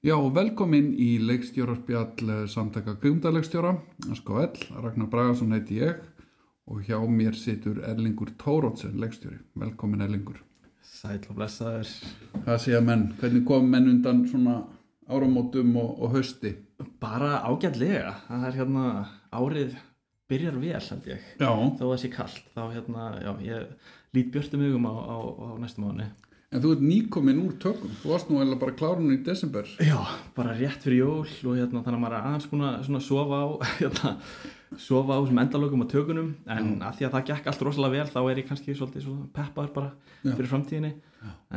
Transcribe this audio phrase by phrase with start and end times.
[0.00, 3.74] Já, velkomin í leikstjórarspjall samtaka Gumdaleikstjóra,
[4.16, 5.98] SKL, Ragnar Bragarsson heiti ég
[6.64, 9.36] og hjá mér situr Erlingur Tórótsen, leikstjóri.
[9.60, 10.38] Velkomin Erlingur.
[10.80, 11.92] Sæl og blessaður.
[12.46, 14.56] Hvað sé að menn, hvernig kom menn undan svona
[15.04, 16.54] áramótum og, og hausti?
[17.04, 18.16] Bara ágætlega.
[18.30, 18.86] Það er hérna
[19.36, 19.76] árið
[20.32, 21.28] byrjar vel held ég.
[21.36, 21.50] Já.
[21.52, 22.50] Þó að það sé kallt.
[22.56, 26.08] Þá hérna, já, ég lít björtum hugum á, á, á næstu mánu.
[26.50, 29.68] En þú ert nýkominn úr tökum, þú varst nú eða bara klárun í desember.
[29.86, 29.94] Já,
[30.34, 33.38] bara rétt fyrir jól og hérna þannig að maður er aðeins búin að svona sofa
[33.38, 33.46] á,
[33.78, 34.10] hérna,
[34.74, 38.10] sofa á þessum endalögum og tökunum en að því að það gekk allt rosalega vel
[38.16, 39.92] þá er ég kannski svolítið svona peppaður bara
[40.26, 40.32] Já.
[40.32, 40.92] fyrir framtíðinni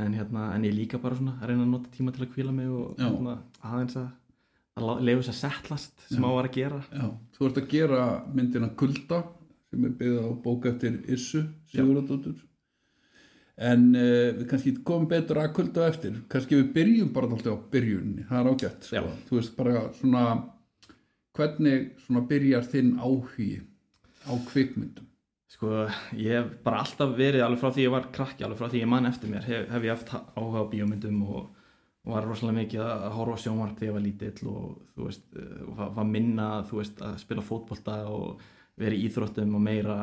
[0.03, 2.53] en, hérna, en ég líka bara svona að reyna að nota tíma til að kvíla
[2.53, 3.07] mig og Já.
[3.09, 4.07] hérna, aðeins að,
[4.77, 6.25] að leifu þess að settlast sem Já.
[6.25, 6.81] á að vera að gera.
[6.93, 7.09] Já.
[7.33, 9.23] Þú ert að gera myndina Kulda
[9.73, 12.37] sem er byggð á bók eftir Issu Sigurðardóttur.
[13.61, 16.17] En uh, við kannski komum betur að Kulda á eftir.
[16.31, 18.87] Kannski við byrjum bara alltaf á byrjunni, það er ágætt.
[18.89, 19.15] Sko.
[19.29, 20.23] Þú veist bara svona,
[21.37, 23.51] hvernig svona byrjar þinn áhugi
[24.25, 25.09] á kvikmyndum?
[25.53, 25.83] Sko,
[26.17, 28.89] ég hef bara alltaf verið alveg frá því ég var krakki, alveg frá því ég
[28.89, 31.51] mann eftir mér hef, hef ég haft áhuga á bíómyndum og,
[32.09, 35.61] var rosalega mikið að horfa sjónvarp þegar ég var lítill og þú veist, eh,
[35.95, 38.41] var minna þú veist, að spila fótbolta og
[38.79, 39.95] vera í íþróttum og meira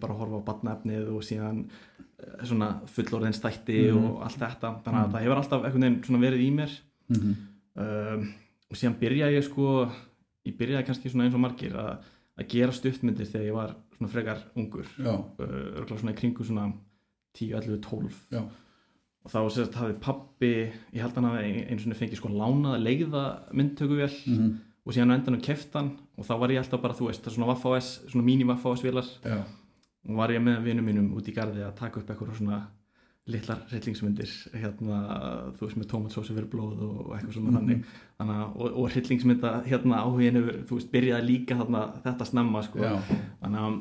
[0.00, 4.04] bara að horfa á batnefnið og síðan eh, svona fullorðinstætti Mhm.
[4.06, 6.72] og allt þetta, þannig að það hefur alltaf einhvern veginn svona verið í mér.
[7.08, 7.34] Mm -hmm.
[7.82, 8.32] um,
[8.70, 9.90] og síðan byrjaði ég sko
[10.46, 11.96] ég byrjaði kannski svona eins og margir að,
[12.38, 14.86] að gera stuttmyndir þegar ég var svona frekar ungur.
[15.38, 15.46] Uh,
[15.78, 16.72] örgulega svona í kringu svona
[17.34, 18.42] 10, 11, 12 já,
[19.24, 20.52] og þá sérst hafði pappi
[20.92, 25.18] ég held hann hafi einu svona fengið sko lánað leiða myndtökuvél mm og síðan á
[25.18, 28.24] endanum keft hann og þá var ég alltaf bara þú veist, svona Vaffa OS, svona
[28.84, 29.38] vélar já,
[30.08, 32.62] og var ég með vinum mínum út í garði að taka upp eitthvað svona
[33.30, 34.96] litlar hryllingsmyndir hérna,
[35.54, 37.58] þú veist með tómatsósu fyrir blóð og eitthvað svona Mhm.
[37.58, 37.84] þannig.
[38.18, 42.78] Þannig, og, og hryllingsmynda hérna áhugin hefur, þú veist, byrjaði líka þarna, þetta snemma sko.
[42.82, 42.98] Já,
[43.42, 43.76] þannig að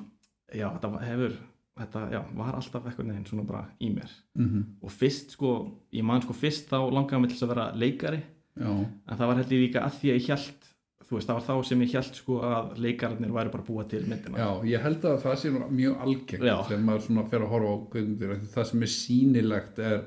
[0.60, 1.34] já, þetta hefur
[1.82, 4.12] þetta, já, var alltaf eitthvað neginn svona bara í mér.
[4.38, 7.72] Mm og fyrst sko, ég man sko fyrst þá langaði mig til þess að vera
[7.74, 8.22] leikari.
[8.60, 10.71] Já, en það var held ég líka að því að ég held
[11.12, 13.84] þú veist, það var þá sem ég held sko að leikararnir væri bara að búa
[13.92, 14.40] til myndina.
[14.40, 17.78] Já, ég held að það sé mjög algengt þegar maður svona fer að horfa á
[17.92, 19.98] því það sem er sýnilegt er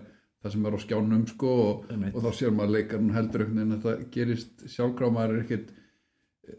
[0.40, 4.06] það sem er á skjánum sko og, og þá sér maður leikarinn heldur að það
[4.16, 5.74] gerist sjálfgráð maður er ekkit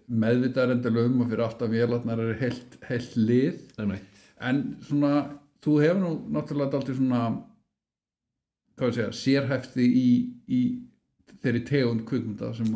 [0.09, 3.65] meðvitaðar endilega um og fyrir aftan vélarnar er heilt, heilt lið.
[4.45, 5.11] En svona
[5.65, 7.21] þú hefur nú náttúrulega aldrei svona
[8.75, 10.09] hvað ég segja, sérhæfti í,
[10.45, 10.61] í
[11.45, 12.73] þeirri tegund kvikmynda sem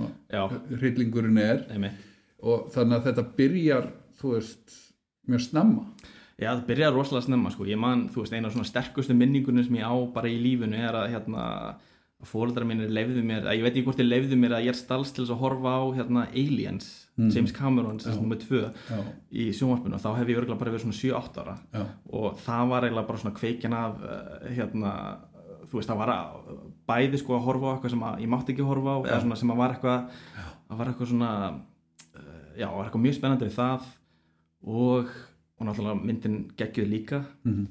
[0.79, 1.65] hryllingurinn er.
[1.73, 2.05] Einmitt.
[2.39, 4.79] Og þannig að þetta byrjar þú veist,
[5.29, 5.85] mjög snemma.
[6.39, 9.65] Já, það byrjaði rosalega snemma sko, ég man, þú veist, eina af svona sterkustu minningunum
[9.65, 11.45] sem ég á bara í lífunu er að hérna,
[12.27, 14.79] fóreldrar mínir leifðu mér, að ég veit ekki hvort þeir leifðu mér að ég er
[14.79, 16.87] stalst til að horfa á hérna Aliens,
[17.19, 18.13] James Cameron Já.
[18.15, 18.99] nummer tvö já,
[19.31, 19.95] í sjónvarpinu.
[19.95, 21.55] Og þá hef ég örgulega bara verið svona 7-8 ára.
[21.75, 21.83] Já,
[22.15, 24.19] og það var eiginlega bara svona kveikjan af uh,
[24.55, 24.93] hérna,
[25.69, 26.53] þú veist, það var að,
[26.89, 29.51] bæði sko að horfa á eitthvað sem að ég mátti ekki horfa á, svona sem
[29.53, 29.99] að var eitthvað
[30.69, 33.85] það var eitthvað svona uh, já, var eitthvað mjög spennandi við það
[34.65, 35.13] og,
[35.59, 37.67] og náttúrulega myndin geggjuð líka Mhm.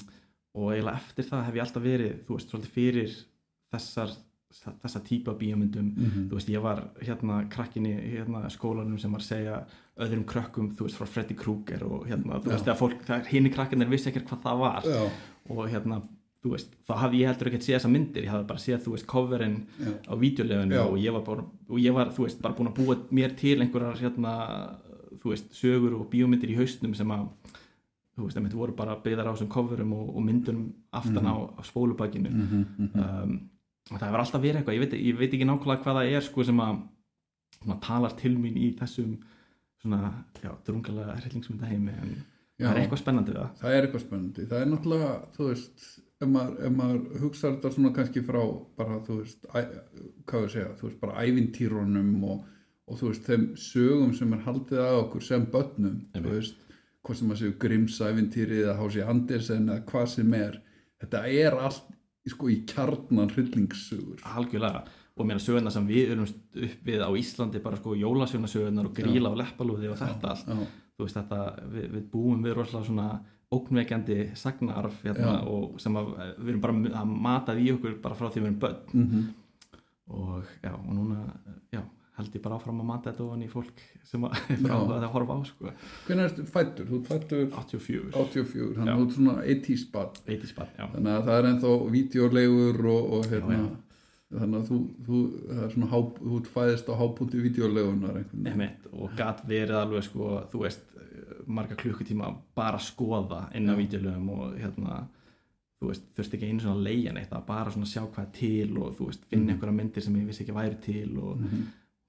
[0.58, 3.12] og eiginlega eftir það hef ég alltaf verið þú veist, svolítið fyrir
[3.72, 4.16] þessar
[4.82, 6.28] þessa típa bíómyndum Mhm.
[6.30, 9.58] þú veist, ég var hérna krakkin í hérna, skólanum sem var að segja
[10.00, 12.54] öðrum krökkum, þú veist, frá Freddy Krueger og hérna, þú Já.
[12.56, 15.10] veist, að fólk, það hini krakkinir vissi ekkert hvað það var já,
[15.50, 16.02] og hérna,
[16.54, 18.92] veist, þá hafði ég heldur ekki að sé þessa myndir, ég hafði bara séð, þú
[18.94, 20.82] veist, coverinn já, á vídeolefinu Já.
[20.86, 23.56] og ég var bara, og ég var, þú veist, bara búin að búa mér til
[23.60, 24.34] einhverjar, hérna,
[25.18, 27.26] þú veist, sögur og bíómyndir í haustnum sem að,
[28.14, 31.62] þú veist, það voru bara byggðar á þessum coverum og, og myndunum aftan á, á
[31.66, 33.02] spólubakinu Mhm, mhm.
[33.02, 33.38] um,
[33.90, 36.20] og það hefur alltaf verið eitthvað, ég veit, ég veit ekki nákvæmlega hvað það er,
[36.26, 36.80] sko, sem að
[37.58, 39.14] svona, talar til mín í þessum
[39.82, 40.12] svona,
[40.42, 42.10] já, drungalega hryllingsmyndaheimi, en
[42.58, 42.66] Já.
[42.66, 43.50] það er eitthvað spennandi það.
[43.60, 45.86] það er eitthvað spennandi það er náttúrulega, þú veist
[46.18, 48.40] ef maður, maður hugsa þetta svona kannski frá
[48.78, 49.60] bara, þú veist, æ,
[50.28, 52.40] hvað við segja þú veist, bara ævintýrunum og,
[52.88, 56.32] og þú veist, þeim sögum sem er haldið að okkur sem börnum þú Einmitt.
[56.34, 56.64] veist,
[57.06, 60.58] hvað sem maður séu Grimms ævintýri eða Hási Andersen eða hvað sem er
[60.98, 61.94] þetta er allt
[62.28, 64.82] sko í kjarnan hryllingssögur algjörlega.
[65.18, 68.92] Og mér að söguna sem við erum upp við á Íslandi bara sko jólasjónasögunar og
[68.94, 70.50] gríla og leppalúði og þetta allt.
[70.50, 70.58] já,
[70.98, 71.38] þú veist þetta,
[71.72, 73.06] við, við búum við rosalega svona
[73.54, 78.28] ógnveikjandi sagnarf hérna, og sem að við erum bara að matað í okkur bara frá
[78.28, 78.80] því við erum börn.
[78.92, 79.28] Mm
[80.08, 81.16] og já, og núna
[81.72, 81.82] já,
[82.16, 85.36] held ég bara áfram að mata þetta ofan í fólk sem að er að horfa
[85.36, 85.74] á sko.
[86.06, 86.88] hvernig ertu fættur?
[86.88, 90.86] þú fættur 84, 84, þannig að þú ert svona 80s bad 80 spann, já.
[90.94, 94.78] Þannig að það er ennþá vídeolegur og, og hérna, Já, þannig að þú,
[95.08, 95.22] þú,
[95.56, 98.18] er svona há, þú fæðist á hábúti videolegunar
[98.92, 100.98] og gat verið alveg sko, þú veist,
[101.48, 103.78] marga klukkutíma bara að skoða inn á Já.
[103.80, 104.98] vídeolögum og hérna,
[105.80, 108.78] þú veist, þurfti ekki einu svona að leigja neitt, að bara svona sjá hvað til
[108.78, 109.54] og þú veist, finna Mhm.
[109.54, 111.62] einhverja myndir sem ég vissi ekki væri til og Mhm.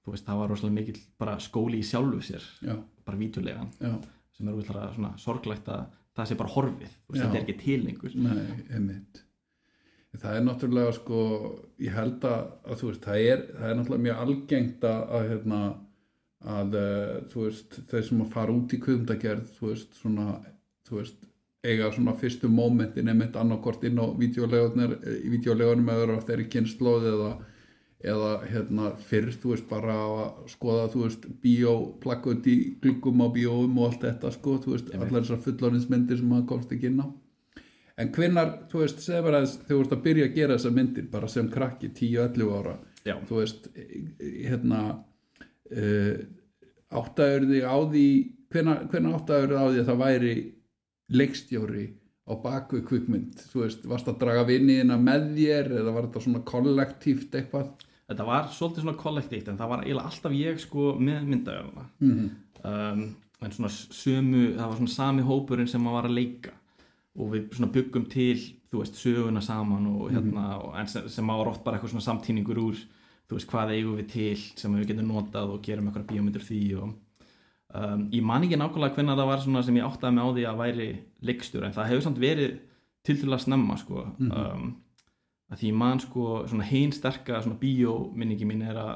[0.06, 3.94] þú veist, það var rosalega mikill bara skóli í sjálfu sér, já, bara vídeolegan já,
[4.32, 5.86] sem er útlæra svona sorglegt að
[6.16, 9.22] það sé bara horfið, þú veist, þetta er ekki til lengur nei, einmitt
[10.18, 11.18] það er náttúrulega sko
[11.78, 15.60] ég held að, að þú veist það er, það er náttúrulega mjög algengt að hérna
[16.48, 20.26] að eh, veist, þeir sem að fara út í kvöfundagerð þú veist, svona
[20.88, 21.18] þú veist,
[21.60, 27.30] eiga svona fyrstu mómentin einmitt annarkort inn á videolegunum í videolegunum eða þeirri kynnslóð eða,
[28.12, 30.22] eða hérna fyrr, þú veist, bara að
[30.54, 35.10] skoða þú veist, bíóplakkut í gluggum á bíóum og allt þetta sko, þú veist, Einmitt.
[35.10, 37.08] allar þessar fullorðinsmyndir sem maður komst ekki inn á
[38.00, 41.52] en hvenær, þú veist, þegar þú ert að byrja að gera þessar myndir bara sem
[41.52, 43.68] krakki, 10-11 ára Já, þú veist,
[44.20, 44.80] hérna
[45.76, 46.16] uh,
[47.00, 48.06] áttaður þig á því
[48.50, 50.34] hvenær, hvenær áttaður á því að það væri
[51.10, 51.86] leikstjóri
[52.30, 56.44] á bakvið kvikmynd, þú veist, varst að draga vinniðina með þér eða var þetta svona
[56.46, 57.72] kollektíft eitthvað?
[58.10, 62.30] Þetta var svolítið svona kollektíft en það var eiginlega alltaf ég sko með myndaöfuna mm
[62.64, 63.04] um,
[63.40, 66.54] en svona sömu, það var svona sami hópurinn sem maður var að leika.
[67.20, 68.36] Og við svona byggum til,
[68.70, 72.06] þú veist, söguna saman og hérna, og, en sem, sem var oft bara eitthvað svona
[72.06, 72.82] samtíningur úr
[73.30, 76.60] þú veist, hvað eigum við til sem við getum notað og gerum eitthvað bíómyndir því
[76.80, 80.34] og um, ég man ekki nákvæmlega hvernig það var svona sem ég áttaði mig á
[80.34, 80.88] því að væri
[81.30, 82.56] leikstjóra, en það hefur samt verið
[83.06, 84.02] til til að snemma, sko.
[84.20, 84.72] Um,
[85.50, 88.92] að því man, sko, svona hinn sterka svona bíóminningi mín er að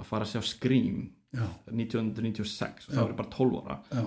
[0.00, 1.02] að fara að sjá Scream
[1.32, 3.78] já, 1996 og þá var bara 12 ára.
[3.92, 4.02] Já,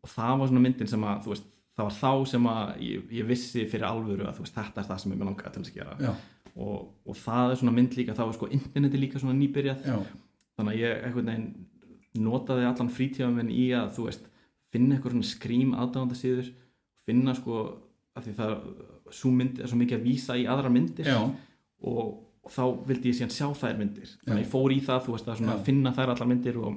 [0.00, 3.08] og það var svona myndin sem að þú veist, það var þá sem að ég,
[3.20, 5.64] ég vissi fyrir alvöru að þú veist, þetta er það sem ég með langaði til
[5.64, 5.96] að gera.
[6.00, 6.12] Já,
[6.56, 9.84] og, og það er svona mynd líka, þá er sko interneti líka svona nýbyrjað.
[9.86, 9.98] Já,
[10.58, 14.26] þannig að ég einhvern veginn notaði allan frítíðan minn í að þú veist
[14.70, 16.50] finna eitthvað svona skrím aðdáðandasíður
[17.06, 17.60] finna sko
[18.18, 18.54] að því það
[19.14, 22.12] svo mynd er svo mikið að vísa í aðra myndir og,
[22.42, 24.14] og þá vildi ég síðan sjá þær myndir.
[24.24, 26.76] Þannig að ég fór í það, þú veist, að finna þær allar myndir og,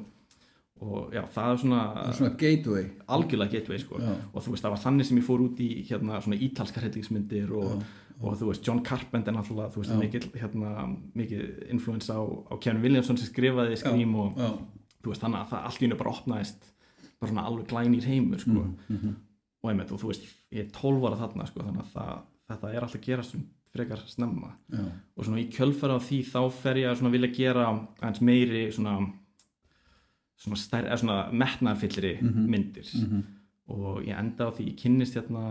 [0.84, 1.82] og já, það er svona,
[2.18, 2.88] svona gateway.
[3.18, 4.02] algjörlega gateway sko.
[4.02, 7.54] og þú veist, það var þannig sem ég fór út í hérna svona ítalskar hellingsmyndir
[7.54, 7.94] og, Já,
[8.24, 10.70] og þú veist, John Carpenter náttúrulega, þú veist, mikil, hérna,
[11.16, 11.42] mikið
[11.76, 14.50] influence á, á Kevin Williamson sem skrifaði Scream og já,
[15.04, 16.70] þú veist, þannig að það allt í hennu bara opnaðist
[17.20, 18.52] bara svona alveg glænýr heimur sko.
[18.64, 19.16] mm, mm,
[19.64, 22.72] og einmitt, og þú veist, ég er 12 ára þarna sko, þannig að það, þetta
[22.74, 23.44] er alltaf að gera sem
[23.74, 24.50] frekar snemma.
[24.70, 24.84] Já,
[25.18, 27.64] og svona í kjölfara á því þá fer ég að svona vilja gera
[28.02, 28.98] aðeins meiri svona
[30.44, 32.50] svona, svona metnaðarfyllri Mhm.
[32.50, 32.90] myndir.
[32.94, 33.24] Mhm,
[33.72, 35.44] og ég enda á því, ég kynnist hérna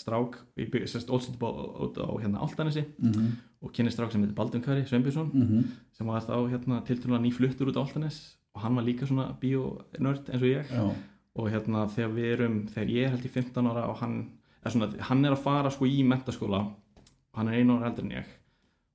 [0.00, 4.36] strák, ég bygg sérst ólsett út á hérna Áltanesi mhm, og kynnist strák sem heitir
[4.38, 8.22] Baldvin Kari Sveinbjörnsson mhm, sem var þá hérna tilturlega nýfluttur út á Áltanes
[8.54, 10.70] og hann var líka svona bíónörd eins og ég.
[10.70, 10.94] Já,
[11.34, 14.16] og hérna þegar við erum, þegar ég er held í 15 ára og hann,
[14.62, 18.06] er svona, hann er að fara sko í mentaskóla og hann er einu ára eldri
[18.06, 18.32] en ég.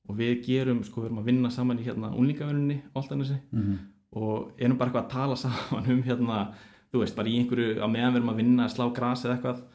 [0.10, 3.80] Og við gerum, sko við erum að vinna saman í hérna unlingavinnunni Áltanesi mhm,
[4.20, 6.40] og erum bara eitthvað að tala saman um hérna,
[6.94, 9.66] þú veist, bara í einhverju á meðan við erum að vinna, slá gras eða eitthvað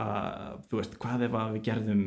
[0.00, 2.02] að, þú veist, hvað ef að við gerðum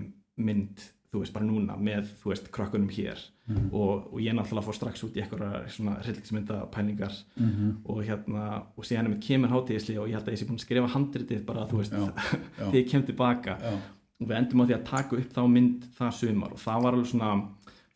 [0.48, 0.84] mynd,
[1.14, 3.24] þú veist, bara núna með, þú veist, krökkunum hér?
[3.44, 8.00] Mhm, og, og ég náttúrulega fór strax út í eitthvað svona hryllingsmynda pælingar mhm, og
[8.08, 8.46] hérna,
[8.80, 10.94] og síðan er mér kemur hátíðisli og ég held að ég sé búin að skrifa
[10.94, 11.98] handritið bara, þú veist,
[12.62, 13.58] þegar ég kem tilbaka.
[13.60, 13.76] Já,
[14.24, 16.98] og við endum á því að taka upp þá mynd það sumar og það var
[16.98, 17.32] alveg svona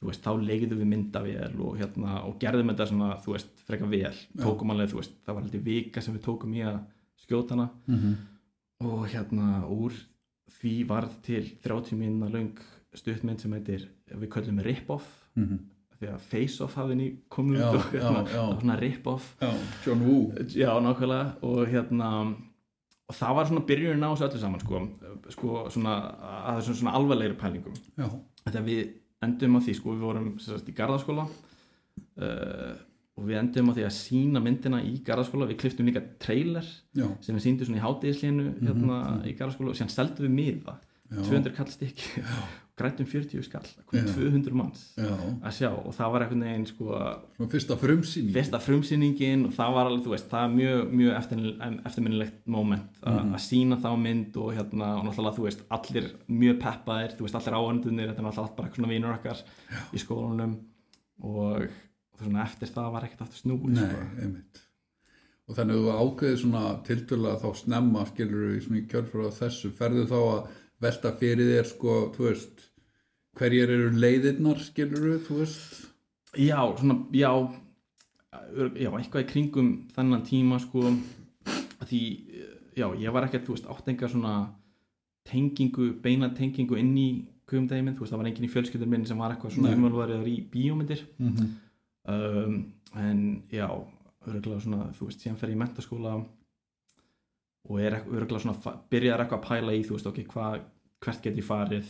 [0.06, 4.14] veist, þá leigðum við myndavél og hérna, og gerðum þetta svona, þú veist, freka vel.
[4.38, 6.78] Tókum alveg, þú veist, það var heldur vika sem við tókum í að
[7.26, 7.70] skjóta hana.
[7.88, 8.12] Mhm,
[8.86, 9.94] og hérna, úr
[10.60, 12.54] því varð til 30 mínuna löng
[12.94, 15.08] stuttmynd sem heitir, við köllum rip-off.
[15.36, 15.58] Mhm,
[15.98, 18.38] því að face-off hafði ný komið Já, út og hérna, já, já.
[18.38, 19.36] það var svona rip-off.
[19.86, 20.32] John Woo.
[20.54, 21.36] Já, nákvæmlega.
[21.42, 22.36] Og hérna
[23.10, 24.80] og það var svona byrjunin á þessu öllu saman sko,
[25.32, 25.94] sko svona
[26.52, 27.74] að þessum svona alvarlegri pælingum.
[28.46, 28.94] Þetta við
[29.28, 32.76] endum á því sko, við vorum sagt, í garðaskóla uh,
[33.18, 36.68] og við endum á því að sína myndina í garðaskóla, við kliftum líka trailer
[36.98, 40.78] já, sem við síndum svona í hátíðislinu hérna í garðaskóla og síðan seldum við miða
[40.78, 41.74] já, 200 kall
[42.78, 44.14] grættum 40 skall, kom Já.
[44.14, 45.08] 200 manns já,
[45.42, 49.74] að sjá og það var einhvern veginn sko svona fyrsta frumsýning fyrsta frumsýningin og það
[49.78, 53.34] var alveg, þú veist, það er mjög, mjög eftirmin- eftirminnilegt moment a- Mhm.
[53.34, 57.36] að sína þá mynd og hérna og náttúrulega, þú veist, allir mjög peppaðir þú veist,
[57.42, 59.44] allir áhörndunir, þetta er náttúrulega allt bara svona vinur okkar
[59.94, 60.56] í skólanum
[61.24, 61.68] og,
[62.22, 64.22] svona eftir það var ekkert aftur snúið, Nei, sko.
[64.22, 64.62] einmitt
[65.50, 69.38] og þannig að þú ákveðið svona tiltölulega þá snemma skilur í svona í kjörfra á
[69.42, 70.48] þessu ferðu þá að
[70.82, 72.67] velta fyrir þér sko, þú veist
[73.38, 75.88] hverjir eru leiðirnar skilur þú veist?
[76.38, 77.32] Já, svona, já
[78.32, 80.92] já, eitthvað í kringum þennan tíma sko.
[81.88, 82.02] Því,
[82.78, 84.34] já, ég var ekkert, þú veist, átt enga svona
[85.28, 87.10] tengingu, beina tengingu inn í
[87.48, 89.78] kugumdæmin, þú veist, það var enginn í fjölskyldur minn sem var eitthvað svona Nei.
[89.80, 91.06] umvalvarið í bíómyndir.
[91.18, 91.54] Mm -hmm.
[92.14, 93.68] um, en já,
[94.28, 96.26] örgulega svona, þú veist, síðan fer ég í mentaskóla
[97.70, 100.60] og er örgulega svona, byrjar eitthvað að pæla í, þú veist, ok, hva,
[101.00, 101.88] hvert get ég farið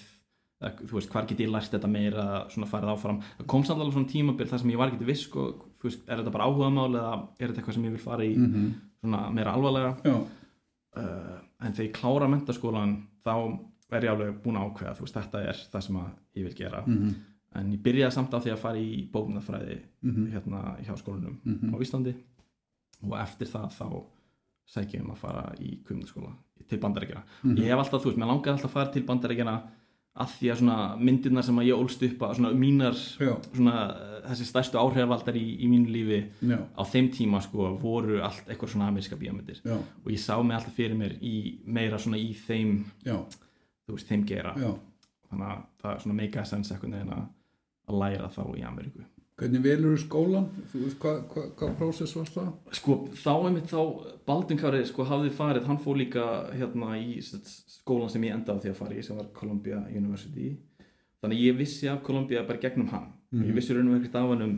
[0.62, 3.94] þú veist, hvar get ég lært þetta meira svona farið áfram, það kom samt alveg
[3.94, 5.44] svona tímabil þar sem ég var ekki viss, sko,
[5.80, 8.36] þú veist, er þetta bara áhugamál eða er þetta eitthvað sem ég vil fara í
[8.38, 8.74] Mhm.
[9.02, 9.96] svona meira alvarlega
[10.98, 13.34] uh, en þegar ég klára mentaskólan þá
[13.92, 15.96] er ég alveg búin að ákveða þú veist, þetta er það sem
[16.36, 17.16] ég vil gera mm
[17.58, 20.26] en ég byrjaði samt á því að fara í bókmyndafræði -hmm.
[20.34, 21.74] hérna hjá skólanum Mhm.
[21.74, 22.14] á Íslandi
[23.04, 24.04] og eftir það þá
[24.68, 26.34] sækjum um að fara í kvimdaskóla
[26.68, 27.24] til bandaríkjana.
[27.44, 27.56] Mhm.
[27.58, 28.74] Ég hef alltaf, þú veist, mér langaði alltaf
[30.18, 32.96] að því að svona myndirnar sem að ég ólst upp að svona mínar
[33.54, 36.20] svona eh, þessi stærstu áhrifaldar í, í mínu lífi
[36.50, 39.62] já, á þeim tíma sko voru allt eitthvað svona ameríska bíómyndir.
[39.64, 42.80] Já, og ég sá mig alltaf fyrir mér í meira svona í þeim,
[43.88, 44.56] veist, þeim gera.
[44.58, 44.72] Já.
[45.30, 47.28] þannig að það svona mega sens eitthvað
[47.88, 49.06] að læra þá í Ameríku
[49.38, 52.48] hvernig velur þú skólan þú veist hvað hva, hva prósess var það?
[52.80, 53.82] Sko þá einmitt þá
[54.28, 58.72] Baldvin Kári sko hafði farið, hann fór líka hérna í skólan sem ég endaði því
[58.74, 60.56] að fara í sem var Columbia University.
[61.22, 63.14] Þannig ég vissi af Columbia bara gegnum hann.
[63.32, 63.44] Mhm.
[63.50, 64.58] ég vissi raunum ekkert af hann um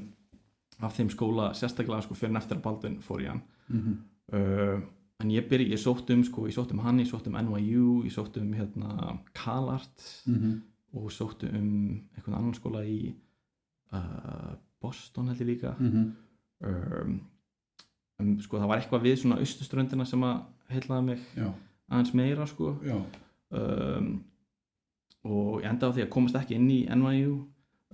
[0.80, 3.42] af þeim skóla sérstaklega sko fyrir að Baldvin fór í hann.
[3.68, 3.98] Mm -hmm.
[4.34, 4.82] uh,
[5.20, 8.04] en ég byrji, ég sótt um sko, ég sótt um hann, ég sótt um NYU
[8.06, 10.24] ég sótt um hérna CalArt
[10.94, 13.14] og sóttu um einhvern annan skóla í
[13.92, 15.76] uh, Boston held ég líka.
[15.80, 16.06] Mhm.
[16.64, 17.20] um,
[18.20, 20.42] um, sko það var eitthvað við svona austuströndina sem að
[20.74, 21.48] heillaði mig já,
[21.92, 22.74] aðeins meira sko.
[23.52, 24.10] Um,
[25.26, 27.32] og ég endaði á því að komast ekki inn í NYU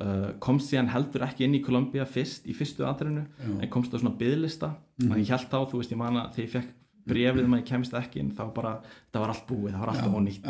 [0.01, 3.23] uh, komst síðan heldur ekki inn í Columbia fyrst í fyrstu aðrinu
[3.63, 5.09] en komst á svona byðlista Mhm.
[5.11, 6.73] þannig ég held þá, þú veist, ég man að þegar ég fekk
[7.05, 8.69] brefið um að ég kemst ekki inn þá bara,
[9.13, 10.45] það var allt búið, það var allt ónýtt.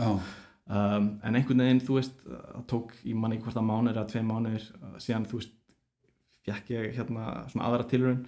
[0.69, 4.09] um, en einhvern veginn, þú veist það tók, ég man ekki hvort að mánuður eða
[4.11, 5.51] tvei mánuður uh, síðan, þú veist
[6.45, 8.25] fekk ég hérna svona aðra tilraun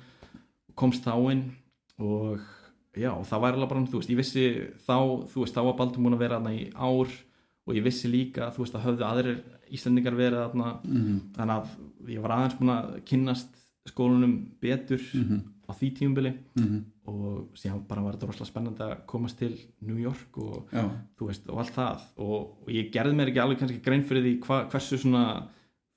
[0.78, 1.44] komst þá inn
[1.98, 2.42] og
[2.98, 4.46] já, það var alveg bara, þú veist, ég vissi
[4.86, 4.98] þá,
[5.30, 7.14] þú veist, þá var Baldur múin að vera þarna í ár
[7.68, 12.12] og ég vissi líka, þú veist, að höfðu aðrir Íslendingar verið þarna mm þannig að
[12.14, 13.58] ég var aðeins búin að kynnast
[13.88, 15.42] skólanum betur -hmm.
[15.68, 19.54] á því tíumbili Mm og síðan bara var þetta rosalega spennandi að komast til
[19.88, 20.84] New York og já,
[21.16, 22.02] þú veist, og allt það.
[22.24, 25.24] Og, og ég gerði mér ekki alveg kannski grein fyrir því hva, hversu svona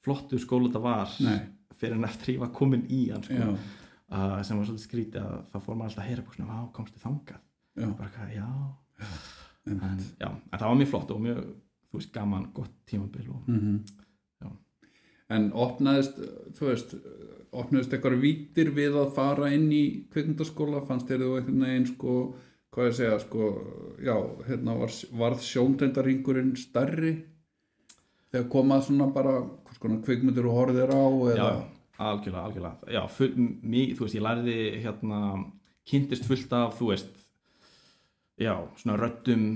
[0.04, 1.16] flottur skóla þetta var.
[1.26, 1.40] Nei,
[1.80, 5.24] fyrir en eftir ég var komin í hann sko, já, uh, sem var svolítið skrítið
[5.24, 7.42] að það fór maður alltaf að heyra bara svona, vá, komstu þangað?
[7.80, 8.48] Já, bara hvað, já.
[9.66, 9.84] Einmitt.
[9.86, 11.40] en, já, en það var mjög flott og mjög,
[11.90, 13.80] þú veist, gaman, gott tímabil og mm
[14.40, 14.50] Já.
[15.36, 16.20] en opnaðist
[16.56, 16.94] þú veist,
[17.50, 19.82] opnaðist eitthvað vítir við að fara inn í
[20.12, 20.84] kvikmyndaskóla?
[20.86, 22.14] Fannst þér þú einhvern veginn sko
[22.70, 23.50] hvað ég segja sko
[24.00, 24.14] já,
[24.46, 27.14] hérna var, varð sjóntendarringurinn stærri?
[28.30, 29.34] Þegar komað svona bara
[29.80, 31.64] hvers konar kvikmyndir og horfðir á já, eða,
[31.98, 32.92] algjörlega, algjörlega.
[32.92, 33.32] Já, full,
[33.62, 35.20] mig, þú veist, ég lærði hérna,
[35.88, 37.10] kynntist fullt af, þú veist
[38.40, 39.46] já, svona röddum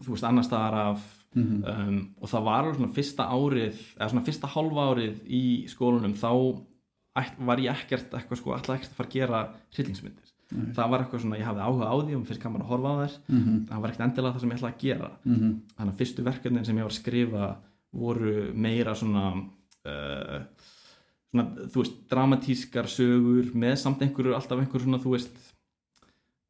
[0.00, 1.62] þú veist, annar staðar af Mhm.
[1.64, 6.58] um, og það var svona fyrsta árið eða svona fyrsta hálfa árið í skólanum þá
[7.46, 9.42] var ég ekkert eitthvað sko, alltaf ekkert að fara að gera
[9.76, 10.26] hryllingsmyndir.
[10.50, 10.72] Nei.
[10.74, 12.96] það var eitthvað svona, ég hafði áhuga á því og finnst gaman að horfa á
[12.98, 13.14] þær.
[13.30, 15.10] Mhm, það var ekkert endilega það sem ég ætlaði að gera.
[15.24, 17.56] Mhm, þannig að fyrstu verkefnin sem ég var að skrifa
[17.90, 20.42] voru meira svona uh,
[21.30, 25.40] svona, þú veist, dramatískar sögur með samt einhverju, alltaf einhverju svona, þú veist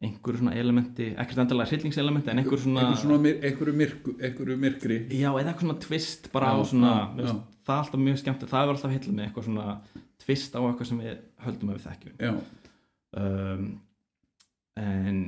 [0.00, 4.56] einhverju svona elementi, ekkert endilega hryllingselementi en einhverju svona, einhver svona myr, einhverju, myrku, einhverju
[4.62, 5.00] myrkri.
[5.12, 8.20] Já, eða eitthvað svona twist bara á Já, svona, já, finnst það er alltaf mjög
[8.23, 9.66] skemmt, það er alltaf heilla með eitthvað svona
[10.25, 12.16] twist á eitthvað sem við höldum að við þekkjum.
[12.25, 12.32] Já,
[13.20, 13.66] um,
[14.80, 15.20] en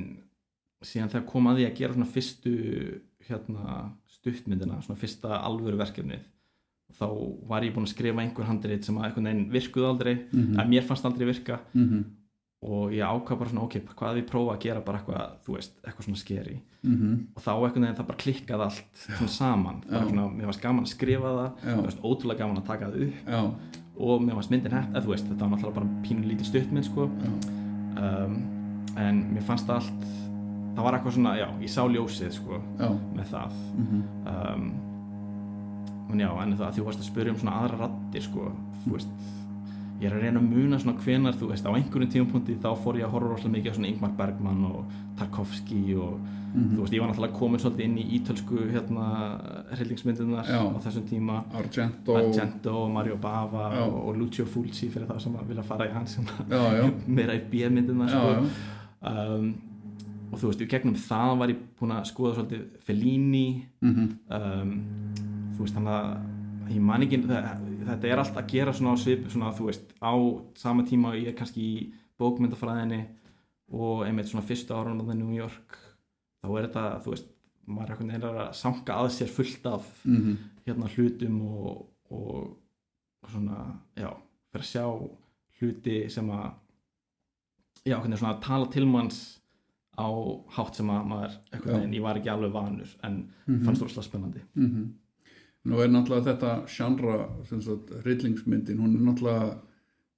[0.83, 2.55] síðan þegar kom að því að gera svona fyrstu
[3.29, 3.77] hérna
[4.23, 6.23] stuttmyndina svona fyrsta alvöru verkefnið
[6.93, 7.05] þá
[7.49, 10.59] var ég búinn að skrifa einhver handrið sem að einhvern veginn virkuð aldrei Mhm.
[10.59, 11.59] að mér fannst aldrei virka.
[11.73, 12.03] Mhm,
[12.63, 15.71] og ég ákvað bara svona ok, hvað ég prófa að gera bara eitthvað, þú veist,
[15.83, 20.05] eitthvað svona skeri mhm, og þá einhvern veginn það bara klikkaði allt svona saman, bara
[20.05, 20.09] Já.
[20.09, 21.75] svona, mér varst gaman að skrifa það Já.
[21.75, 23.27] mér varst ótrúlega gaman að taka það upp.
[23.27, 23.41] Já,
[23.97, 26.85] og mér varst myndin hætt, eða þú veist, þetta var náttúrulega bara pínu lítið stuttmynd
[26.85, 27.09] sko.
[27.97, 28.33] Um,
[28.97, 30.05] en mér fannst það allt
[30.75, 33.51] það var eitthvað svona, já, ég sá ljósið sko, já, með það.
[33.77, 34.03] Mhm,
[34.33, 34.71] um,
[36.13, 38.51] en já, en það að þú varst að spyrja um svona aðra rattir sko,
[38.85, 39.15] þú veist.
[40.01, 42.97] Ég er að reyna að muna svona hvenar þú veist á einhverjum tímapunkti þá fór
[42.99, 44.85] ég að horfa rosalega mikið á svona Ingmar Bergman og
[45.19, 46.17] Tarkovski og
[46.53, 46.75] Mhm.
[46.75, 49.05] þú veist ég var náttúrulega komin svolítið inn í ítölsku hérna
[49.73, 50.59] hryllingsmyndunar Já.
[50.69, 51.43] á þessum tíma.
[51.53, 52.13] Argento.
[52.17, 56.19] Argento, Mario Bava og, og Lucio Fulci fyrir það sem að vilja fara í hans
[57.07, 58.49] meira í B-myndina já, sko.
[59.09, 59.53] um,
[60.33, 64.05] og þú veist, í gegnum það var ég búin að skoða svolítið Fellini Mhm.
[64.33, 64.71] um,
[65.53, 69.27] þú veist, þannig að ég man ekki, þetta er allt að gera svona á svip,
[69.29, 70.13] svona þú veist á
[70.55, 73.05] sama tíma og ég er kannski í bókmyndafræðinni
[73.73, 75.77] og einmitt svona fyrstu árunum á New York
[76.43, 77.29] þá er þetta, þú veist
[77.67, 80.37] maður er einhvern veginn að sanka að sér fullt af Mhm.
[80.65, 82.57] hérna hlutum og, og
[83.29, 84.09] svona, já,
[84.51, 85.09] fyrir að sjá
[85.61, 86.51] hluti sem að
[87.85, 89.39] já, hvernig svona að tala til manns
[89.97, 90.07] á
[90.55, 93.65] hátt sem að maður veginn, ég var ekki alveg vanur en Mhm.
[93.65, 94.87] fannst það spennandi Mhm.
[95.65, 96.67] Nú er náttúrulega þetta
[97.61, 99.57] sagt, hryllingsmyndin, hún er náttúrulega,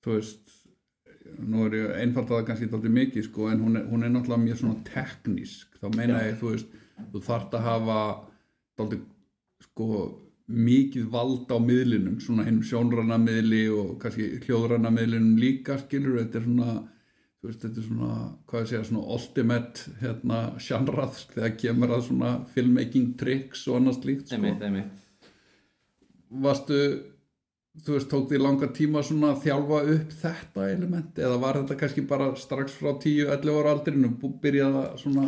[0.03, 0.55] þú veist,
[1.39, 4.57] nú er ég einfaldaða kannski dálítið mikið, sko, en hún er, hún er náttúrulega mjög
[4.57, 6.31] svona teknísk, þá meina Já.
[6.31, 6.65] ég, þú veist,
[7.11, 8.25] þú þarft að hafa
[8.79, 9.01] dálítið,
[9.61, 16.19] sko, mikið vald á miðlinum, svona hinn sjónrana miðli og kannski hljóðrana miðlinum líka, skilur,
[16.25, 16.87] þetta er svona,
[17.49, 18.11] veist, þetta er svona,
[18.49, 23.99] hvað ég segja, svona ultimate, hérna, sjanrað, þegar kemur að svona filmmaking tricks og annars
[24.05, 24.39] líkt, sko.
[24.39, 25.03] Einmitt, einmitt.
[26.45, 26.79] Varstu
[27.83, 31.79] þú veist, tók því langa tíma svona að þjálfa upp þetta element eða var þetta
[31.81, 35.25] kannski bara strax frá 10-11 ára aldrinu byrjaði að svona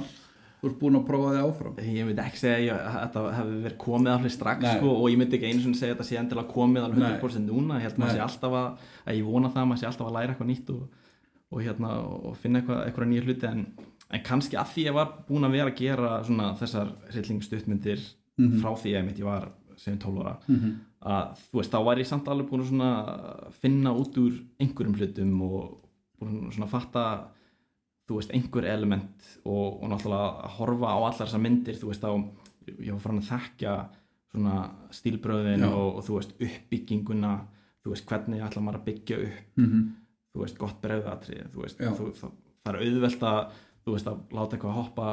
[0.57, 1.81] þú ert búin að prófa þig áfram?
[1.86, 4.77] Ég myndi ekki segja að þetta hefði verið komið alveg strax Nei.
[4.79, 7.51] sko, og ég myndi ekki einu svona segja að þetta sé endilega komið alveg 100%
[7.51, 8.17] núna, ég held maður Nei.
[8.17, 11.03] sé alltaf að, að ég vona það, maður sé alltaf að læra eitthvað nýtt og,
[11.51, 11.91] og, hérna,
[12.27, 13.61] og finna eitthvað, eitthvað nýja hluti en,
[14.11, 17.99] en kannski að því ég var búin að vera að gera svona þessar hryllingsstuttmyndir
[18.37, 18.59] Mhm.
[18.61, 20.73] frá því að ég var sem 12 ára Mhm.
[21.01, 24.95] að þú veist, þá var ég samt alveg búin að svona finna út úr einhverjum
[24.95, 25.77] hlutum og
[26.19, 27.03] búin að svona fatta
[28.07, 32.03] þú veist, einhver element og, og náttúrulega að horfa á allar þessar myndir þú veist,
[32.05, 32.11] á,
[32.79, 33.27] ég var farin að
[34.31, 37.33] svona stílbröðin og, og þú veist, uppbygginguna
[37.83, 39.81] þú veist, hvernig ætla maður að byggja upp Mhm.
[40.38, 42.32] Þú veist, gott bregðatrið þú veist, þú, það,
[42.63, 43.41] það er auðvelt að
[43.88, 45.08] þú veist, að láta eitthvað hoppa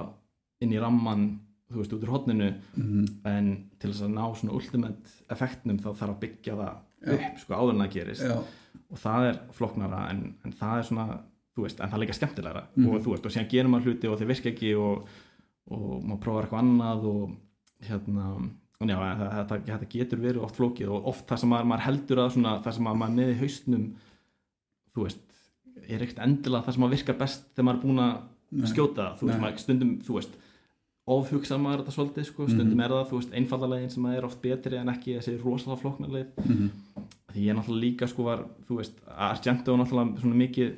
[0.63, 1.27] inn í ramman
[1.73, 3.05] þú veist, út úr hotninu Mhm.
[3.27, 3.47] en
[3.81, 7.71] til þess að ná svona ultimate effektnum þá þarf að byggja það upp sko áður
[7.75, 8.23] en það gerist.
[8.25, 8.37] Já,
[8.91, 11.07] og það er flóknara en, en það er svona
[11.57, 12.63] þú veist, en það er líka skemmtilegra.
[12.77, 12.89] Mhm.
[12.89, 15.09] og þú veist, og síðan gerir maður hluti og þeir virka ekki og,
[15.71, 17.37] og maður prófar eitthvað annað og
[17.89, 22.19] hérna og já, þetta, þetta getur verið oft flókið og oft það sem maður, heldur
[22.25, 23.85] að svona, það sem maður með í haustnum
[24.95, 25.21] þú veist,
[25.89, 29.27] er ekkert endilega það sem maður virkar best þegar maður er búin að skjóta þú
[29.29, 30.35] veist, maður stundum þú veist,
[31.15, 34.79] ofhugsa maður þetta svolítið sko, stundum er það, þú veist, einfaldalegin sem er oft betri
[34.81, 36.71] en ekki þessi rosalega flóknarleið Mhm.
[37.35, 40.77] því ég náttúrulega líka sko var þú veist, Argento er náttúrulega svona mikið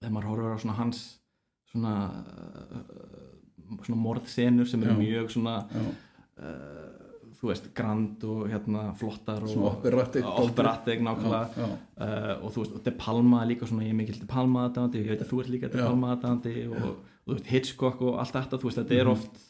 [0.00, 1.00] þegar maður horfir á svona hans
[1.70, 1.92] svona
[3.86, 6.95] svona morðsenur sem eru mjög svona uh,
[7.36, 9.50] þú veist, grand og hérna flottar og
[10.46, 11.66] operatic nákvæmlega.
[11.96, 15.02] Uh, og þú veist, og De Palma líka svona ég er mikill De Palma aðdæðandi,
[15.04, 15.78] ég veit að þú ert líka De.
[15.82, 16.96] Palma aðdæðandi og, og
[17.26, 19.12] þú veist, Hitchcock og allt þetta, þú veist, þetta er Mhm.
[19.12, 19.44] oft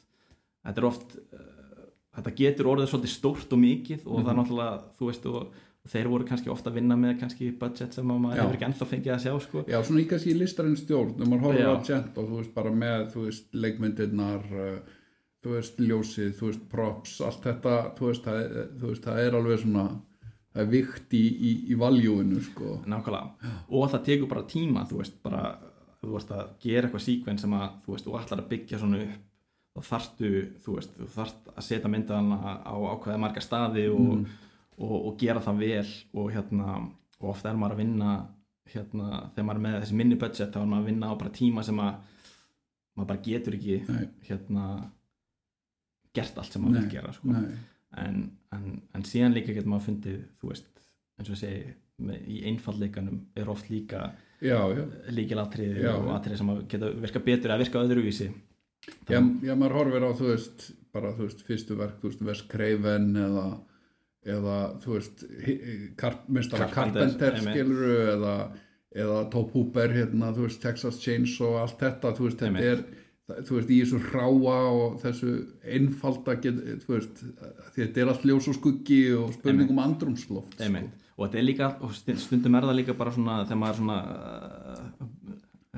[0.66, 4.42] þetta er oft uh, þetta getur orðið svolítið stórt og mikið og það er Mhm.
[4.42, 5.42] náttúrulega, þú veist, og,
[5.86, 8.66] og þeir voru kannski ofta að vinna með kannski budget sem að maður hefur ekki
[8.66, 9.62] ennþá fengið að sjá, sko.
[9.70, 11.12] Já, svona í kannski í listarinn stjórn
[12.16, 14.78] þú veist, bara með þú veist, leikmyndirnar uh,
[15.46, 19.36] þú veist, ljósið, þú veist, props allt þetta, þú veist, það þú veist, það er
[19.38, 19.86] alveg svona
[20.56, 22.78] það er vikt í, í, í valjúinu, sko.
[22.88, 25.42] Nákvæmlega, og það tekur bara tíma þú veist, bara,
[26.00, 29.02] þú veist að gera eitthvað síkven sem að, þú veist, og ætlar að byggja svona
[29.04, 29.22] upp.
[29.76, 30.28] Þá þarftu,
[30.64, 34.26] þú veist, þú þarft að setja myndaðana á ákveða marga staði og, Mm.
[34.78, 35.90] og, og gera það vel.
[36.16, 36.78] Og hérna,
[37.20, 38.14] og ofta er maður að vinna
[38.72, 41.30] hérna, þegar maður er með þessi minni budget þá er maður að vinna á bara
[41.36, 41.92] tíma sem að
[42.96, 43.76] maður bara getur ekki
[44.30, 44.64] hérna
[46.16, 47.34] gert allt sem maður vil gera sko.
[47.96, 48.64] En, en,
[48.96, 50.72] en síðan líka getur maður fundið, þú veist,
[51.16, 51.62] eins og segi
[52.04, 54.10] með, í einfallleikanum er oft líka
[55.16, 58.28] líkilatriði og atriði sem geta virka betur eða virka öðruvísi.
[59.08, 62.42] Já, já, maður horfir á, þú veist, bara, þú veist, fyrstu verk, þú veist, Wes
[62.50, 63.46] Craven eða,
[64.36, 65.24] eða, þú veist,
[66.36, 68.36] Mestara Carpenter, skiluru, eða,
[68.94, 72.84] eða Top Hooper, hérna, þú veist, Texas Chainsaw og allt þetta, þú veist, þetta er,
[73.26, 75.32] þú veist, í þessu ráa og þessu
[75.76, 77.22] einfalda, get, þú veist,
[77.74, 80.84] þetta er allt ljós og skuggi og spurning um andrumsloft, sko.
[81.16, 81.70] Og þetta er líka,
[82.20, 85.08] stundum er það líka bara svona þegar maður er svona uh,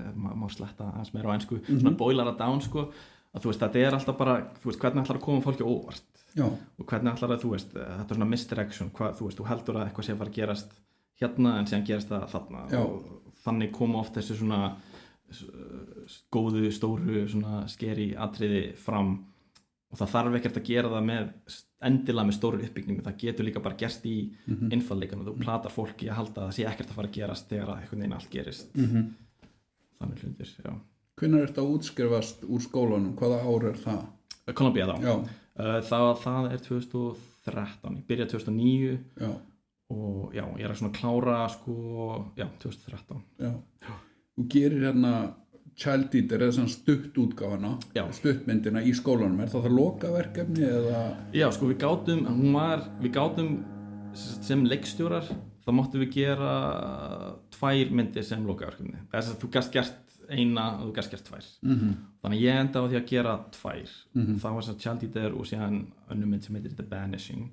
[0.03, 3.85] uh, má sletta hans meira á einsku svona boilara down sko að þú veist, þetta
[3.85, 6.05] er alltaf bara, þú veist, hvernig ætlar að koma fólki óvart?
[6.37, 9.49] Já, og hvernig ætlar að, þú veist, þetta er svona misdirection, hvað, þú veist, þú
[9.49, 10.77] heldur að eitthvað sé að fara að gerast
[11.19, 12.65] hérna en síðan gerist það þarna.
[12.73, 12.83] Já.
[12.83, 14.61] og þannig koma oft þessu svona
[16.33, 19.15] góðu, stóru, svona skeri atriði fram
[19.89, 21.57] og það þarf ekkert að gera það með
[21.89, 24.55] endilega með stóru uppbyggingu, það getur líka bara gerst í mm.
[24.55, 24.73] -hmm.
[24.77, 27.49] einfalleikan og þú platar fólki að halda að það sé ekkert að fara að gerast
[27.49, 29.11] þegar að einhvern veginn allt gerist Mhm.
[30.01, 30.73] þannig hlutir, já
[31.19, 33.15] Hvenær er þetta að útskrifast úr skólanum?
[33.19, 34.05] Hvaða ár er það?
[34.55, 39.31] Columbia þá, Já, Uh, það, það er 2013 ég byrjaði 2009 já,
[39.91, 41.75] og já, ég er að svona klára sko,
[42.39, 43.51] já, 2013 já.
[44.39, 45.13] Þú gerir hérna
[45.79, 48.05] Child Eater eða svona stutt útgáfana, Já.
[48.15, 49.41] stuttmyndina í skólanum.
[49.43, 51.03] Er það það lokaverkefni eða?
[51.35, 52.25] Já, sko við gátum,
[52.55, 53.53] var, við gátum
[54.19, 55.27] sem, leikstjórar,
[55.67, 56.55] þá máttum við gera
[57.55, 59.05] tvær myndir sem lokaverkefni.
[59.11, 61.47] Þess að þú gast gert eina og þú gast gert tvær.
[61.63, 61.95] Mm -hmm.
[62.23, 63.91] Þannig ég enda á því að gera tvær.
[64.15, 67.51] Það var þess að Child Eater og síðan önnur mynd sem heitir The Banishing.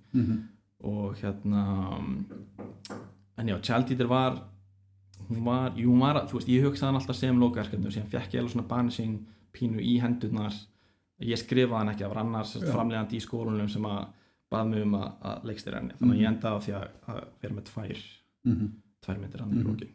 [0.84, 2.02] Og hérna,
[3.38, 4.44] en já, Child Eater var,
[5.30, 8.36] hún var, hún var, þú veist, ég hugsaði hann alltaf sem lokaverkefni og síðan fekk
[8.36, 9.18] ég alveg svona Banishing
[9.56, 10.56] pínu í hendurnar.
[11.24, 12.68] Ég skrifaði hann ekki af annars Já.
[12.74, 14.08] framlegandi í skólunum sem að
[14.52, 17.22] bað mig um að, að leikstýra henni þannig að ég endaði á því að, að
[17.42, 18.02] vera með tvær
[19.06, 19.94] tvær myndir hann í lókin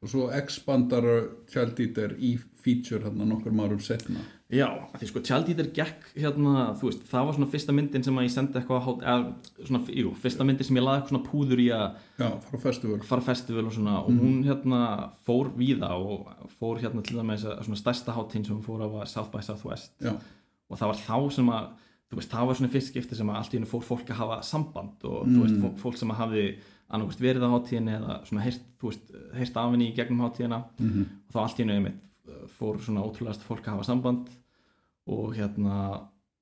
[0.00, 1.06] Og svo expandar
[1.52, 2.30] Eater í
[2.62, 4.22] feature hérna nokkur árum setna.
[4.50, 4.66] Já,
[4.98, 8.32] því sko Tjaldítir gekk hérna, þú veist, það var svona fyrsta myndin sem að ég
[8.34, 11.84] sendi eitthvað, eða svona, jú, fyrsta myndin sem ég laði eitthvað svona púður í að
[12.18, 12.98] Já, frá festival.
[13.06, 14.80] fara festival og svona, og hún hérna
[15.28, 18.88] fór víða og fór hérna til dæmis að svona stærsta hátíðin sem hún fór á
[18.90, 19.94] var South by Southwest.
[20.02, 20.16] Já,
[20.70, 21.70] og það var þá sem að
[22.10, 24.18] þú veist, það var svona fyrst skipti sem að allt í hennu fór fólk að
[24.24, 26.44] hafa samband og þú veist, fó- fólk sem að hafi
[26.90, 30.64] annarkvæmst verið á hátíðinni eða svona heyrt, þú veist, heyrt af henni í gegnum hátíðina.
[30.82, 31.04] Mhm.
[31.28, 32.00] og þá allt í hennu einmitt
[32.58, 34.30] fór svona ótrúlegast fólk að hafa samband
[35.10, 35.76] og hérna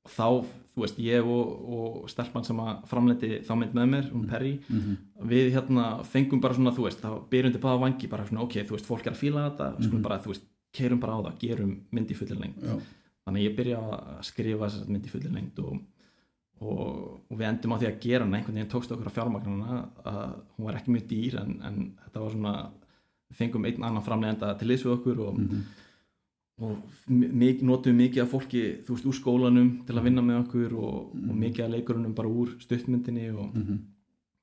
[0.09, 4.29] þá, þú veist, ég og, og stelpan sem að framleiti þá mynd með mér, hún
[4.29, 4.55] Perry
[5.29, 8.63] við hérna fengum bara svona, þú veist, þá byrjum til báða vangi bara svona, ok,
[8.65, 11.21] þú veist, fólk er að fíla þetta við skulum bara, þú veist, keirum bara á
[11.27, 12.65] það, gerum mynd í fullir lengt
[13.29, 15.79] þannig ég byrja að skrifa þessar mynd í fullir lengt og,
[16.61, 16.83] og,
[17.29, 20.37] og við endum á því að gera hana einhvern veginn tókst okkur á fjármagnana að
[20.57, 22.88] hún var ekki mjög dýr en, en þetta var svona við
[23.37, 25.41] fengum einn annan framlegenda til við okkur og,
[26.65, 26.77] og
[27.09, 31.15] mikið, notum mikið af fólki þú veist úr skólanum til að vinna með okkur og,
[31.15, 33.57] og mikið af leikurunum bara úr stuttmyndinni og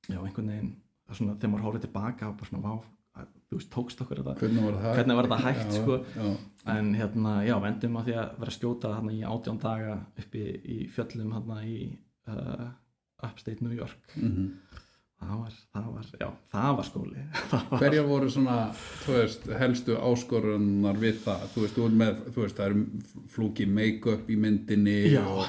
[0.09, 0.75] já einhvern veginn
[1.13, 2.73] svona þegar maður horfið tilbaka og bara svona vá
[3.15, 4.95] að, þú veist tókst okkur þetta hvernig var það?
[4.99, 5.97] Hvernig var þetta hægt, já, sko?
[6.15, 6.25] Já,
[6.75, 9.99] en hérna, já, við endum á því að vera að skjóta þarna í átján daga
[10.23, 11.77] uppi í fjöllum þarna í
[12.31, 12.65] uh,
[13.29, 14.49] upstate New York mhm.
[15.29, 17.23] Það var, það var, já, það var skóli.
[17.51, 18.55] Það var- Hverjar voru svona,
[19.05, 21.45] þú veist, helstu áskorunar við það?
[21.53, 25.45] Þú veist, þú, ert með, þú veist, það er flúki make-up í myndinni og,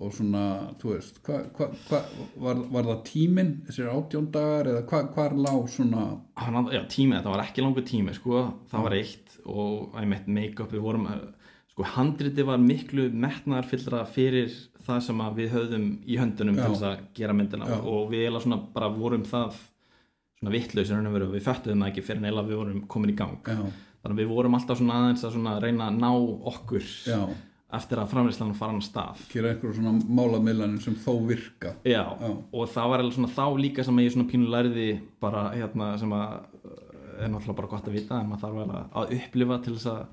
[0.00, 0.42] og svona,
[0.82, 2.00] þú veist, hva, hva, hva,
[2.46, 6.06] var, var það tíminn, þessir átjón dagar eða hva, hvar lá svona,
[6.42, 10.72] Hann- já, tími, þetta var ekki langur tími sko, það var eitt og einmitt make-up,
[10.74, 11.18] við vorum uh,
[11.76, 14.52] sko, handriti var miklu metnaðarfyllra fyrir
[14.86, 16.62] það sem við höfðum í höndunum Já.
[16.64, 17.78] til þess að gera myndina Já.
[17.80, 19.58] og við eiginlega svona bara vorum það
[20.36, 23.36] svona vittlausir en við föttuðum það ekki fyrir en eiginlega við vorum komin í gang
[23.44, 23.60] já,
[24.02, 26.10] þannig að við vorum alltaf svona aðeins að svona reyna að ná
[26.52, 26.88] okkur
[27.76, 31.74] eftir að framleyslan fara hann stað gera einhverjum svona málamillanir sem þó virka.
[31.82, 32.28] Já, Já.
[32.30, 34.86] og það var alveg svona þá líka sem ég svona pínu lærði
[35.22, 36.76] bara hérna sem að uh,
[37.16, 40.04] er náttúrulega bara gott að vita en maður þarf að upplifa til þess að,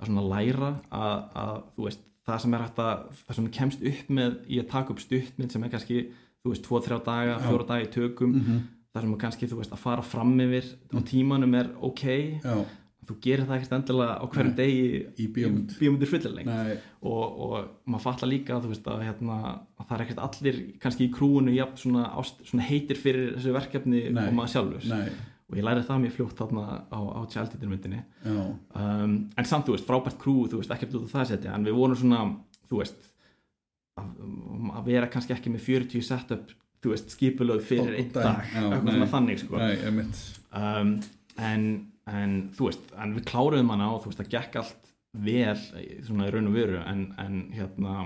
[0.00, 3.84] að svona læra að, að þú veist það sem er hægt að, það sem kemst
[3.92, 6.00] upp með í að taka upp stuttmynd sem er kannski
[6.42, 8.58] þú veist, 2-3 daga, 4 daga í tökum Mhm.
[8.96, 12.02] það sem er kannski, þú veist, að fara fram yfir á tímanum er ok.
[12.42, 12.64] Já,
[13.06, 14.86] þú gerir það ekkert endilega á hverjum degi
[15.22, 15.74] í bíómynd.
[15.78, 16.72] bíómyndir fullileg Nei,
[17.06, 19.36] og, og maður fattar líka þú veist, að, hérna,
[19.78, 23.52] að það er ekkert allir kannski í krúinu jafn svona, ást, svona heitir fyrir þessu
[23.54, 24.26] verkefni Nei.
[24.26, 24.88] og maður sjálfur.
[24.90, 25.10] Nei,
[25.46, 28.38] og ég lærið það mjög fljótt þarna á, á tjaldítirmyndinni já,
[28.82, 31.54] um, en samt þú veist, frábært krú þú veist, ekkert út af það að setja.
[31.54, 32.22] En við vorum svona,
[32.66, 33.10] þú veist
[34.00, 34.08] að,
[34.72, 39.10] að vera kannski ekki með 40 setup þú veist, skipulöð fyrir einn dag, eitthvað svona
[39.14, 39.60] þannig sko.
[39.62, 40.08] Nei,
[40.60, 40.92] um,
[41.50, 41.64] en,
[42.10, 44.92] en þú veist en við kláruðum hana og þú veist það gekk allt
[45.26, 45.56] vel
[46.04, 46.80] svona í raun og veru.
[46.82, 47.98] En, en hérna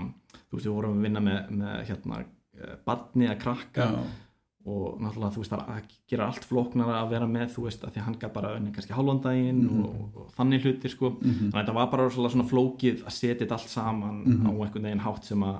[0.47, 3.87] þú veist við vorum að vinna með, með hérna eh, barni að krakka.
[3.89, 4.29] Já,
[4.65, 7.95] og náttúrulega þú veist það að gera allt flóknara að vera með þú veist að
[7.95, 11.13] því hann gaf bara unni kannski hálfandaginn og, og þannig hlutir sko.
[11.21, 15.05] Þannig að þetta var bara svona, flókið að setja þetta allt saman á einhvern veginn
[15.05, 15.57] hátt sem að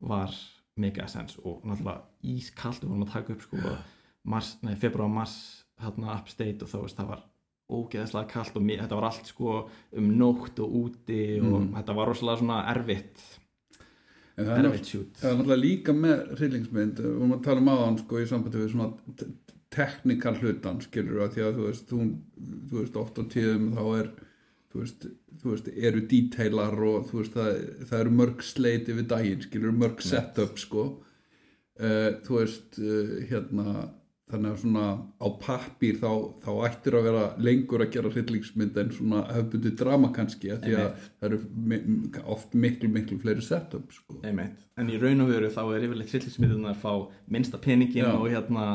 [0.00, 0.36] var
[0.80, 3.58] mega essens og náttúrulega ískallt við vorum að taka upp sko
[4.80, 5.36] februar, mars
[5.80, 7.26] hérna upstate og þá veist það var
[7.70, 9.52] ógeðslega kallt og mér, þetta var allt sko
[9.96, 13.22] um nótt og úti og þetta var rosalega svona erfitt
[14.40, 18.26] en það er náttúrulega líka með hryllingsmynd, við vorum að tala um aðan sko í
[18.30, 18.90] sambandi við svona
[19.70, 22.10] teknikal hlutan skilur að því að þú veist, hún,
[22.70, 24.10] þú veist oft á tíðum þá er
[24.70, 25.06] þú veist,
[25.42, 29.78] þú veist eru detailar og þú veist það, það eru mörg sleit yfir daginn skilur
[29.78, 30.84] mörg setup sko.
[31.80, 33.76] Uh, þú veist uh, hérna
[34.30, 34.86] þannig að svona
[35.20, 36.10] á pappír þá,
[36.44, 40.74] þá ættir að vera lengur að gera hryllingsmynd en svona hefbundi drama kannski að því
[40.78, 41.80] að það eru mi
[42.36, 44.18] oft miklu miklu fleiri setup sko.
[44.24, 46.92] En í raun og veru þá er yfirleitt hryllingsmyndunar að fá
[47.30, 48.14] minnsta peningin Já.
[48.16, 48.66] og hérna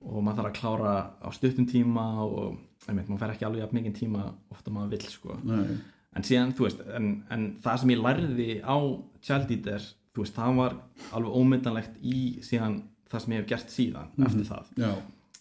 [0.00, 3.96] og maður þarf að klára á stuttum tíma og einmitt, maður fer ekki alveg mikið
[3.98, 5.76] tíma ofta maður vill sko Nei,
[6.16, 8.76] en síðan, þú veist, en, en það sem ég lærði á
[9.26, 10.78] Child Eater þú veist, það var
[11.16, 14.90] alveg ómyndanlegt í síðan það sem ég hef gert síðan eftir það, já,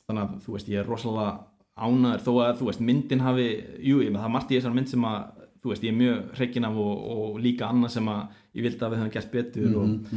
[0.08, 1.32] þannig að þú veist, ég er rosalega
[1.79, 3.47] ánæður þó að, þú veist, myndin hafi
[3.86, 5.19] jú, ég, það er margt í þessar mynd sem að
[5.60, 8.21] þú veist, ég er mjög hreikin af og, og líka annað sem að
[8.58, 10.13] ég vildi að við höfum gert betur og,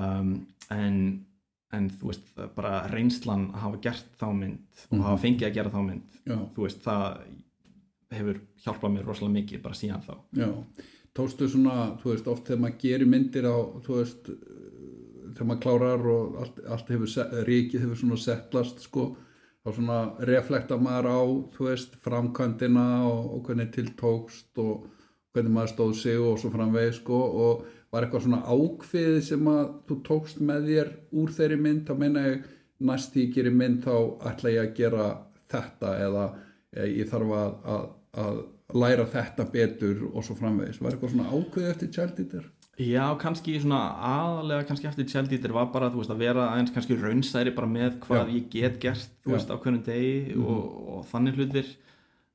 [0.00, 0.34] um,
[0.74, 1.00] en
[1.76, 5.56] en þú veist, það bara reynslan að hafa gert þá mynd og hafa fengið að
[5.58, 7.18] gera þá mynd já, þú veist, það
[8.14, 10.14] hefur hjálpað mér rosalega mikið bara síðan þá.
[10.38, 10.48] Já.
[11.16, 14.30] Tókstu svona, þú veist, oft þegar maður gerir myndir á, þú veist
[15.36, 19.06] þegar maður klárar og allt, allt hefur ríkið hefur svona settlast sko,
[19.62, 21.20] þá svona reflekta maður á,
[21.54, 24.86] þú veist, framkvæmdina og, og hvernig til tókst og
[25.36, 29.64] hvernig maður stóð sig og svo framvegis sko og var eitthvað svona ákveðið sem að
[29.88, 32.50] þú tókst með þér úr þeirri mynd, þá meina ég
[32.88, 33.94] næst ég gerir mynd þá
[34.30, 35.06] ætla ég að gera
[35.52, 36.26] þetta eða
[36.76, 37.86] eh, ég þarf að, að,
[38.24, 38.42] að
[38.82, 40.80] læra þetta betur og svo framvegis.
[40.82, 42.48] Var eitthvað svona ákveðið eftir Child Eater?
[42.76, 47.54] Já, kannski svona aðalega kannski eftir Eater var bara veist að vera aðeins kannski raunsæri
[47.56, 49.32] bara með hvað ég get gert þú Já.
[49.32, 51.70] veist á hvernig degi og, og þannig hlutir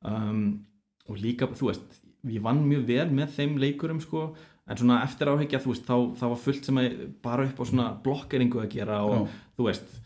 [0.02, 0.66] um,
[1.06, 4.32] og líka þú veist ég vann mjög vel með þeim leikurum sko
[4.66, 7.66] en svona eftir áhyggja þú veist þá, þá var fullt sem að bara upp á
[7.70, 9.40] svona blokkeringu að gera og Já.
[9.60, 9.98] þú veist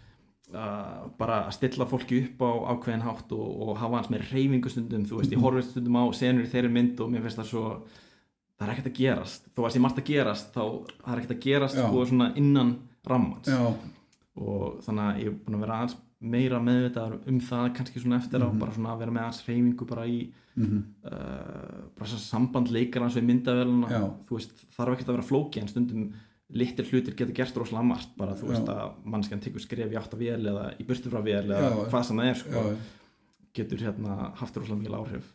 [0.51, 4.71] uh, bara að stilla fólki upp á ákveðin hátt og, og hafa hans með reyfingu
[4.73, 7.53] stundum þú veist, ég horfist stundum á senur í þeirri mynd og mér finnst það
[7.53, 7.69] svo
[8.55, 9.49] það er ekkert að gerast.
[9.55, 11.85] Þó að sé margt að gerast þá það er ekkert að gerast Já.
[11.85, 12.73] sko svona innan
[13.05, 13.51] rammans.
[13.51, 13.61] Já,
[14.35, 18.17] og þannig að ég er búin að vera aðeins meira meðvitaður um það kannski svona
[18.21, 20.15] eftir á bara svona að vera með aðeins reyfingu bara í
[20.55, 24.01] mhm, uh, bara svona samband leikarans við myndavélina Já.
[24.25, 26.07] þú veist, þarf ekkert að vera flóki en stundum
[26.55, 28.11] litir hlutir getur gert rosalega margt.
[28.17, 28.51] Bara þú Já.
[28.53, 31.71] veist að mannskjan tekur skref í átt að vél eða í burtu frá vél eða
[31.71, 31.79] Já.
[31.91, 32.75] hvað sem það er sko, já,
[33.59, 35.31] getur hérna haft rosalega mikil áhrif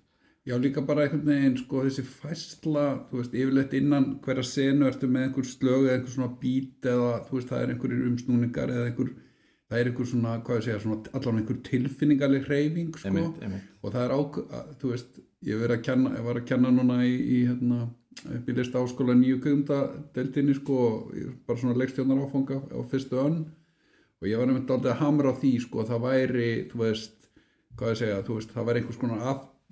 [0.50, 5.08] já, líka bara einhvern veginn, sko, þessi fæsla, þú veist, yfirleitt innan hverja senu ertu
[5.10, 8.88] með einhver slög eða einhver svona bít eða, þú veist, það er einhverjir umsnúningar eða
[8.90, 9.12] einhver,
[9.70, 13.08] það er einhver svona, hvað ég segja, svona allan einhver tilfinningaleg hreyfing, sko.
[13.12, 13.70] einmitt, einmitt.
[13.82, 16.70] og það er ák, að- þú veist ég, verið að kenna, ég var að kenna
[16.74, 17.80] núna í, í hérna,
[18.34, 20.76] upp í lista áskóla nýju kugumdadeldinni sko
[21.46, 23.38] bara svona leikstjónar áfanga á fyrstu önn
[24.20, 27.28] og ég var nefnt aldrei að hamra á því sko að það væri, þú veist
[27.78, 29.22] hvað ég segja, þú veist, það væri einhvers konar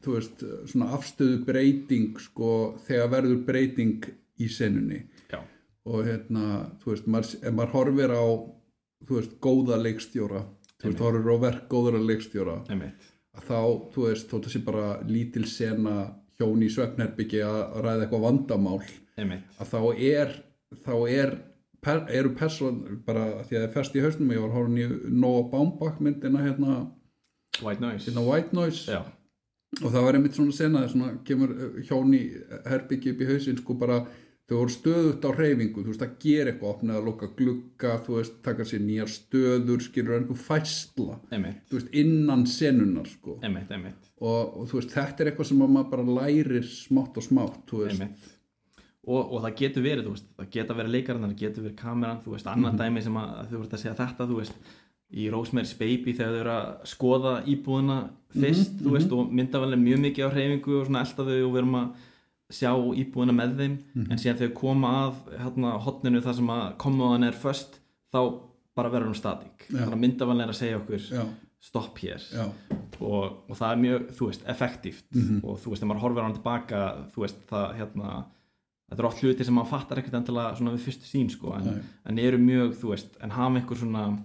[0.04, 2.52] þú veist, svona afstöðu breyting sko
[2.86, 4.08] þegar verður breyting
[4.38, 5.02] í senunni.
[5.32, 5.40] Já,
[5.88, 6.44] og hérna,
[6.82, 8.24] þú veist, maður, ef maður horfir á
[9.08, 10.44] þú veist, góða leikstjóra
[10.78, 13.10] þú veist, horfir á verk góðara leikstjóra einmitt.
[13.38, 13.60] að þá,
[13.94, 15.96] þú veist, þótt að sé bara lítil sena
[16.38, 18.80] hjón í svefnherbyggi að ræða eitthvað vandamál
[19.18, 20.34] einmitt, að þá er,
[20.84, 21.36] þá er
[21.82, 25.14] per, eru person, bara því að það er fest í hausnum, ég var horfinn í
[25.14, 26.80] Noah Baumbach myndina hérna,
[27.62, 28.06] white noise.
[28.06, 28.84] hérna White Noise.
[28.92, 29.02] Já,
[29.82, 32.22] og það var einmitt svona sena það svona kemur uh, hjón í
[32.70, 33.98] herbyggi upp í hausinn sko bara
[34.48, 38.14] þau voru stöðut á hreyfingu, þú veist, að gera eitthvað opna að loka glugga, þú
[38.16, 43.36] veist, taka sér nýjar stöður, skilur einhver fæsla einmitt, þú veist, innan senunar sko.
[43.44, 44.08] Einmitt, einmitt.
[44.24, 47.74] Og, og þú veist, þetta er eitthvað sem að maður bara lærir smátt og smátt,
[49.08, 52.18] og, og það getur verið, þú veist, það geta verið leikarinn það getur verið kameran,
[52.24, 52.80] þú veist, annað Mhm.
[52.82, 54.54] dæmi sem að, að þú veist að segja þetta, þú veist
[55.14, 57.98] í Rosemary's Baby þegar þau eru að skoða íbúðina
[58.34, 61.52] fyrst, Mhm, þú veist og myndavælega mjög mikið á hreyfingu og svona elda þau og
[61.54, 61.88] við erum að
[62.52, 62.70] sjá
[63.02, 63.78] íbúðina með þeim.
[63.94, 64.10] Mhm.
[64.12, 67.78] en síðan þau koma að hérna, hotninu þar sem að komaðan er först
[68.12, 68.20] þá
[68.76, 71.24] bara verður hún statík þannig að myndavælega er að segja okkur já,
[71.60, 72.22] stopp hér
[73.00, 75.04] og, og það er mjög, þú veist, effektíft.
[75.14, 75.40] Mhm.
[75.44, 76.80] og þú veist, þegar maður horfir á hann tilbaka
[77.14, 78.24] þú veist, það, hérna
[78.88, 81.82] þetta er oft hluti sem maður fattar ekkert endilega svona við fyrstu sín, sko, en,
[82.06, 84.18] en eru mjög þú veist, en hafa einhver svona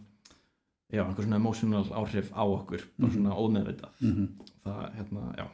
[0.93, 3.15] já, einhver svona emotional áhrif á okkur bara Mhm.
[3.17, 3.91] svona ómeðvitað.
[4.01, 4.27] Mhm.
[4.63, 5.47] Það, hérna, já,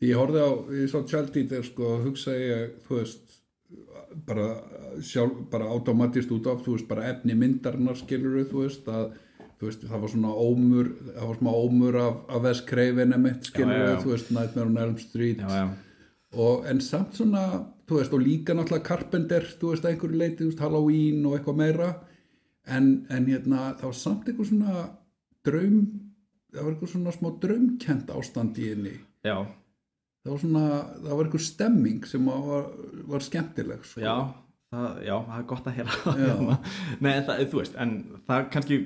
[0.00, 3.34] Því ég horfði á, ég svo tjaldítir sko og hugsaði ég, þú veist
[4.26, 4.46] bara
[5.04, 9.12] sjálf, bara automatist út af, þú veist, bara efni myndarinnar skilur þú veist, að
[9.60, 13.44] þú veist, það var svona ómur, það var svona ómur af, af Wes Craven emitt
[13.50, 14.00] skilur Já, já, já.
[14.02, 15.40] þú veist, Nightmare on Elm Street.
[16.32, 17.44] Og en samt svona,
[17.86, 21.36] þú veist, og líka náttúrulega Carpenter, þú veist, að einhverju leiti, þú veist, Halloween og
[21.38, 21.90] eitthvað meira
[22.66, 24.84] en, en hérna, það var samt einhver svona
[25.46, 25.80] draum
[26.50, 28.94] það var eitthvað svona smá draumkent ástand í henni
[29.24, 29.36] já,
[30.24, 30.66] það var svona,
[31.00, 32.70] það var eitthvað stemming sem var,
[33.14, 34.04] var skemmtileg sko.
[34.04, 34.16] já
[34.70, 36.10] það, já, það er gott að heyra Já.
[36.20, 36.56] Hérna.
[37.02, 37.94] Nei, það, þú veist, en
[38.28, 38.80] það kannski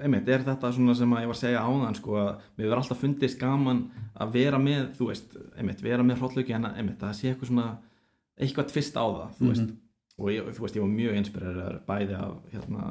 [0.00, 2.82] einmitt, er þetta svona sem að ég var að segja áðan sko, að mér verður
[2.82, 3.84] alltaf fundist gaman
[4.20, 7.52] að vera með, þú veist, einmitt vera með hróllauki en að, einmitt, það sé eitthvað
[7.52, 7.68] svona
[8.40, 9.72] eitthvað tvist á það, þú veist
[10.20, 12.84] og ég, þú veist, ég var mjög inspireraður bæði af, hérna,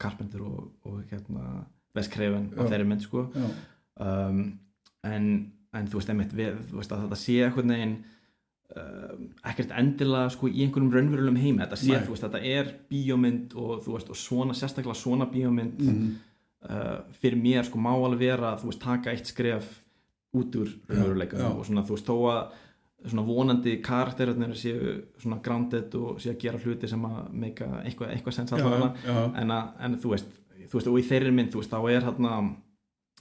[0.00, 3.26] Carpenter og, og hérna, Wes Craven af þeirri mynd, sko
[4.00, 4.40] um,
[5.04, 5.28] en,
[5.76, 7.94] en þú veist, einmitt, við, þú veist að þetta sé eitthvað neginn
[8.74, 12.02] um, ekkert endilega sko í einhverjum raunverulegum heimi þetta sé, Nei.
[12.06, 16.12] þú veist, þetta er bíómynd og þú veist, og svona, sérstaklega svona bíómynd Mhm.
[16.64, 19.68] uh, fyrir mér sko má alveg vera, þú veist, taka eitt skref
[20.34, 20.94] út úr já.
[20.96, 22.60] raunveruleikunum og svona, þú veist, þó að
[23.04, 28.14] svona vonandi karakterarnir séu svona grounded og séu að gera hluti sem að meika eitthvað,
[28.14, 28.54] eitthvað sens
[29.40, 30.30] en, en þú veist,
[30.70, 32.36] þú veist og í þeirri mynd, þú veist, þá er hérna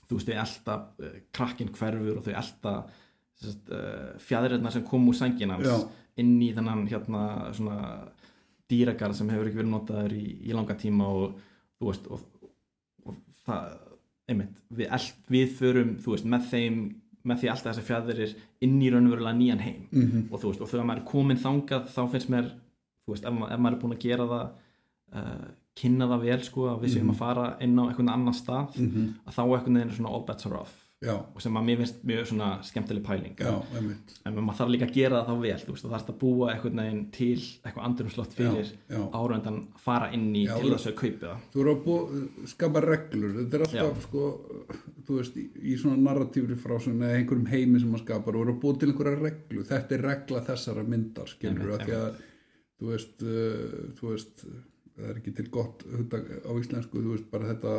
[0.08, 5.20] þú veist, þau elta uh, krakkin hverfur og þau elta uh, fjæðirinnar sem kom úr
[5.20, 5.78] sængin hans Já.
[6.24, 7.24] inn í þennan hérna
[7.56, 7.80] svona
[8.72, 11.40] dýragarð sem hefur ekki verið notaður í, í langa tíma og
[11.80, 12.28] þú veist og,
[13.04, 13.72] og það,
[14.32, 16.84] einmitt við, eld, við förum, þú veist, með þeim
[17.26, 20.28] með því alltaf þessar fjæðirir inn í raunverulega nýjan heim Mhm.
[20.32, 22.52] og þú veist, og þegar maður er komin þangað þá finnst mér,
[23.08, 24.50] þú veist, ef, ef maður er búin að gera það
[25.14, 27.12] uh, kynna það vel, sko, að við séum Mhm.
[27.14, 29.14] að fara inn á einhvern annan stað Mhm.
[29.28, 31.82] að þá einhvern veginn er svona all bets are off já, og sem að mér
[31.82, 33.36] finnst mjög svona skemmtileg pæling.
[33.44, 33.52] Já,
[34.24, 36.50] en maður þarf líka að gera það þá vel þú veist, þú þarfst að búa
[36.54, 39.02] einhvern veginn til eitthvað andrumslott fyrir já.
[39.20, 41.48] áröndan fara inn í Já, til þess að kaupi það.
[41.54, 41.98] þú eru að bú,
[42.54, 43.38] skapa reglur.
[43.40, 44.28] Þetta er alltaf sko
[45.08, 48.56] þú veist, í, í svona narratífri frásum eða einhverjum heimi sem maður skapar og eru
[48.56, 52.22] að búa til einhverja reglu, þetta er regla þessara myndar, skilur að því að
[52.80, 54.46] þú veist, uh, þú veist
[54.94, 57.76] það er ekki til gott á íslensku, þú veist, bara þetta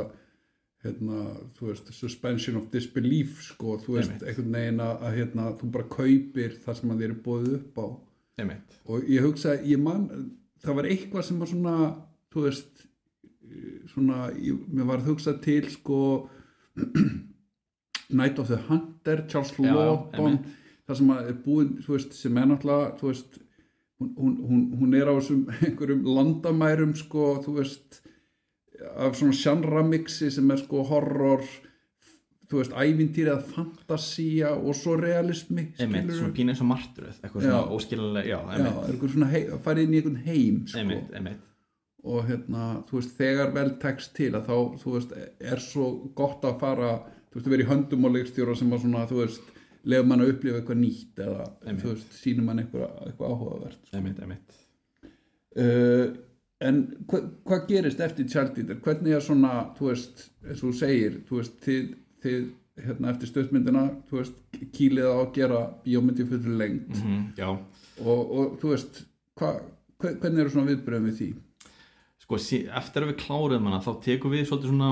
[0.85, 1.25] hérna,
[1.59, 4.27] þú veist, suspension of disbelief, sko, þú veist, Einmitt.
[4.29, 7.87] einhvern veginn að, hérna, þú bara kaupir það sem að þér er búið upp á
[8.43, 10.09] einmitt, og ég hugsa, ég man
[10.65, 11.77] það var eitthvað sem var svona
[12.35, 12.85] þú veist
[13.93, 15.99] svona, ég, mér var að hugsa til sko
[18.11, 20.53] Night of the Hunter Charles Já, Lawton einmitt.
[20.89, 23.39] það sem að er búin, þú veist, sem er náttúrulega þú veist,
[24.03, 28.01] hún, hún, hún er á þessum einhverjum landamærum sko, þú veist
[28.97, 31.45] af svona sjanramixi sem er sko horror
[32.51, 37.47] þú veist, ævintýri að fantasía og svo realismi einmitt, svona pínu eins og martröð eitthvað
[37.47, 37.49] Já.
[37.49, 40.79] svona óskiljanlega, já, Já, einmitt, er eitthvað svona að fara inn í einhvern heim sko.
[40.83, 41.51] einmitt, einmitt
[42.05, 46.43] og hérna, þú veist, þegar vel tekst til að þá, þú veist, er svo gott
[46.45, 46.91] að fara,
[47.33, 49.49] þú veist, að vera í höndum á leikstjóra sem að svona, þú veist
[49.89, 51.81] lefum mann að upplifa eitthvað nýtt eða Einmitt.
[51.87, 53.97] þú veist, sínum mann eitthvað, eitthvað áhugavert sko.
[53.97, 54.61] einmitt, einmitt
[55.57, 56.07] uh,
[56.63, 61.17] en hva, hvað gerist eftir Eater, hvernig er svona þú veist, eins og þú segir
[61.29, 61.89] þú veist, þið,
[62.25, 62.45] þið
[62.85, 64.39] hérna eftir stöðmyndina, þú veist,
[64.75, 69.05] kýlið á að gera bíómyndi fyrir lengt mm já, og, og þú veist
[69.39, 69.57] hva,
[69.99, 71.29] hvernig eru svona viðbröðum við því?
[72.25, 72.39] Sko,
[72.81, 74.91] eftir að við kláruðum hana þá tekum við svolítið svona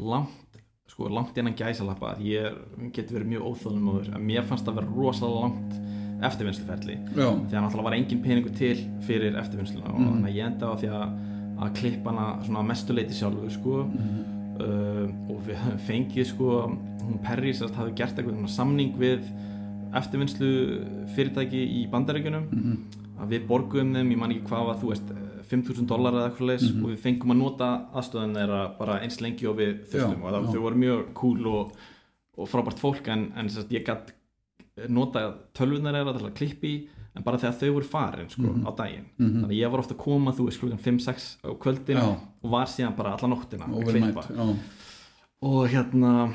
[0.00, 2.14] langt, sko, langt innan gæsalappa.
[2.24, 2.56] Ég
[2.94, 7.62] get verið mjög óþólum og mér fannst það vera rosalega langt eftirvinnsluferli já, því að
[7.64, 10.08] náttúrulega var engin peningur til fyrir eftirvinnsluna og Mhm.
[10.10, 11.18] þannig að ég enda á því að,
[11.60, 14.24] að klippa hana svona að mestuleiti sjálfur sko Mhm.
[14.60, 15.56] uh, og við
[15.88, 16.50] fengið sko
[17.00, 19.20] hún Perry sérst hafi gert eitthvað samning við
[19.94, 20.50] eftirvinnslu
[21.14, 22.76] fyrirtæki í bandaríkjunum Mhm.
[23.20, 25.10] að við borguðum þeim, ég man ekki hvað var þú veist,
[25.50, 26.84] 5.000 dólar eða eitthvað leis Mhm.
[26.84, 30.32] og við fengum að nota aðstöðan þeirra bara eins lengi og við þurftum Já, og
[30.32, 31.72] það, þau voru mjög cool og,
[32.38, 34.12] og frábært fólk en, en sérst, ég gætt
[34.88, 38.66] nota tölvunar til að klippi en bara þegar þau voru farin sko, Mhm.
[38.66, 39.42] á daginn Mhm.
[39.42, 42.16] þannig að ég var ofta að koma þú veist klukkan 5-6 á kvöldin Já.
[42.42, 44.56] og var síðan bara alla nóttina að klippa já,
[45.42, 46.32] og hérna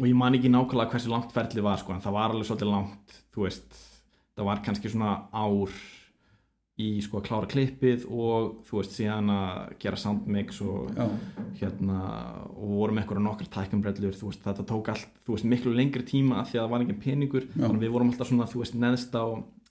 [0.00, 2.70] og ég man ekki nákvæmlega hversu langt ferli var sko, en það var alveg svolítið
[2.70, 3.72] langt þú veist,
[4.36, 5.68] það var kannski svona ár
[6.80, 11.06] í sko að klára klippið og þú veist síðan að gera soundmix og já,
[11.60, 11.98] hérna
[12.54, 16.40] og vorum eitthvað nokkar tækjumbrellur þú veist þetta tók allt, þú veist miklu lengri tíma
[16.42, 17.56] af því að það var engin peningur Já.
[17.64, 19.24] þannig að við vorum alltaf svona þú veist neðst á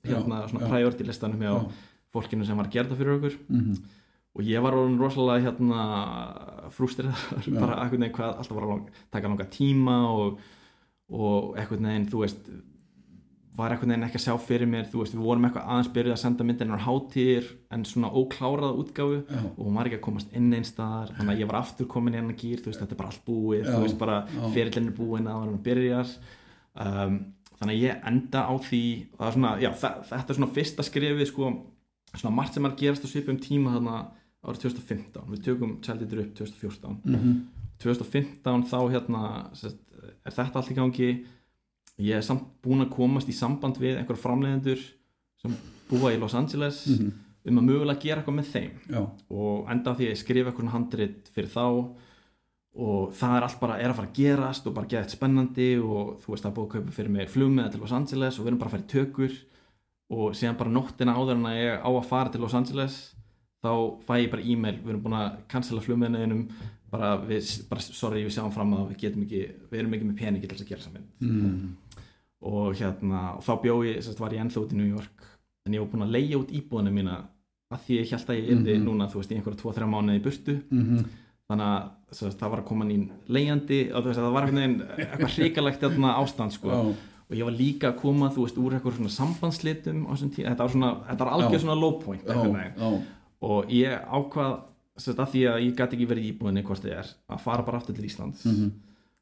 [0.10, 1.88] hérna Já, svona priority listanum hjá Já.
[2.16, 3.80] fólkinu sem var að gera það fyrir okkur mhm,
[4.40, 5.84] og ég var orðin rosalega hérna
[6.76, 7.10] frústrir
[7.48, 7.54] Já.
[7.60, 10.42] bara eitthvað neginn hvað alltaf var að taka langa tíma og,
[11.10, 12.52] og eitthvað neginn þú veist
[13.60, 16.16] var eitthvað neginn ekki að sjá fyrir mér þú veist við vorum eitthvað aðeins byrjuð
[16.16, 20.34] að senda myndinnar hátíðir en svona ókláraða útgáfu já, og hún var ekki að komast
[20.40, 22.96] inn einn staðar þannig að ég var aftur komin í hennar gýr þú veist þetta
[22.98, 24.18] er bara allt búið Já, þú veist bara
[24.56, 26.14] er búin að hann byrjar.
[26.80, 27.18] Um,
[27.60, 28.82] þannig að ég enda á því
[29.20, 31.50] svona, já, þetta er svona fyrsta skrefið sko,
[32.16, 33.98] svona margt sem er að gerast á svipum tíma þarna
[34.48, 37.34] árið 2015 við tökum Eater upp 2014 Mhm.
[37.80, 39.22] 2015 þá hérna
[40.26, 41.10] er þetta allt í gangi
[42.00, 44.84] ég er samt búin að komast í samband við einhver framleiðendur
[45.42, 45.56] sem
[45.90, 47.12] búa í Los Angeles Mhm.
[47.50, 50.72] um að mögulega gera eitthvað með þeim Já, og enda því að ég skrifa eitthvað
[50.76, 51.66] handrit fyrir þá
[52.80, 56.20] og það er allt bara er að fara að gerast og bara geða spennandi og
[56.22, 58.52] þú veist það er búið að kaupa fyrir mig flugmiða til Los Angeles og við
[58.52, 59.34] erum bara að fara í tökur
[60.10, 63.00] og síðan bara nóttina áður en að ég á að fara til Los Angeles
[63.64, 63.72] þá
[64.06, 66.46] fæ ég bara e-mail, við erum búin að cancela flugmiðinum
[66.90, 69.42] bara, bara sorry við sjáum fram að við getum ekki
[69.72, 71.76] við erum ekki með peningi til þess að gera saman mm.
[72.42, 75.24] Og hérna og þá bjó ég, sérst var ég ennþá út í New York
[75.66, 77.18] en ég var búin að leigja út íbúðinu mína
[77.74, 78.86] að því ég held að ég yrði Mhm.
[78.88, 81.06] núna þú veist í einhverja 2-3 mánuði í burtu Mhm.
[81.50, 84.62] þannig að sérst, það var að koma inn leigjandi og þú veist það var einhvern
[84.62, 86.96] veginn eitthvað hrikalegt ástand sko Já,
[87.30, 90.50] og ég var líka að koma þú veist úr eitthvað svona sambandslitum á þessum tíma,
[90.50, 91.60] þetta var svona, þetta var algjör Já.
[91.60, 93.02] svona low point einhvern veginn já,
[93.42, 94.60] og ég ákvað
[94.98, 97.64] sérst, að því að ég gæti ekki verið í íbúðinni hvort þið er að fara
[97.64, 98.72] bara aftur til Íslands Mhm.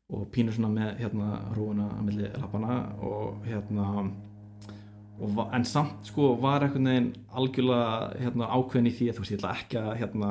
[0.10, 3.88] Og pínur svona með hérna rúuna að milli lappana og hérna
[5.20, 9.34] og, en samt sko var einhvern veginn algjörlega hérna, ákveðin í því að þú veist
[9.34, 10.30] ég ætla ekki að hérna,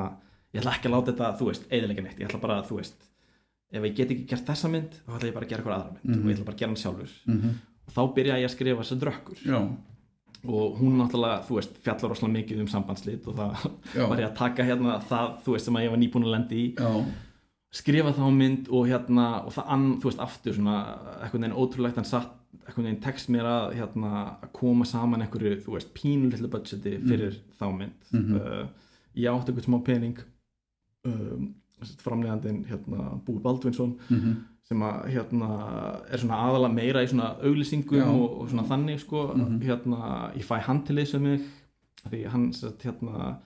[0.55, 3.03] ég ætla ekki að láta þetta þú veist eðilega neitt, ég ætla bara þú veist
[3.75, 5.97] ef ég get ekki gert þessa mynd þá ætla ég bara að gera eitthvað aðra
[5.97, 6.23] mynd Mhm.
[6.23, 7.11] og ég ætla bara að gera hann sjálfur.
[7.27, 7.53] Mhm.
[7.87, 9.37] og þá byrja ég að skrifa þessar drökkur.
[9.45, 9.59] Já,
[10.47, 14.35] og hún náttúrulega, þú veist, fjallar rosalega mikið um sambandslit og það var ég að
[14.37, 16.67] taka hérna það, þú veist, sem að ég var nýbúin að lendi í.
[16.75, 17.05] Já,
[17.77, 20.77] skrifa þá mynd og hérna og það ann, þú veist, aftur svona
[21.21, 22.33] eitthvað neginn ótrúlegt en satt
[22.65, 24.11] eitthvað neginn tekst mér að hérna
[24.41, 28.35] að koma saman einhverju, þú veist, pínu litlu budgeti fyrir þá mynd Mhm.
[28.35, 28.67] uh,
[29.15, 30.17] ég átti eitthvað smá pening
[31.05, 31.53] um,
[32.03, 34.35] framlegandinn hérna Búi Baldvinsson Mhm.
[34.67, 35.49] sem að hérna
[36.11, 39.61] er svona aðalega meira í svona auglýsingum og, og svona þannig sko Mhm.
[39.61, 41.41] hérna ég fæ hann til þessu mig
[42.09, 43.37] því hann sett, hérna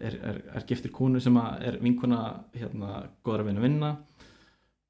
[0.00, 2.22] er, er, er giftir konu sem er vinkona
[2.54, 3.90] hérna góðra að vinna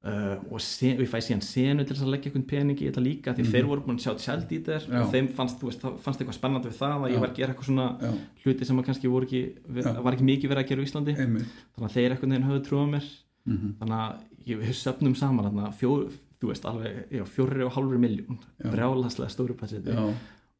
[0.05, 2.87] uh, og, sen, og ég fæ síðan senu til þess að leggja einhvern pening í
[2.89, 3.51] þetta líka því Mhm.
[3.53, 5.01] þeir voru búin að sjá Child Eater Já.
[5.01, 7.13] og þeim fannst, veist, fannst eitthvað spennandi við það að Já.
[7.15, 8.11] ég var að gera eitthvað svona já,
[8.43, 9.41] hluti sem kannski ekki,
[10.03, 12.65] var ekki mikið verið að gera á Íslandi einmitt þannig að þeir eitthvað neginn höfðu
[12.67, 13.07] trúið mér
[13.45, 13.73] Mhm.
[13.79, 14.13] þannig að
[14.47, 15.45] ég, við söfnum saman
[15.79, 15.91] fjó,
[16.39, 16.93] þú veist alveg
[17.27, 18.71] fjóri og hálfur miljón Já.
[18.71, 19.55] brjálaslega stóru
[19.95, 20.13] Já,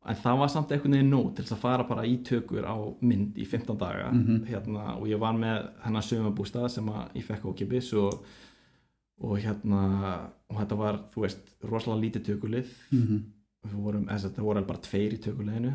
[0.06, 2.76] en það var samt einhvern veginn nóg til þess að fara bara í tökur á
[3.02, 4.10] mynd í 15 daga.
[4.12, 4.46] Mhm.
[4.50, 6.86] hérna, og ég var með hennar sögumabústað sem
[7.16, 8.24] ég fekk ókipis og,
[9.22, 9.84] og hérna
[10.50, 12.68] og þetta var, þú veist, rosalega lítið tökulið.
[12.92, 13.24] Mhm.
[13.64, 15.72] við vorum, þetta voru bara tveir í tökuleginu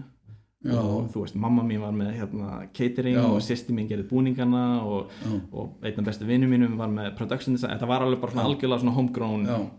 [0.64, 3.24] já, og þú veist, mamma mín var með hérna, catering Já.
[3.30, 5.08] og sýsti mín gerði búningana og
[5.52, 8.44] og einn af bestu vinnum mínum var með production design, þetta var alveg bara svona
[8.44, 9.70] algjörlega svona homegrown já,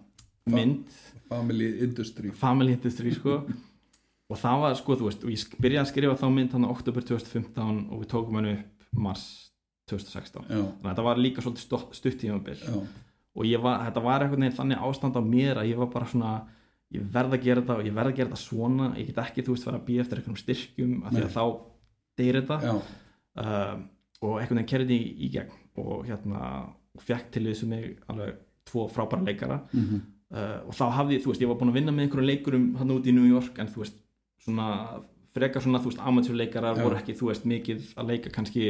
[0.50, 0.86] mynd.
[1.30, 2.32] family industry.
[2.32, 3.44] Family industry sko
[4.30, 6.74] og það var sko, þú veist, og ég byrjaði að skrifa þá mynd hann á
[6.74, 9.26] oktober 2015 og við tókum hann upp mars
[9.90, 12.58] 2016 já, þannig að þetta var líka svolítið stutt, stutt tímabil.
[12.62, 12.78] Já,
[13.40, 16.34] og var, þetta var einhvern veginn þannig ástand á mér að ég var bara svona
[16.94, 18.90] ég verð að gera þetta og ég verð að gera þetta svona.
[18.98, 21.44] Ég get ekki, þú veist, fara að býja eftir einhverjum styrkjum af því að þá
[22.20, 22.76] deyr þetta.
[23.40, 23.76] Uh,
[24.20, 26.40] og einhvern veginn kerði í, í gegn og hérna
[26.98, 29.62] og fekk til þessu mig alveg tvo frábæra leikara.
[29.72, 30.02] Mhm.
[30.34, 32.96] uh, og þá hafði, þú veist, ég var búin að vinna með einhverjum leikurum hann
[32.98, 34.02] út í New York en þú veist,
[34.44, 34.70] svona
[35.36, 36.84] frekar svona, þú veist, amatjörleikarar Já.
[36.86, 38.66] voru ekki, þú veist, mikið að leika kannski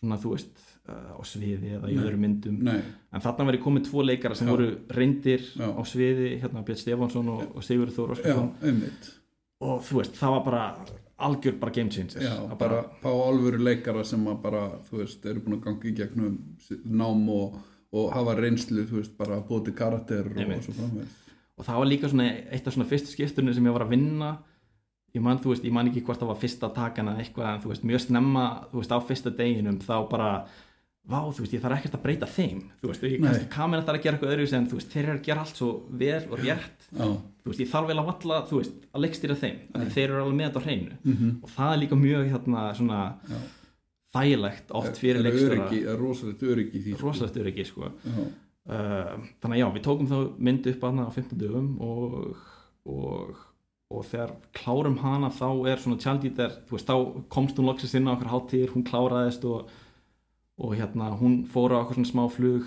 [0.00, 2.02] svona, þú veist, uh, á sviði eða í Nei.
[2.04, 2.80] öðrum myndum nei,
[3.12, 4.52] en þarna ég komið tvo leikara sem Já.
[4.54, 5.68] voru reyndir Já.
[5.68, 8.52] á sviði, hérna Björn Stefánsson og, og Sigurður Þór Óskarsson
[9.62, 10.64] og þú veist, það var bara
[11.22, 15.26] algjör bara game changer já, Að bara fá alvöru leikara sem að bara, þú veist,
[15.28, 16.38] eru búin að ganga í gegnum
[16.98, 17.60] nám og,
[17.94, 21.18] og hafa reynslu, þú veist, bara til karakter og, og svo framvegis
[21.52, 24.30] og það var líka svona eitt af svona fyrstu skiptunum sem ég var að vinna
[25.12, 27.72] ég man, þú veist, ég man ekki hvort það var fyrsta takana eitthvað, en þú
[27.72, 30.30] veist, mjög snemma þú veist, á fyrsta deginum, þá bara
[31.02, 33.98] vá, þú veist, ég þarf ekkert að breyta þeim þú veist, ég kannski kamera þarf
[33.98, 35.70] að gera eitthvað öðru en þú veist, þeir eru að gera allt svo
[36.02, 36.86] vel og rétt.
[36.92, 37.08] Já,
[37.42, 39.58] þú veist, ég þarf vel að valla, þú veist, að leikstýra þeim
[39.96, 41.00] þeir eru alveg með þetta á hreinu.
[41.02, 43.00] Mhm, og það er líka mjög, hérna, svona
[43.32, 43.40] já.
[44.14, 47.06] þægilegt oft fyrir öryggi, er rosalegt öryggi því sko.
[47.08, 47.92] rosalegt öryggi, sko.
[48.62, 52.36] Uh, þannig að já, við tókum þá mynd upp aðna á 15 dögum og,
[52.86, 53.40] og,
[53.92, 58.08] og þegar klárum hana þá er svona tjaldítar, þú veist, þá komst hún loksins inn
[58.08, 59.68] á okkur hátíðir, hún kláraðist og,
[60.62, 62.66] og hérna, hún fór á okkur svona smá flug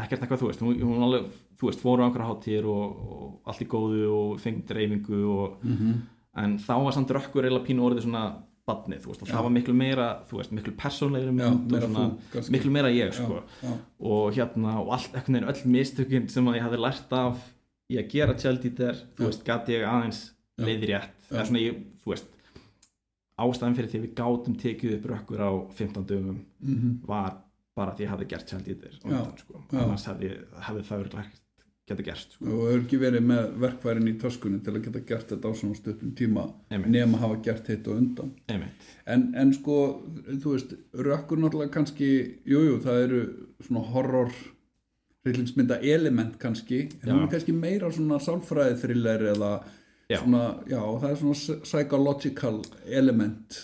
[0.00, 1.30] ekkert eitthvað, þú veist, hún, hún alveg
[1.60, 5.58] þú veist, fór á okkur hátíðir og, og allt í góðu og fengið dreifingu og,
[5.66, 5.98] mhm,
[6.40, 8.24] en þá var samt rökkur eða pínu orðið svona
[8.70, 9.32] badnið, þú veist, og Já.
[9.34, 12.90] það var miklu meira þú veist, miklu persónlegri já, mynd og svona, þú miklu meira
[12.94, 13.72] ég, já, sko já,
[14.12, 17.40] og hérna og allt, einhvern veginn öll mistökin sem að ég hafði lært af
[17.90, 19.26] í að gera tjaldítar, þú Já.
[19.26, 20.39] veist, gati ég aðeins Já.
[20.66, 22.32] Leiðrétt, eða svona ég, þú veist
[23.40, 27.38] ástæðan fyrir því við gátum tekið upp rökkur á 15 dögum mhm, var
[27.78, 29.62] bara því að ég hafði gert sjálf Já, sko.
[29.70, 29.78] já.
[29.80, 30.32] annars hefði,
[30.66, 31.46] hefði það ekkert
[31.90, 32.46] geta gerst sko.
[32.46, 35.78] og hefur ekki verið með verkværin í töskunni til að geta gert þetta á svona
[35.78, 36.92] stuttum tíma Einmitt.
[36.94, 39.76] nema hafa gert og undan en, en sko,
[40.30, 42.10] þú veist rökkur náttúrulega kannski
[42.44, 43.22] jújú, jú, það eru
[43.66, 44.32] svona horror
[45.26, 49.52] hryllingsmynda element kannski en hún er kannski meira svona sálfræði thriller eða
[50.10, 50.18] Já.
[50.24, 53.60] svona, já, það er svona psychological element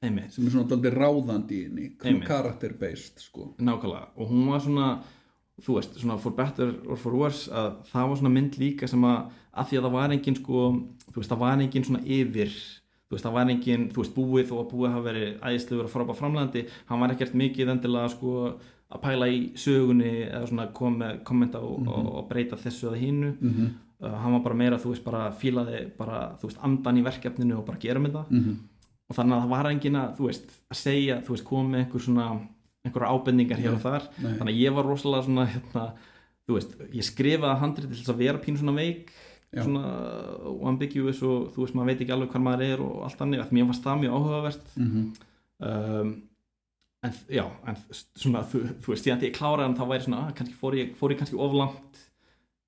[0.00, 2.28] einmitt sem er svona daldið ráðandi í henni Einmitt.
[2.28, 4.90] character based sko nákvæmlega og hún var svona
[5.60, 9.04] þú veist, svona for better or for worse að það var svona mynd líka sem
[9.04, 9.18] að
[9.50, 10.66] að því að það var engin sko
[11.10, 12.52] þú veist, það var engin svona yfir
[13.10, 15.92] þú veist, það var engin, þú veist, búið og að búið hafa verið æðislegur og
[15.92, 18.34] frábæð framlandi hann var ekkert mikið endilega sko
[18.90, 23.02] að pæla í sögunni eða svona kom með kommenta og, og, og breyta þessu eða
[23.02, 23.72] hinnu mm -hmm.
[24.02, 27.58] Uh, hann var bara meira, þú veist, bara fílaði bara, þú veist, andan í verkefninu
[27.58, 28.56] og bara gera með það Mhm.
[29.10, 31.84] og þannig að það var engin að, þú veist, að segja, þú veist, koma með
[31.84, 32.28] einhver svona
[32.84, 34.32] einhverja ábendingar hér og þar Nei.
[34.38, 35.92] þannig að ég var rosalega svona hérna,
[36.48, 39.10] þú veist, ég skrifaði handrið til þess að vera pínu svona veik
[39.52, 39.64] Já.
[39.64, 43.44] svona ambiguous og þú veist, maður veit ekki alveg hvað maður er og allt annir,
[43.50, 45.12] mér fannst það mjög áhugavert Mhm.
[45.60, 46.22] um,
[47.02, 47.76] en já, en
[48.16, 50.74] svona þú, þú veist, síðan þegar ég kláraði hann þá væri svona, að, kannski fór
[50.78, 52.00] ég, fór ég kannski oflangt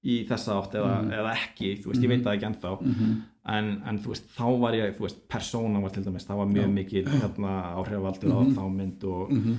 [0.05, 1.11] í þessa átt eða, Mhm.
[1.13, 3.23] eða ekki, þú veist, ég veit það ekki ennþá Mhm.
[3.47, 6.47] en, en þú veist, þá var ég, þú veist, persóna var til dæmis, það var
[6.47, 6.75] mjög Já.
[6.79, 8.55] mikið hérna áhrifaldur á Mhm.
[8.57, 9.57] þá mynd og Mhm.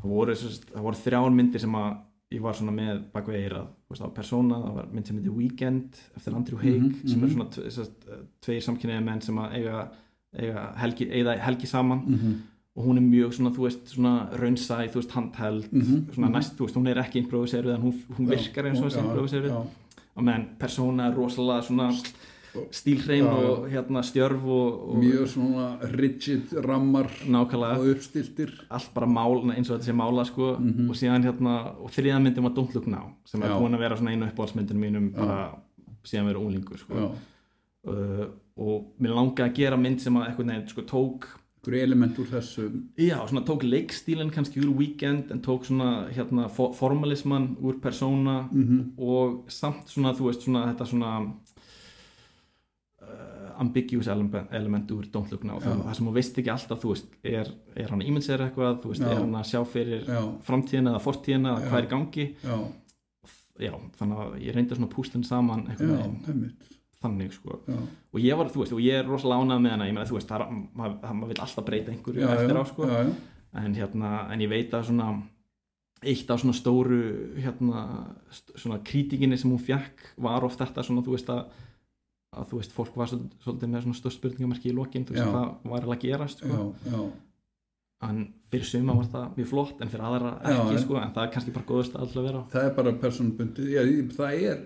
[0.00, 0.34] það voru,
[0.82, 1.96] voru þrjár myndir sem að
[2.32, 5.16] ég var svona með bakveg eirað þú veist, það var Persona, það var mynd sem
[5.18, 7.30] heitir Weekend eftir Andrew Haig Mhm, sem mhm.
[7.30, 7.50] svona
[8.40, 9.88] tveir samkynniði menn sem að eiga,
[10.38, 12.34] eiga helgi, eiga helgi saman Mhm.
[12.80, 16.32] Og hún er mjög svona, þú veist, svona raunsæ, þú veist, handheld Mhm, svona mhm.
[16.38, 19.00] næst, þú veist, hún er ekki improviseruð en hún, hún Já, virkar eins og þessi
[19.02, 19.66] já, improviseruð já.
[20.16, 21.90] og meðan Persona er rosalega svona
[22.74, 23.46] stílhrein Já, já.
[23.50, 29.44] og hérna stjörf og, og mjög svona rigid rammar nákvæmlega og uppstiltir allt bara mál,
[29.54, 30.90] eins og þetta sé mála sko, Mhm.
[30.90, 33.58] og síðan hérna og þriða myndin var Don't Look Now sem er Já.
[33.60, 35.50] búin að vera svona einu uppáhaldsmyndin mínum bara
[36.04, 36.94] síðan vera unglingur sko.
[36.94, 37.10] já,
[37.90, 38.26] uh,
[38.58, 41.24] og mér langaði að gera mynd sem að eitthvað neginn sko, tók
[41.60, 46.48] einhverju element úr þessu já, svona tók leikstílinn kannski úr Weekend en tók svona hérna
[46.48, 48.92] fo formalisman úr Persona Mhm.
[48.98, 51.32] og samt svona þú veist svona þetta svona
[53.02, 55.68] uh, ambiguous element, element úr Don't Look Now Já.
[55.76, 58.88] það, sem hún veist ekki alltaf þú veist, er, er hann ímynd sér eitthvað þú
[58.94, 59.10] veist, Já.
[59.12, 61.68] er hann að sjá fyrir já, framtíðina eða fortíðina eða Já.
[61.70, 62.58] hvað er í gangi já,
[63.60, 67.58] já, þannig að ég reyndi svona púslinn saman já, einhvern veginn einmitt þannig sko.
[67.68, 67.76] Já,
[68.12, 69.86] og ég var, þú veist, og ég er rosalega ánægð með hana.
[69.88, 72.56] Ég meina, þú veist, það er, maður, það- maður vil alltaf breyta einhverju já, eftir
[72.60, 72.86] á sko.
[72.90, 73.14] Já,
[73.64, 75.22] en hérna, en ég veit að svona
[76.02, 77.00] eitt af svona stóru
[77.36, 77.80] hérna,
[78.56, 81.44] svona krítikinni sem hún fjakk var oft þetta svona, þú veist að
[82.30, 85.24] að þú veist, fólk var svol- svolítið með svona stór spurningamarki í lokin, þú veist,
[85.34, 86.46] hvað var alveg að gerast sko.
[86.46, 87.00] já, já,
[88.08, 88.20] en
[88.52, 91.52] fyrir suma var það mjög flott en fyrir aðra ekki, sko, en það er kannski
[91.56, 92.44] bara góðust að alltaf vera.
[92.54, 93.82] Það er bara personbundið já,
[94.14, 94.62] það er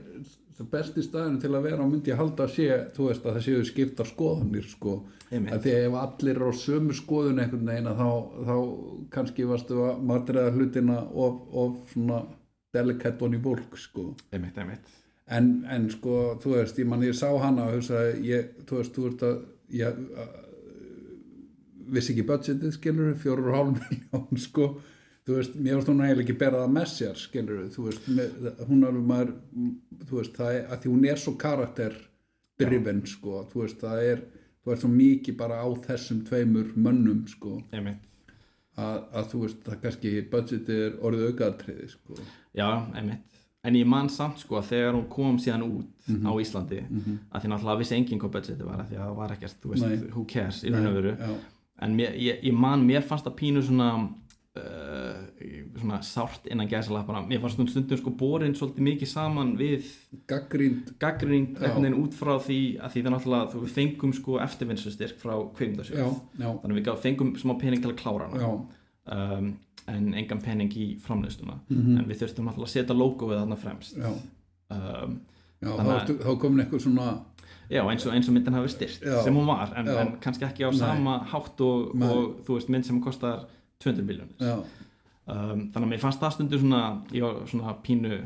[0.59, 3.37] það besti staðin til að vera á myndi að halda að sé þú veist að
[3.37, 4.95] það séu skiptar skoðanir sko.
[5.31, 5.55] Einmitt.
[5.57, 8.11] að því að ef allir eru á sömu skoðun einhvern veginn þá,
[8.47, 8.57] þá
[9.15, 12.21] kannski varstu að matræða hlutina of, of svona
[12.75, 14.13] delicate on í bólk sko.
[14.31, 14.93] Einmitt, einmitt.
[15.33, 19.25] En, en sko, þú veist, ég man ég sá hana og þú veist, þú veist
[19.27, 19.39] að
[19.75, 20.03] ég
[21.95, 24.69] vissi ekki budgetið, skilur fjóru og hálf miljón, sko
[25.27, 28.85] þú veist, mér veist hún eiginlega ekki berað með sér skilur, þú veist, með, hún
[28.89, 29.31] er maður,
[30.09, 31.95] þú veist, það er að því hún er svo karakter
[32.61, 34.25] drifin, sko, þú veist, það er
[34.65, 37.59] þú veist, svo mikið bara á þessum tveimur mönnum, sko,
[38.77, 42.19] að, að þú veist, það kannski budgetið er orðið aukaðatriði, sko.
[42.59, 42.69] Já,
[42.99, 43.31] einmitt.
[43.65, 46.27] En ég man samt sko að þegar hún kom síðan út Mhm.
[46.29, 46.81] á Íslandi
[47.33, 49.71] að því náttúrulega vissi enginn hvað budgetið var að því að það var ekkert, þú
[49.73, 50.11] veist, Nei.
[50.13, 51.15] who cares í raun og veru.
[51.81, 53.89] en mér, ég, ég man, mér fannst það pínu svona
[54.57, 55.25] uh,
[55.81, 59.89] svona sárt innan gæsalappana mér fannst hún stundum sko borin svolítið mikið saman við
[60.29, 61.73] gaggrind Já.
[61.75, 65.45] veginn út frá því að því það náttúrulega, þú við fengum sko eftirvinnslustyrk frá já,
[65.59, 68.41] kveimdasjóð já, þannig við gaf, fengum smá pening til að klára hana.
[68.41, 68.51] Já,
[69.19, 69.53] um,
[69.95, 71.99] en engan pening í framleystuna Mhm.
[71.99, 73.97] en við þurftum náttúrulega að setja logoið þarna fremst.
[73.99, 74.11] Já,
[74.71, 75.21] um,
[75.61, 77.09] já þá, þá komin eitthvað svona
[77.71, 79.23] já, eins og, eins og myndin hafi styrt Já.
[79.25, 79.99] sem hún var, en, Já.
[80.01, 83.45] en kannski ekki á sama hátt og, og þú veist, mynd sem kostar
[83.85, 86.83] 200 miljónir um, þannig að mér fannst það stundu svona
[87.15, 88.19] ég svona pínu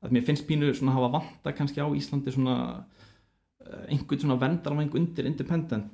[0.00, 4.94] að mér finnst pínu svona hafa vanta kannski á Íslandi svona uh, einhvern svona vendarvæng
[4.96, 5.92] undir independent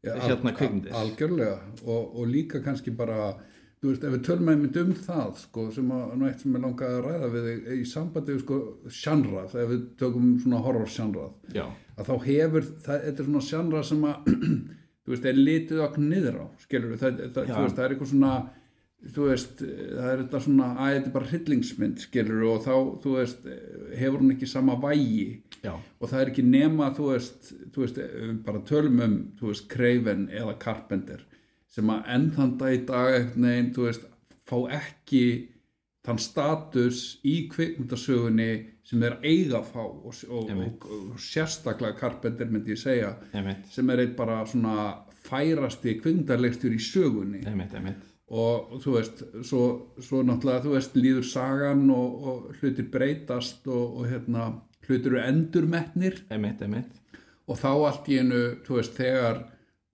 [0.00, 0.92] já Hérna kvikmyndir.
[0.96, 1.58] algjörlega.
[1.84, 3.34] Og, og líka kannski bara
[3.80, 6.62] þú veist, ef við tölum einmitt um það sko, sem að, nú eitt sem er
[6.64, 8.58] langað að ræða við þig í sambandi við sko,
[8.96, 11.64] sjanrað ef við tökum svona horror sjanrað já,
[11.96, 14.30] að þá hefur, það, þetta er svona sjanra sem að
[15.04, 18.32] þú veist, er litið okkur niður á skilur það, það, veist, það er eitthvað svona
[19.00, 23.14] þú veist, það er þetta svona að þetta er bara hryllingsmynd, skilur og þá, þú
[23.16, 23.46] veist,
[23.96, 25.28] hefur hún ekki sama vægi.
[25.64, 28.00] Já, og það er ekki nema þú veist, þú veist
[28.44, 31.24] bara tölum um, þú veist, Craven eða Carpenter
[31.70, 34.06] sem að enn þann dag í dag eitthvað neginn, þú veist,
[34.50, 35.24] fá ekki
[36.06, 38.50] þann status í kvikmyndasögunni
[38.90, 43.68] sem þeir eiga að fá og, og, og, og sérstaklega Carpenter myndi ég segja einmitt,
[43.70, 44.86] sem er eitt bara svona
[45.26, 47.44] færasti kvikmyndarlegstur í sögunni.
[47.46, 48.08] Einmitt, einmitt.
[48.30, 49.62] Og þú veist svo,
[49.98, 54.48] svo náttúrulega þú veist líður sagan og, og hlutir breytast og, og hérna
[54.86, 56.20] hlutir eru endurmetnir.
[57.50, 59.44] Og þá allt í einu þú veist þegar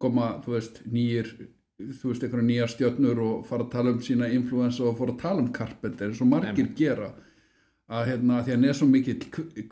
[0.00, 1.32] koma þú veist nýjir
[1.76, 5.22] þú veist einhverja nýja stjörnur og fara að tala um sína influensa og fara að
[5.24, 7.10] tala um Carpenter eins og margir gera
[7.86, 9.18] að hérna því að hann er svo mikill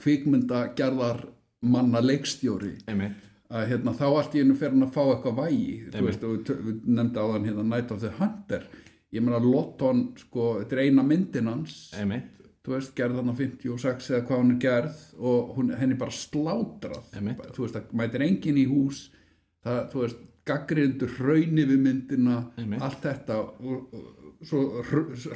[0.00, 1.24] kvikmynda gerðar
[1.64, 3.16] manna leikstjóri einmitt.
[3.50, 6.78] að hérna, þá allt í einu fer hann að fá eitthvað vægi veist, og við,
[6.84, 8.68] nefndi á þann hérna Night of the Hunter.
[9.14, 11.76] Ég meina Lotton, sko, þetta er eina myndin hans.
[12.64, 17.02] Veist, gerð hann á 56 eða hvað hún er gerð og hún, henni bara slátrað.
[17.12, 17.42] Einmitt.
[17.54, 19.02] þú veist, það mætir enginn í hús
[19.64, 22.82] það, þú veist, gaggrindur hrauni við myndina, Einmitt.
[22.84, 24.82] allt þetta og, og svo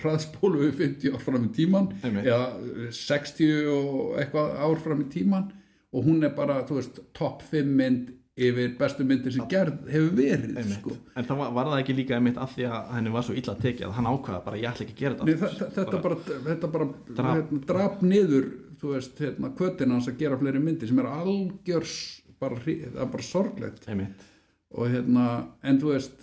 [0.03, 2.27] hraðspólu við 50 ár fram í tíman Einmitt.
[2.29, 5.51] eða 60 og eitthvað ár fram í tíman
[5.93, 10.13] og hún er bara, þú veist, topp 5 mynd yfir bestu myndir sem gerð hefur
[10.15, 10.93] verið, sko.
[11.19, 13.55] En það var, var það ekki líka einmitt af því að henni var svo illa
[13.59, 16.01] tekið að hann ákvaða bara ég ætla ekki að gera Nei, þetta þa- þa- þetta
[16.05, 18.47] bara, þetta bara drap, hérna, drap niður
[18.79, 21.97] þú veist, hérna, kvötin hans að gera fleiri myndir sem er algjörs
[22.39, 23.89] bara, það er bara sorglegt.
[23.91, 24.23] Einmitt,
[24.71, 25.25] og hérna,
[25.67, 26.23] en þú veist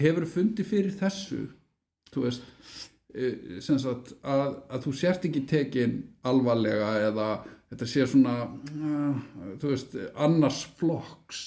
[0.00, 1.42] hefur fundið fyrir þessu
[2.14, 2.46] þú veist
[3.14, 7.28] eh, sagt, að, að þú sért ekki tekin alvarlega eða
[7.74, 9.22] þetta sé svona uh,
[9.60, 11.44] þú veist, annars flokks.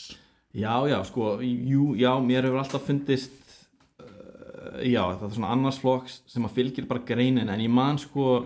[0.57, 3.37] Já, já, sko jú, já, mér hefur alltaf fundist
[4.01, 7.99] uh, já, það er svona annars flokks sem að fylgir bara greinin en ég man
[8.01, 8.41] sko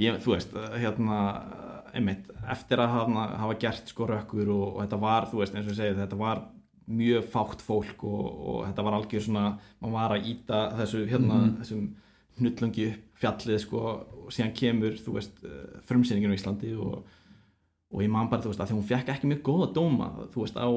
[0.00, 1.20] ég, þú veist, hérna
[1.94, 5.66] einmitt, eftir að hafa, hafa gert sko rökkur og, og þetta var, þú veist, eins
[5.66, 6.42] og ég segi þetta var
[6.90, 9.44] mjög fátt fólk og, og þetta var algjör svona,
[9.80, 11.86] maður var að íta þessu, hérna, þessum
[12.40, 17.00] hnullungi fjallið sko og síðan kemur, þú veist, uh, frumsýningin á Íslandi og,
[17.90, 20.44] og ég man bara, þú veist, að því hún fekk ekki mjög góða dóma, þú
[20.44, 20.68] veist, á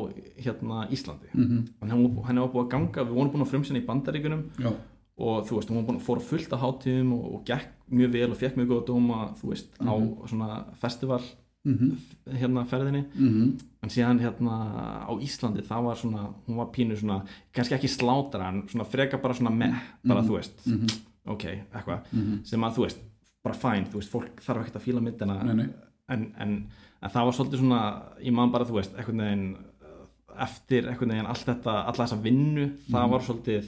[0.45, 1.30] hérna Íslandi.
[1.34, 1.61] Mm -hmm.
[1.82, 4.72] en henni henni var búið að ganga, við vorum búin að frumsýna í bandaríkunum já,
[5.18, 8.11] og þú veist, hún var búin að fóra fullt á hátíðum og, og gekk mjög
[8.11, 9.93] vel og fekk mjög góða dóma, þú veist, á
[10.28, 11.22] svona festival
[11.66, 12.38] mm -hmm.
[12.39, 13.05] hérna ferðinni.
[13.84, 14.55] En síðan hérna
[15.07, 19.18] á Íslandi það var svona, hún var pínu svona kannski ekki slátra en svona freka
[19.18, 19.74] bara svona með,
[20.07, 20.68] bara þú veist.
[21.26, 21.43] Ok,
[21.74, 21.99] eitthvað,
[22.43, 22.99] sem að þú veist
[23.43, 25.36] bara fæn, þú veist, fólk þarf ekkert að fíla myndina.
[26.09, 26.68] En, en,
[27.01, 31.09] en það var svolítið svona, ég man bara þú veist, einhvern veginn uh, eftir einhvern
[31.11, 33.64] veginn allt þetta, alla þessa vinnu það var svolítið,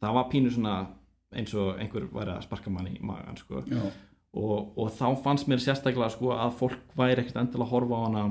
[0.00, 0.86] það var pínu svona
[1.32, 3.62] eins og einhver væri að sparka mann í magan sko
[4.36, 8.02] og, og þá fannst mér sérstaklega sko að fólk væri ekkert endilega að horfa á
[8.06, 8.26] hana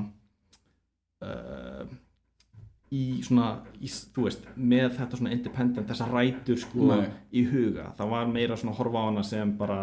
[1.26, 1.90] uh,
[2.90, 7.04] í svona í, þú veist, með þetta svona independent þessar rætur sko Nei.
[7.36, 9.78] í huga það var meira svona að horfa á hana sem bara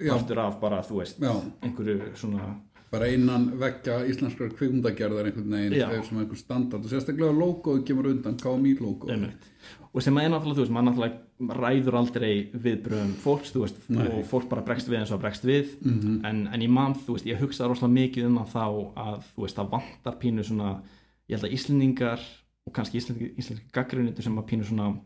[0.00, 1.34] partur af bara, þú veist Já.
[1.62, 2.54] einhverju svona
[2.90, 8.10] bara innan vekka íslenskar kvikmundagerðar einhvern veginn er sem einhver standard og sérstaklega logoð kemur
[8.10, 9.46] undan KMI logoð Einmitt.
[9.94, 14.24] Og sem er náttúrulega, þú veist, maður náttúrulega ræður aldrei viðbröðum fólks, þú veist og
[14.30, 16.24] fólk bara bregst við eins og bregst við Mhm.
[16.24, 18.66] en, en ég man, þú veist, ég hugsaði rosalega mikið um það þá
[18.96, 20.82] að, þú veist, það vantar pínu svona,
[21.28, 22.20] ég held að Íslendingar
[22.66, 24.96] og kannski Íslendingar gaggrunnitur sem að pínu svona,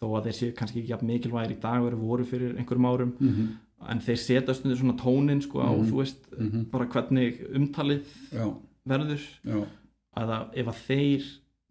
[0.00, 3.12] þó að þeir séu kannski ekki jafn mikilvægir í dag verið voru fyrir einhverjum árum,
[3.20, 3.48] Mhm.
[3.88, 6.70] en þeir setja stundir svona tónin, sko, á, þú veist Mhm.
[6.70, 8.54] bara hvernig umtalið já,
[8.86, 9.66] verður já,
[10.16, 11.24] að að ef að þeir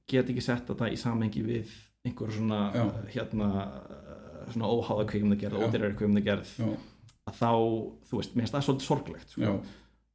[0.08, 1.68] get ekki sett þetta í samhengi við
[2.08, 2.86] einhver svona Já.
[3.16, 3.50] hérna
[4.54, 5.68] svona óháða kvikmyndagerð, Já.
[5.68, 6.70] ódýrar kvikmyndagerð já,
[7.28, 7.52] að þá,
[8.10, 9.56] þú veist, mér finnst það svolítið sorglegt sko.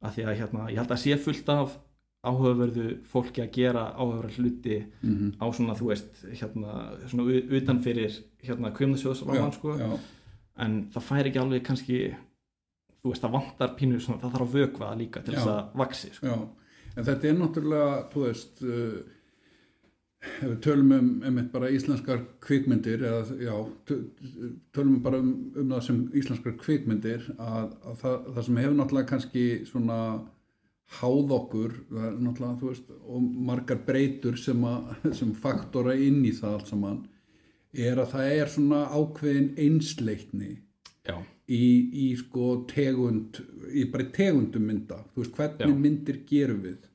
[0.03, 1.77] að því að hérna, ég held að sé fullt af
[2.23, 5.31] áhugaverðu fólki að gera áhugaverðu hluti Mhm.
[5.39, 8.11] á svona, þú veist, hérna svona u- utan fyrir
[8.43, 9.99] hérna kvikmyndasjóðsráman, já, sko já,
[10.57, 12.15] en það fær ekki alveg kannski
[13.03, 15.39] þú veist, það vantar pínu svona, það þarf að vökva það líka til Já.
[15.39, 16.49] þess að vaksi, sko.
[16.97, 19.03] en þetta er náttúrulega, þú veist uh,
[20.23, 23.55] ef við tölum um einmitt bara íslenskar kvikmyndir eða já,
[24.75, 29.11] tölum bara um, um það sem íslenskar kvikmyndir að, að það, það sem hefur náttúrulega
[29.11, 29.99] kannski svona
[30.99, 36.59] háð okkur náttúrulega, þú veist, og margar breytur sem, að, sem faktora inn í það
[36.59, 37.01] allt saman
[37.73, 40.51] er að það er svona ákveðin einsleitni
[41.03, 41.17] Já,
[41.49, 41.63] í,
[42.05, 43.41] í sko tegund
[43.73, 45.01] í bara tegundum mynda.
[45.13, 45.79] Þú veist hvernig Já.
[45.85, 46.89] myndir gerum við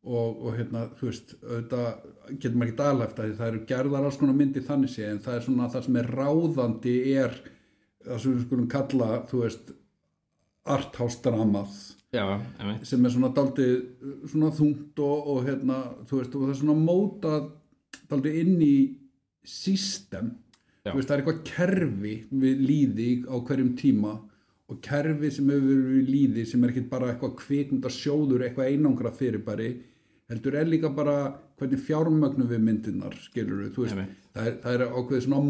[0.00, 1.88] og, og hérna, þú veist auðvitað
[2.30, 5.36] getur maður ekki daglæft að það eru gerðar alls konar myndir þannig sé en það
[5.36, 7.36] er svona það sem er ráðandi er
[8.06, 9.72] það sem við skulum kalla þú veist
[12.58, 13.74] einmitt, sem er svona daldið
[14.32, 17.50] svona þungt og, og hérna þú veist og það er svona mótað
[18.10, 18.76] daldið inn í
[19.46, 20.32] system.
[20.80, 20.94] Já.
[20.94, 24.16] þú veist það er eitthvað kerfi við líði á hverjum tíma
[24.70, 29.12] og kerfi sem hefur við líði sem er ekki bara eitthvað kvikmynda sjóður eitthvað einangra
[29.12, 29.70] fyrirbæri
[30.30, 31.16] heldur er líka bara
[31.58, 33.96] hvernig fjármögnum við myndirnar skilur við, þú veist
[34.34, 35.44] það er, það er ákveðið svona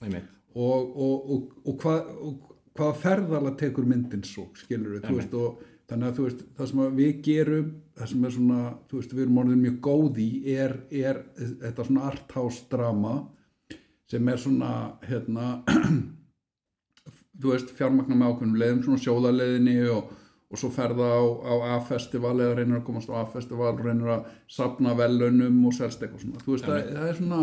[0.00, 5.18] einmitt, og, og, og, og, hvað, og hvaða ferðala tekur myndin svo, skilur við, þú
[5.18, 8.60] veist, og þannig að þú veist, það sem að við gerum, það sem er svona,
[9.14, 11.22] við erum orðin mjög góð í, er, er
[11.62, 13.14] þetta svona arthouse drama
[14.10, 14.74] sem er svona,
[15.08, 15.48] hérna,
[18.20, 20.12] með ákveðnum leiðum, svona sjóðaleiðinni og,
[20.54, 24.94] og svo ferða á, á A-festival eða reynir að komast á A-festival reynir að sapna
[24.98, 27.40] velunum og selst eitthvað svona, þú veist, það, það er svona,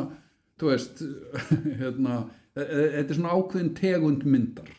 [0.61, 1.03] þú veist,
[1.81, 2.15] hérna,
[2.55, 4.73] e- e- þetta er svona ákveðin tegund myndar.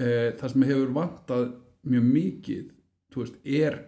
[0.00, 1.48] Eh, það sem hefur vantað
[1.90, 2.68] mjög mikið
[3.16, 3.80] veist, er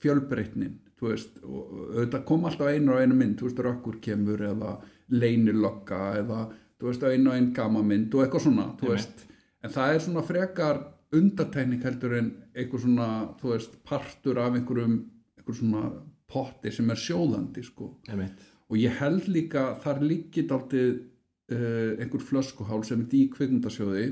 [0.00, 3.98] fjölbreytnin þú veist, og og auðvitað kom alltaf einu og einu mynd, þú veist, rökkur
[4.04, 4.72] kemur eða
[5.12, 6.40] leynilokka eða
[6.80, 8.96] þú veist, einu og einu gamamynd og eitthvað svona þú Einmitt.
[8.96, 9.24] veist,
[9.64, 10.80] en það er svona frekar
[11.16, 13.08] undartekning heldur en eitthvað svona,
[13.40, 14.96] þú veist, partur af einhverjum,
[15.38, 15.84] einhverjum svona
[16.30, 17.90] potti sem er sjóðandi, sko.
[18.10, 24.06] Einmitt, og ég held líka þar líkit aldrei uh, einhver flöskuhál sem er í kvikmyndasjóði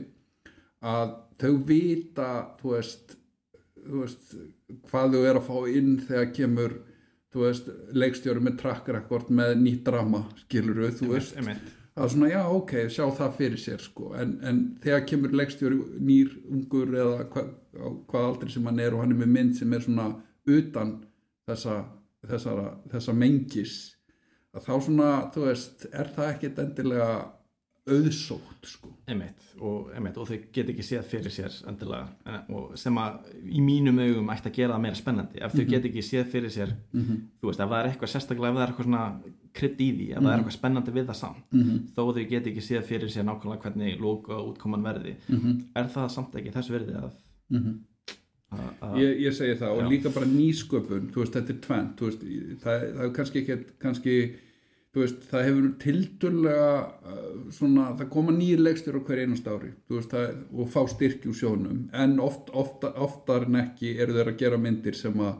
[0.88, 2.28] að þau vita
[2.60, 3.16] þú veist,
[3.78, 4.36] þú veist
[4.90, 6.76] hvað þau er að fá inn þegar kemur
[7.32, 11.36] þú veist, leikstjóri með track record með nýtt drama skilur við, þú veist.
[11.38, 11.74] einmitt,
[12.04, 14.12] er svona, já, ok, sjá það fyrir sér sko.
[14.18, 17.44] en, en þegar kemur leikstjóri nýr, ungur eða hva,
[18.10, 20.08] hvað aldrei sem hann er og hann er með mynd sem er svona
[20.48, 20.94] utan
[21.48, 21.78] þessa,
[22.28, 23.78] þessara, þessa mengis
[24.56, 27.10] að þá svona, þú veist, er það ekkit endilega
[27.94, 28.92] auðsótt sko.
[29.08, 33.98] einmitt og, einmitt og þau get ekki séð fyrir sér endilega sem að í mínum
[34.04, 35.42] augum ætti að gera það meira spennandi.
[35.42, 38.58] Ef þau get ekki séð fyrir sér þú veist, ef það er eitthvað sérstaklega ef
[38.58, 39.04] það er eitthvað svona
[39.58, 41.54] krydd í því ef það er eitthvað spennandi við það samt
[41.96, 45.14] þó þau get ekki séð fyrir sér nákvæmlega hvernig lóka útkoman verði
[45.74, 47.14] er það samt ekki þess verði að,
[48.52, 49.88] að, að ég, ég segi það og Já.
[49.94, 52.22] líka bara nýsköpun þú veist, þetta er tvent veist,
[52.62, 54.14] það, það er kannski ekki kannski,
[55.02, 59.72] veist, það hefur tildurlega uh, svona, það koma nýjir leikstur á hver einast ári.
[59.92, 61.84] Veist, það, og fá styrki úr sjónum.
[61.92, 65.36] En oft, ofta, oftar en ekki eru þeir að gera myndir sem að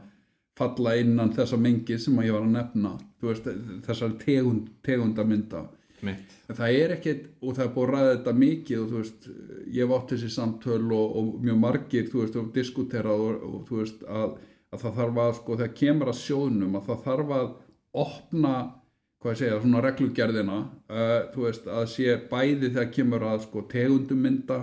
[0.59, 2.95] falla innan þessa mengi sem að ég var að nefna.
[3.23, 3.51] Veist,
[3.87, 5.67] þessar tegund, tegundamynda
[6.07, 9.29] mitt, það er ekkert, og það er búið að ræða þetta mikið og þú veist,
[9.67, 13.65] ég hef átt þessi samtöl og, og mjög margir, þú veist, og diskuterað og, og
[13.69, 14.37] þú veist, að,
[14.73, 17.49] að það þarf að, sko, þegar kemur að sjóðnum, að það þarf að
[18.05, 18.55] opna,
[19.23, 20.59] hvað segja, svona reglugerðina,
[20.91, 24.61] uh, þú veist, að sé bæði þegar kemur að, sko, tegundum mynda,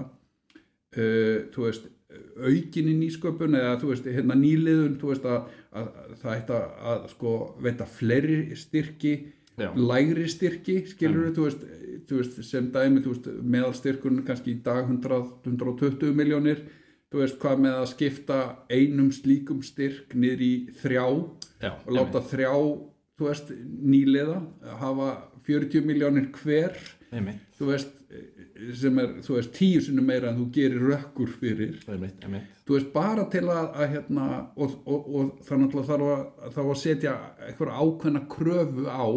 [0.96, 1.92] uh, þú veist,
[2.40, 6.56] aukin í nýsköpun eða, þú veist, hérna nýliðun, þú veist, að, að, að það ætti
[6.56, 7.34] að, að, sko,
[7.66, 9.16] veita fleiri styrki,
[9.56, 9.70] Já.
[9.76, 11.62] lægri styrki skilur þú veist,
[12.10, 16.66] þú veist sem dæmi þú veist, meðalstyrkun kannski í dag 100, 120 miljónir
[17.08, 20.52] þú veist hvað með að skipta einum slíkum styrk niður í
[20.82, 21.06] þrjá
[21.64, 22.52] já, og láta þrjá
[23.16, 23.52] þú veist,
[23.94, 24.40] nýliða
[24.82, 25.10] hafa
[25.48, 26.76] 40 miljónir hver.
[27.16, 27.94] Einmitt, þú veist,
[28.76, 31.80] sem er þú veist, tíu sinnum meira en þú gerir rökkur fyrir.
[31.88, 32.52] Einmitt, einmitt.
[32.66, 36.72] Þú veist, bara til að, að hérna, og, og, og það náttúrulega þarf að, þarf
[36.74, 39.08] að setja eitthvað ákveðna kröfu á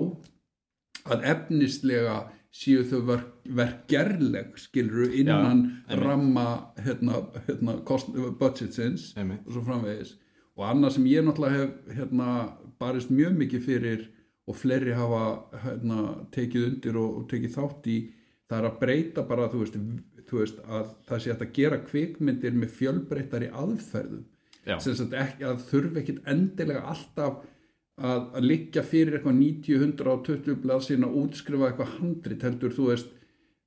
[1.09, 2.19] að efnislega
[2.59, 3.29] séu þau verk,
[3.59, 6.01] verkgerleg skilur innan einmitt.
[6.05, 6.47] ramma
[6.85, 7.77] hérna, hérna,
[8.39, 10.17] budgetsins og svo framvegis.
[10.59, 12.31] Og annað sem ég náttúrulega hef hérna,
[12.81, 14.07] barist mjög mikið fyrir
[14.49, 15.25] og fleiri hafa
[15.65, 16.05] hérna,
[16.35, 17.99] tekið undir og, og tekið þátt í
[18.49, 19.77] það er að breyta bara þú veist,
[20.29, 24.25] þú veist að það sé að gera kvikmyndir með fjölbreytari aðferðum.
[24.69, 27.43] Að þurfi ekkit endilega alltaf
[27.99, 33.15] að, að liggja fyrir eitthvað 90, 120 blaðsinn að útskrifa eitthvað handrit heldur þú veist,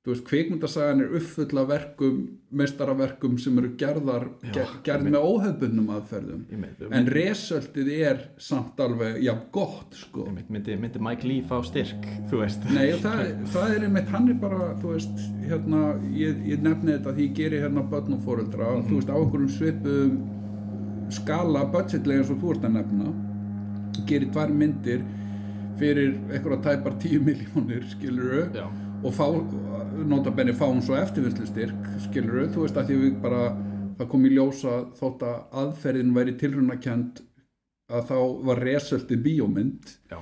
[0.02, 2.16] þú veist kvikmyndasagan er uppfull af verkum,
[2.58, 6.40] mestaraverkum sem eru gerðar, Já, ger, gerð með óhefbundnum aðferðum.
[6.50, 10.26] Einmitt, en resöltið er samt alveg, já gott sko.
[10.26, 12.66] Einmitt, myndi, myndi Mike Lee fá styrk þú veist?
[12.74, 13.22] Nei, það,
[13.54, 15.86] það er einmitt, hann er bara, þú veist, hérna,
[16.18, 19.54] ég, ég nefni þetta því ég geri hérna börn og fóreldra, þú veist, á einhverjum
[19.54, 20.20] svipuðum
[21.12, 23.12] skala budgetlega eins og þú ert að nefna,
[24.08, 25.02] geri tvær myndir
[25.78, 28.66] fyrir einhverja tæpar 10 miljónir, skilur Já.
[29.02, 29.26] Og fá,
[30.06, 33.42] nota benni fá hún svo eftirvinnslustyrk, skilur þú veist, að því við bara,
[33.98, 37.22] það kom í ljósa þótt að aðferðin væri tilrunakend
[37.92, 39.90] að þá var resöldi bíómynd.
[40.12, 40.20] Já,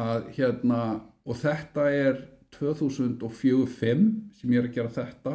[0.00, 0.82] að hérna
[1.24, 2.20] og þetta er
[2.56, 4.04] 2004-5
[4.40, 5.34] sem ég er að gera þetta.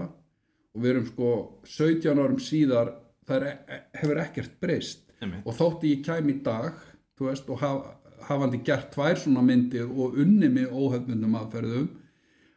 [0.76, 1.30] Og við erum sko
[1.72, 2.92] 17 árum síðar
[3.26, 5.06] það er, e, hefur ekkert breyst.
[5.46, 6.76] Og þótti ég kæm í dag
[7.16, 7.86] þú veist, og haf,
[8.28, 11.88] hafandi gert tvær svona myndir og unni með óhefnundum aðferðum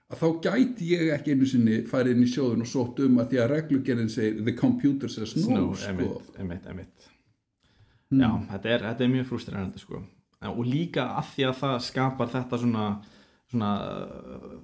[0.08, 3.28] að þá gæti ég ekki einu sinni farið inn í sjóðun og sótt um að
[3.32, 6.22] því að reglugerðin segir the computer says no, Snow, sko.
[6.38, 7.08] einmitt, einmitt
[8.10, 8.20] Hmm.
[8.22, 9.98] já, þetta er, þetta er mjög frústrerandi sko
[10.48, 12.84] og líka að því að það skapar þetta svona,
[13.50, 13.72] svona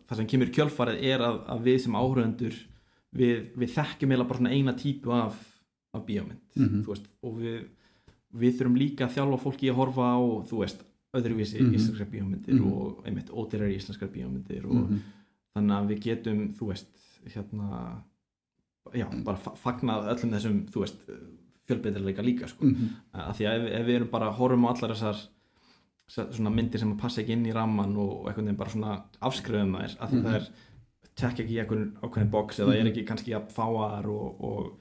[0.09, 2.55] það sem kemur kjölfarið er að, að við sem áhöröndur
[3.21, 5.37] við, við þekkjum eða bara svona eina típu af,
[5.93, 7.59] af bíómynd þú veist, og við,
[8.33, 10.81] við þurfum líka að þjálfa fólki að horfa á þú veist,
[11.15, 11.75] öðruvísi Mhm.
[11.77, 12.73] íslenskar bíómyndir Mhm.
[12.73, 15.03] og einmitt ódýrar íslenskar bíómyndir og Mhm.
[15.55, 16.91] Þannig að við getum, þú veist
[17.35, 18.03] hérna
[18.95, 21.05] já, bara fa- fagnað öllum þessum þú veist,
[21.69, 22.67] fjölbreytileika líka sko.
[22.69, 22.89] Mhm.
[23.15, 25.23] að því að ef, ef við erum bara horfum á allar þessar
[26.37, 29.73] svona myndir sem að passa ekki inn í ramman og, einhvern veginn bara svona afskrifum
[29.79, 30.25] þær að því Mhm.
[30.27, 30.49] það er
[31.15, 31.63] tekja ekki í
[32.03, 34.81] ákveðin box eða er ekki kannski að fáar og, og,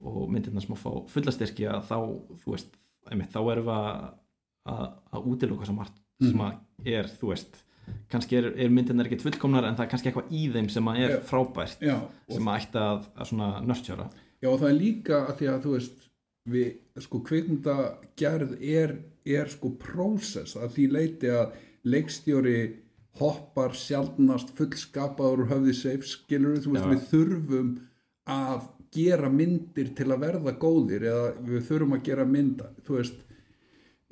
[0.00, 1.98] og myndirna sem að fá fullastyrki að þá,
[2.44, 2.70] þú veist,
[3.10, 4.14] einmitt, þá erum við að,
[4.72, 7.64] að, að útiloka sem margt sem að er, þú veist
[8.12, 11.02] kannski er, er myndirna ekki fullkomnar en það er kannski eitthvað í þeim sem að
[11.06, 11.96] er frábært Já,
[12.30, 14.08] sem að ætti að, að svona nörtjöra
[14.42, 16.08] Já og það er líka að því að þú veist
[16.52, 22.58] við sko kvikmyndagerð er, er sko prósess að því leiti að leikstjóri
[23.20, 26.92] hoppar sjaldnast fullskapaður og höfði safe skilur þú veist Já.
[26.92, 27.74] við þurfum
[28.32, 33.20] að gera myndir til að verða góðir eða við þurfum að gera mynda þú veist,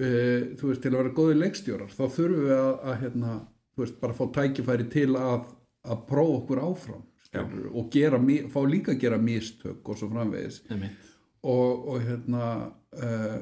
[0.01, 3.35] uh, þú veist til að vera góðir leikstjórar þá þurfum við að, að hérna,
[3.81, 5.49] veist bara fá tækifæri til að,
[5.87, 8.21] að prófa okkur áfram skilurðu, og gera,
[8.51, 10.61] fá líka að gera mistök og svo framvegis.
[11.41, 12.49] Og, og hérna
[13.01, 13.39] uh,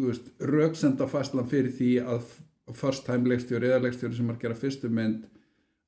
[0.00, 2.30] veist rauksendafæslan fyrir því að
[2.76, 5.26] first time leikstjóri eða leikstjóri sem er að gera fyrstu mynd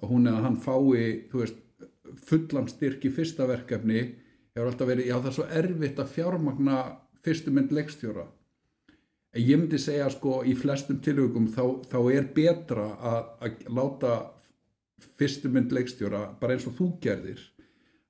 [0.03, 1.61] að hún eða hann fái veist
[2.26, 4.03] fullan styrk í fyrsta verkefni
[4.53, 6.78] hefur alltaf verið, já það er svo erfitt að fjármagna
[7.24, 8.26] fyrstu mynd leikstjóra
[9.41, 14.14] ég myndi segja sko í flestum tilögum þá, þá er betra að, að láta
[15.18, 17.41] fyrstu mynd leikstjóra bara eins og þú gerðir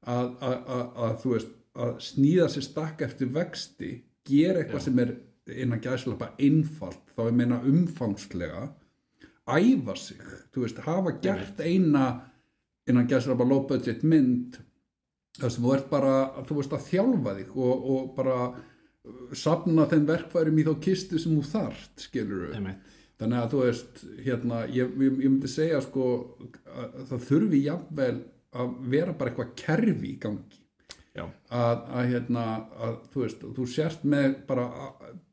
[0.02, 3.92] að, að, að, að þú veist að snýða sér stakk eftir vexti
[4.28, 4.86] gera eitthvað Já.
[4.88, 5.14] sem er
[5.62, 8.66] innan gæðslapa einfalt þá er meina umfangslega
[9.46, 10.20] æfa sig,
[10.54, 12.04] þú veist, hafa gert eina
[12.88, 14.58] innan gæðslapa low budget mynd
[15.38, 16.14] þar sem þú ert bara,
[16.46, 18.36] þú veist, að þjálfa þig og, og bara
[19.36, 22.90] safna þeim verkfærum í þá kistu sem þú þarft, skilur einmitt.
[23.22, 26.06] Þannig að þú veist hérna, ég, ég, ég myndi segja sko
[26.66, 28.16] að það þurfi jafnvel
[28.62, 30.58] að vera bara eitthvað kerfi í gangi.
[31.12, 32.42] Að, að hérna
[32.80, 34.64] að þú veist, þú sért með bara,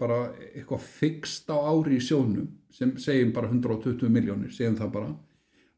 [0.01, 0.20] bara
[0.51, 5.13] eitthvað fixt á ári í sjónum sem segjum bara 120 miljónir, segjum það bara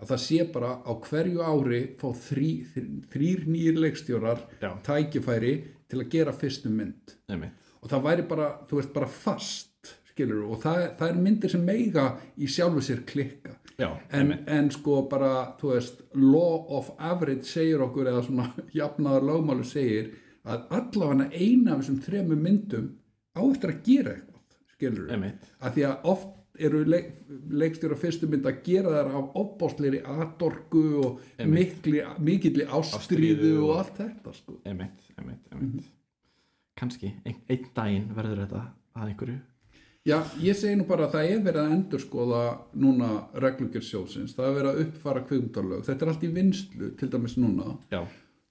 [0.02, 2.50] að það sé bara á hverju ári fá þrý,
[3.14, 4.42] þrýr nýjir leikstjórar
[4.88, 5.54] tækifæri
[5.86, 7.20] til að gera fyrstu mynd.
[7.30, 11.54] Einmitt og það væri bara, þú veist, bara fast skilur og það, það er myndir
[11.54, 12.08] sem meiga
[12.38, 13.56] í sjálfu sér klikka.
[13.82, 19.26] Já, en, en sko bara, þú veist law of average segir okkur eða svona jafnaðar
[19.30, 20.12] lögmálu segir
[20.42, 22.92] að allavega eina af þessum þremur myndum
[23.38, 27.08] á eftir að gera eitthvað skilur að því að oft eru leik,
[27.62, 34.02] leikstjóra fyrstu mynd að gera þær af opbásleiri atorku og mikli, mikilli Ástríðu og allt
[34.04, 34.60] þetta sko.
[34.68, 35.90] Einmitt, einmitt, einmitt
[36.82, 38.66] kannski, ein, einn daginn verður þetta
[38.98, 39.40] að einhverju.
[40.10, 42.42] Já, ég segi nú bara að það er verið að endurskoða
[42.82, 43.10] núna
[43.44, 47.76] reglugjörðsjóðsins, það er verið að uppfara kvikmyndarlög, þetta er allt í vinslu til dæmis núna,
[47.94, 48.00] já,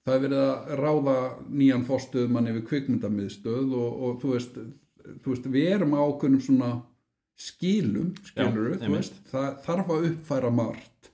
[0.07, 1.17] það er verið að ráða
[1.51, 4.61] nýjan fórstuðmann yfir kvikmyndamiðstöð og, og þú, veist,
[5.25, 6.71] þú veist, við erum á okkunnum svona
[7.41, 8.97] skilum, skilur Já, þú einmitt.
[8.97, 11.11] veist, það þarf að uppfæra margt.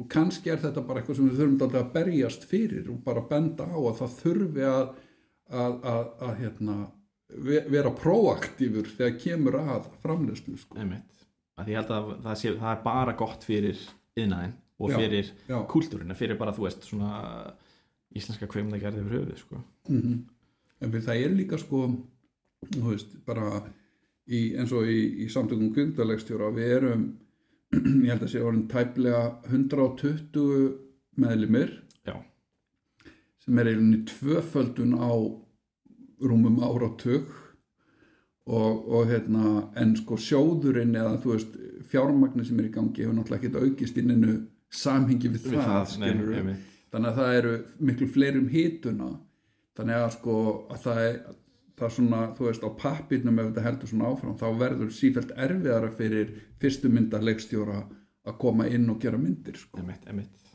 [0.00, 3.68] Og kannski er þetta bara eitthvað sem við þurfum að berjast fyrir og bara benda
[3.70, 4.88] á að það þurfi að,
[5.50, 6.76] að, að, að hérna,
[7.48, 10.78] ve- vera proaktífur þegar kemur að framleyslu sko.
[10.78, 11.26] einmitt,
[11.58, 13.78] að ég held að það, sé, það er bara gott fyrir
[14.16, 15.58] yðnaðin og Já, fyrir já.
[15.70, 17.12] kúltúrina, fyrir bara þú veist svona
[18.16, 19.62] íslenska kveimdagerði yfir höfuð sko.
[19.88, 20.20] mm
[20.82, 21.84] en við það er líka sko
[22.74, 23.62] þú veist, bara
[24.26, 27.04] í, eins og í, í samtökum kvikmyndalegstjóra við erum
[28.02, 30.72] ég held að sé orðin tæplega 120
[31.22, 31.81] meðlimir já,
[33.42, 35.12] sem er eiginni tvöföldun á
[36.22, 37.30] rúmum áratug
[38.46, 41.58] og, og hérna en sko sjóðurinn eða þú veist
[41.90, 44.38] fjármagni sem er í gangi hefur náttúrulega ekkert aukist inninu
[44.72, 46.56] samhengi við, við það, það, nei,
[46.92, 47.54] þannig að það eru
[47.90, 49.12] miklu fleiri um hituna.
[49.76, 50.36] Þannig að sko
[50.72, 51.18] að það, er,
[51.80, 55.34] það er svona, þú veist, á pappirnum ef þetta heldur svona áfram, þá verður sífælt
[55.46, 57.82] erfiðara fyrir fyrstu mynda leikstjóra
[58.28, 59.80] að koma inn og gera myndir sko.
[59.82, 60.51] emitt, emitt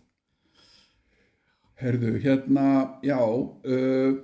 [1.78, 2.64] Herðu, hérna,
[3.06, 4.16] já uh,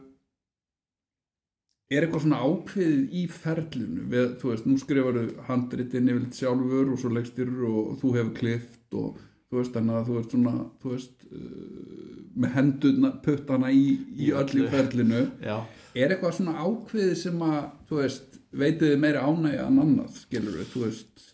[1.93, 4.07] er eitthvað svona ákveðið í ferlinu?
[4.09, 8.97] Við, þú veist, nú skrifaru handritin yfirleitt sjálfur og svo leikstýrur og þú hefur klift
[8.97, 9.19] og
[9.51, 13.83] þú veist, þannig að þú veist svona, þú veist uh, með hendurna, puttana í,
[14.17, 14.69] í Í öll í öllu.
[14.73, 15.21] ferlinu.
[15.49, 15.57] Já,
[15.93, 17.59] er eitthvað svona ákveðið sem að
[17.91, 21.27] þú veist, veitið þið meira ánægja en annað, skilur við, þú veist?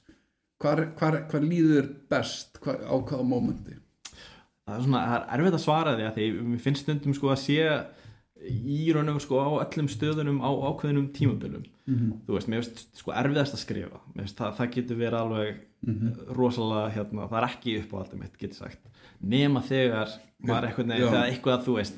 [0.59, 3.77] Hvar, hvar, hvar líður best hvar, á hvaða mómenti
[4.69, 7.31] það er svona, það er erfitt að svara því að því mér finnst stundum sko
[7.33, 7.57] að sé
[8.49, 12.11] í raunum sko á öllum stöðunum á ákveðinum tímabilum Mhm.
[12.27, 15.55] þú veist, mér finnst sko erfiðast að skrifa finnst það, það getur verið alveg
[15.87, 16.13] Mhm.
[16.37, 18.79] rosalega hérna, það er ekki upp á alltaf mitt, getur sagt
[19.23, 20.09] nema þegar
[20.43, 20.85] maður eitthvað.
[20.85, 21.09] Mhm.
[21.09, 21.97] þegar eitthvað þú veist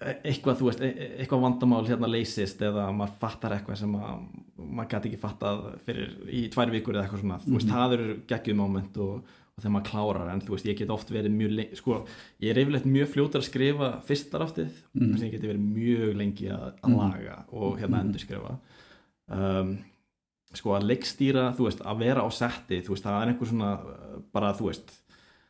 [0.00, 4.22] eitthvað, þú veist, e- e- eitthvað vandamál hérna leysist eða maður fattar eitthvað sem að
[4.56, 8.14] maður gæti ekki fattað fyrir í tvær vikur eða eitthvað svona, þú veist, það eru
[8.30, 9.22] geggjuð moment og
[9.60, 11.98] þegar maður klárar en þú veist, ég get oft verið mjög lengi, sko
[12.42, 15.12] ég er yfirleitt mjög fljótur að skrifa fyrstaraftið mm.
[15.16, 18.56] sem ég geti verið mjög lengi að, að laga og hérna endurskrifa
[19.36, 19.74] um,
[20.56, 23.74] sko að leikstýra, þú veist, að vera á setti þú veist, það er einhver svona
[23.78, 24.96] uh, bara, þú veist,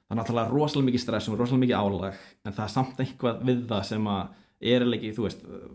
[0.04, 3.40] það er náttúrulega rosalega mikið stress og rosalega mikið álag en það er samt eitthvað
[3.48, 4.36] við það sem að
[4.74, 5.70] er ekki, þú veist uh,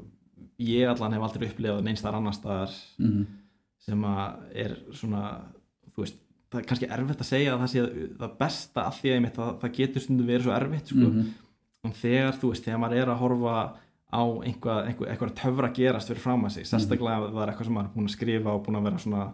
[0.62, 3.26] ég allan hef aldrei upplifað neins þar annars staðar Mhm.
[3.86, 5.24] sem að er svona
[5.96, 6.22] þú veist,
[6.52, 7.86] það er kannski erfitt að segja að það sé
[8.20, 11.10] það besta af því að einmitt, það, það getur stundum verið svo erfitt sko.
[11.10, 11.26] Mhm.
[11.86, 13.56] en þegar, þú veist, þegar maður er að horfa
[14.16, 17.66] á einhvað, einhvað, einhvað töfra gerast fyrir fram að sig, sérstaklega ef það er eitthvað
[17.66, 19.26] sem maður er búin að skrifa og búin að vera svona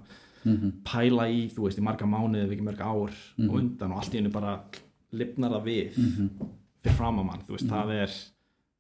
[0.43, 0.72] Mhm.
[0.84, 3.12] pæla í, þú veist, í marga mánuði eða ekki mörg ár
[3.45, 4.59] og undan og allt í hennu bara
[5.14, 6.30] lifnar það við Mhm.
[6.84, 8.12] fyrir fram að mann, þú veist, það er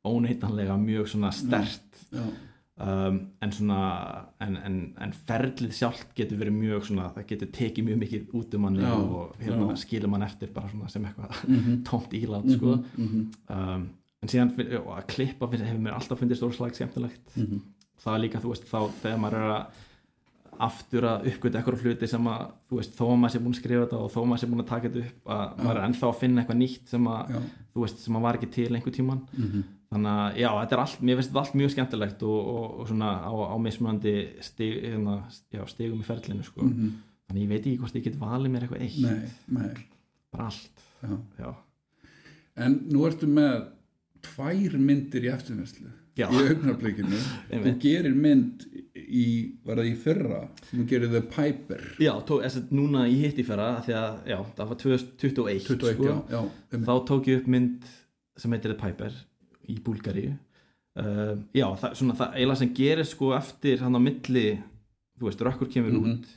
[0.03, 1.81] óneitanlega mjög svona stert.
[2.81, 3.79] Um, en svona
[4.41, 8.55] en, en, en ferlið sjálft getur verið mjög svona, það getur tekið mjög mikið út
[8.57, 9.77] um manni Já, og hérna já.
[9.83, 11.83] skilur mann eftir bara svona sem eitthvað Mhm.
[11.89, 13.21] tómt ílát sko Mhm.
[13.49, 13.89] um,
[14.23, 17.61] en síðan að klippa hefur mér alltaf fundist órslægt skemmtilegt Mhm.
[18.03, 19.65] það er líka, þú veist, þá þegar maður er að
[20.61, 23.59] aftur að uppgöta eitthvað hluti sem að, þú veist, þó að maður sé búin að
[23.61, 25.85] skrifa þetta og þó að maður sé búin að taka þetta upp að maður er
[25.87, 27.31] ennþá að finna eitthvað nýtt sem að
[27.73, 29.63] þú veist, sem að var ekki til einhver tíman Mhm.
[29.91, 32.91] Þannig að, já, þetta er allt, mér finnst þetta allt mjög skemmtilegt og, og, og
[32.91, 34.13] svona á, á mismunandi
[34.45, 35.17] stig, hérna,
[35.51, 36.67] já, stigum í ferlinu, sko.
[36.67, 36.93] Mhm.
[37.27, 39.01] þannig ég veit ekki hvort ég get valið mér eitthvað eitt.
[39.03, 39.69] Nei, nei,
[40.31, 41.17] bara allt, já.
[41.43, 41.51] já,
[42.61, 43.61] En nú ertu með
[44.21, 45.89] tvær myndir í eftirvæslu
[46.19, 46.27] Já.
[46.27, 47.19] í augnarblikinu
[47.63, 48.65] þú gerir mynd
[48.99, 49.23] í,
[49.65, 50.41] var það í fyrra?
[50.69, 51.83] Þú gerir The Piper.
[52.03, 54.19] Já, tók, þess að núna ég hitt í fyrra, að,
[54.59, 56.43] það var 2021, 21, sko.
[56.83, 57.87] þá tók ég upp mynd
[58.39, 59.15] sem heitir The Piper
[59.71, 60.33] í Búlgaríu
[60.99, 64.45] uh, já, það, svona það eiginlega sem gerir sko eftir hann á milli
[65.19, 66.11] þú veist, rökkur kemur Mhm.
[66.11, 66.27] út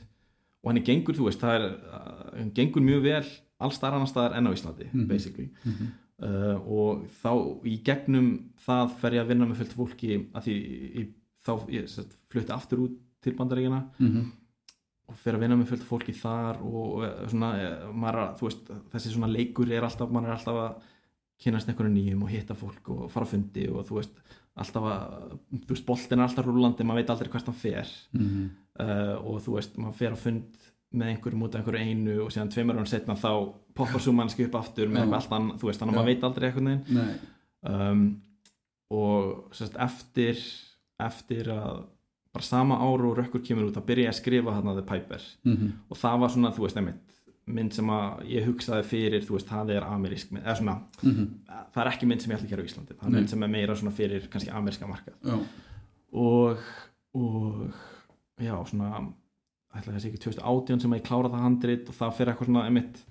[0.63, 3.25] og hann er gengur, þú veist, það er uh, hann gengur mjög vel
[3.59, 5.07] alls staðar annar staðar en á Íslandi, Mhm.
[5.07, 5.91] basically Mhm.
[6.23, 7.31] uh, og þá
[7.65, 8.31] í gegnum
[8.65, 10.55] það fer ég að vinna með fullt fólki að því
[10.99, 11.13] ég,
[11.45, 14.31] þá ég sett, flutti aftur út til bandaríkina Mhm.
[15.09, 18.47] og fer að vinna með fullt fólki þar og, og svona, eh, maður, að- þú
[18.47, 20.81] veist, þessi svona leikur er alltaf, maður er alltaf að
[21.41, 24.21] kynast einhverju nýjum og hitta fólk og fara á fundi og þú veist,
[24.55, 25.33] alltaf að
[25.65, 27.91] þú veist, boltin er alltaf rúlandi, maður veit aldrei hvert hann fer.
[28.15, 28.45] Mhm.
[28.79, 32.29] uh, og þú veist, maður fer á fund með einhverjum út af einhverju einu og
[32.31, 33.31] síðan tveimur án setna þá
[33.75, 36.23] poppar svo mannski upp aftur með eitthvað allt annað, þú veist, þannig að maður veit
[36.29, 37.15] aldrei eitthvað Nei,
[37.71, 38.05] um,
[38.95, 40.39] og sérst, eftir
[41.03, 41.83] eftir að
[42.35, 45.27] bara sama ára og rökkur kemur út þá byrja ég að skrifa þarna The Piper.
[45.43, 45.71] Mhm.
[45.89, 47.14] og það var svona, þú veist, einmitt
[47.47, 51.25] mynd sem að ég hugsaði fyrir, þú veist, það er amerísk mynd, eða svona, Mhm.
[51.75, 53.19] það er ekki mynd sem ég ætla að gera á Íslandi, það er Nei.
[53.19, 55.35] mynd sem er meira svona fyrir kannski ameríska markað já,
[56.13, 56.57] og,
[57.13, 57.73] og
[58.41, 59.13] já, svona
[59.75, 62.65] ætla þessi ekki 2018 sem að ég klára það handrit og það fyrir eitthvað svona,
[62.65, 63.03] einmitt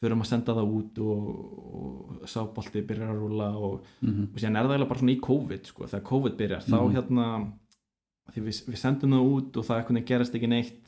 [0.00, 1.28] fyrir að senda það út og,
[1.74, 4.22] og sábolti byrjar að rúla og, Mhm.
[4.32, 6.94] og síðan er það eiginlega bara svona í COVID sko, þegar COVID byrjar, þá Mhm.
[6.94, 7.52] hérna
[8.32, 10.80] því við, við sendum það út og það gerast ekki neitt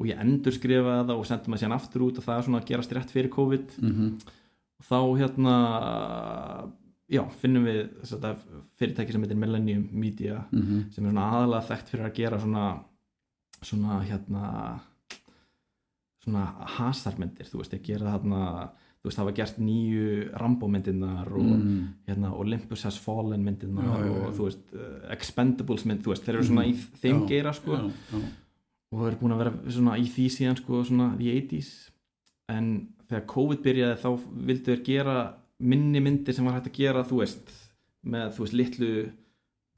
[0.00, 2.60] og ég endur skrifaði það og sendum það síðan aftur út og það er svona
[2.62, 4.18] að gerast rétt fyrir COVID Mhm.
[4.80, 5.54] og þá hérna
[7.10, 8.34] já, finnum við þetta
[8.80, 10.90] fyrirtæki sem heitir Millennium Media Mhm.
[10.92, 12.84] sem er svona aðalega þekkt fyrir að gera svona
[13.62, 14.80] svona hérna
[16.24, 16.44] svona
[16.76, 18.70] hasarmyndir, þú veist, að gera þarna
[19.00, 21.86] þú veist, hafa gert nýju Rambo-myndirnar og Mhm.
[22.08, 24.26] hérna, Olympus Has Fallen myndirnar Já, já, já.
[24.26, 27.70] og þú veist, Expendables mynd, þú veist, þeir eru svona í þeim Já, geira sko
[27.76, 28.18] já, já.
[28.90, 31.70] Og eru búin að vera svona í því síðan sko svona í 80s
[32.50, 32.70] en
[33.10, 34.10] þegar COVID byrjaði þá
[34.50, 35.16] vildu þeir gera
[35.60, 37.52] minni myndir sem var hægt að gera þú veist
[38.10, 38.92] með þú veist litlu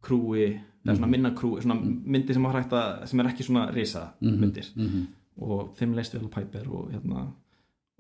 [0.03, 0.47] krúi
[0.83, 4.09] eða svona minna krúi, svona myndir sem, var hægt að, sem er ekki svona risa
[4.21, 4.73] myndir.
[4.77, 5.05] Mhm.
[5.43, 7.23] og þeim leist vel Piper og hérna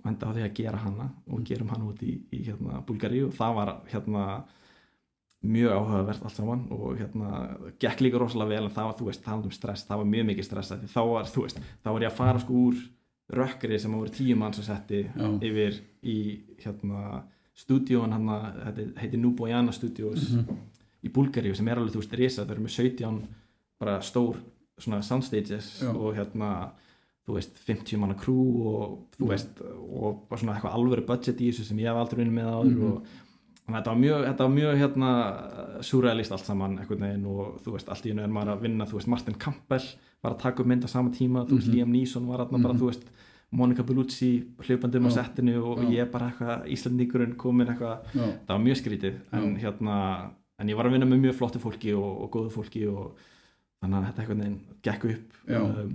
[0.02, 3.22] og enda á því að gera hana og gerum hana út í, í hérna Búlgari
[3.24, 4.24] og það var hérna
[5.42, 7.30] mjög áhugavert allt saman og hérna
[7.82, 10.26] gekk líka rosalega vel en það var, þú veist, talað um stress það var mjög
[10.30, 12.82] mikið stress að því þá var, þú veist þá var ég að fara sko úr
[13.32, 15.28] rökkri sem voru tíu mann sem setti Já.
[15.48, 16.18] yfir í
[16.62, 17.22] hérna
[17.58, 20.30] stúdíón hann þetta heitir Nubojana Studios
[21.02, 23.20] í Búlgari sem er alveg, þú veist, risa, það eru með 17
[23.82, 24.38] bara stór
[24.78, 25.90] svona soundstages Já.
[25.90, 26.52] og hérna
[27.26, 31.50] þú veist, 50 manna crew og þú veist, og bara svona eitthvað alvöru budget í
[31.52, 33.21] þessu sem ég hef aldrei unnið með áður og þannig að
[33.78, 35.10] þetta var mjög, þetta var mjög hérna
[35.86, 38.98] surrealist allt saman veginn og þú veist, allt í hennu er maður að vinna þú
[38.98, 39.84] veist, Martin Campbell
[40.22, 42.78] var að taka upp mynd á sama tíma, þú veist, Liam Neeson var þarna bara,
[42.78, 43.06] þú veist,
[43.52, 44.30] Monica Bellucci
[44.64, 45.16] hljópandum á Já.
[45.18, 45.90] settinu og Já.
[45.92, 48.24] ég bara eitthvað Íslandíkurinn komin eitthvað Já.
[48.46, 49.96] það var mjög skrítið en hérna,
[50.58, 53.18] en ég var að vinna með mjög flottu fólki og, og góðu fólki og
[53.82, 55.60] þannig að þetta veginn gekk upp Já.
[55.60, 55.92] um,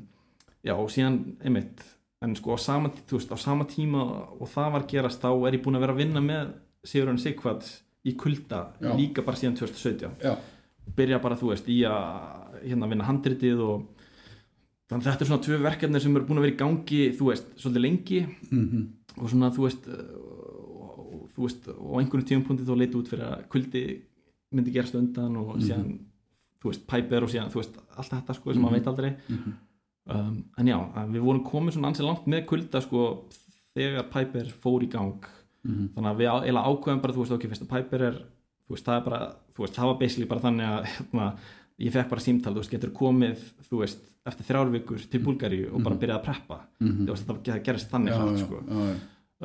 [0.68, 1.82] já og síðan einmitt,
[2.22, 4.06] en sko á sama, veist, á sama tíma
[4.38, 6.54] og það var gerast þá er ég búin að vera að vinna með
[6.86, 8.92] Sigurðan Sigvards í kulda Já.
[8.96, 10.36] líka bara síðan 2017 Já.
[10.96, 13.88] byrja bara þú veist í að hérna vinna handritið og
[14.88, 17.32] þannig að þetta er svona tvö verkefni sem eru búin að vera í gangi þú
[17.32, 18.22] veist, svolítið lengi.
[18.52, 18.86] Mhm.
[19.18, 23.26] og svona þú veist og, þú veist, og á einhvern tíumpunkti þá leiti út fyrir
[23.28, 23.82] að kuldi
[24.54, 25.98] myndi gerast undan og síðan
[26.62, 29.12] þú veist, Piper og síðan, þú veist, allt þetta sko sem maður veit aldrei.
[30.08, 30.78] Um, en já,
[31.12, 33.02] við vorum komið svona ansið langt með kulda sko
[33.76, 35.28] þegar Piper fór í gang
[35.66, 38.18] þannig að við eiginlega ákveðum bara, þú veist, ok, fyrst að Piper er
[38.68, 39.20] þú veist, það er bara,
[39.56, 41.26] þú veist, það var basically bara þannig að hérna,
[41.80, 45.70] ég fekk bara símtal, þú veist, getur komið, þú veist eftir þrjár vikur til Búlgaríu
[45.74, 46.58] og bara byrjað að preppa.
[46.82, 48.62] Þú veist, þetta gerist þannig Já, já, sko.
[48.68, 48.96] já, já.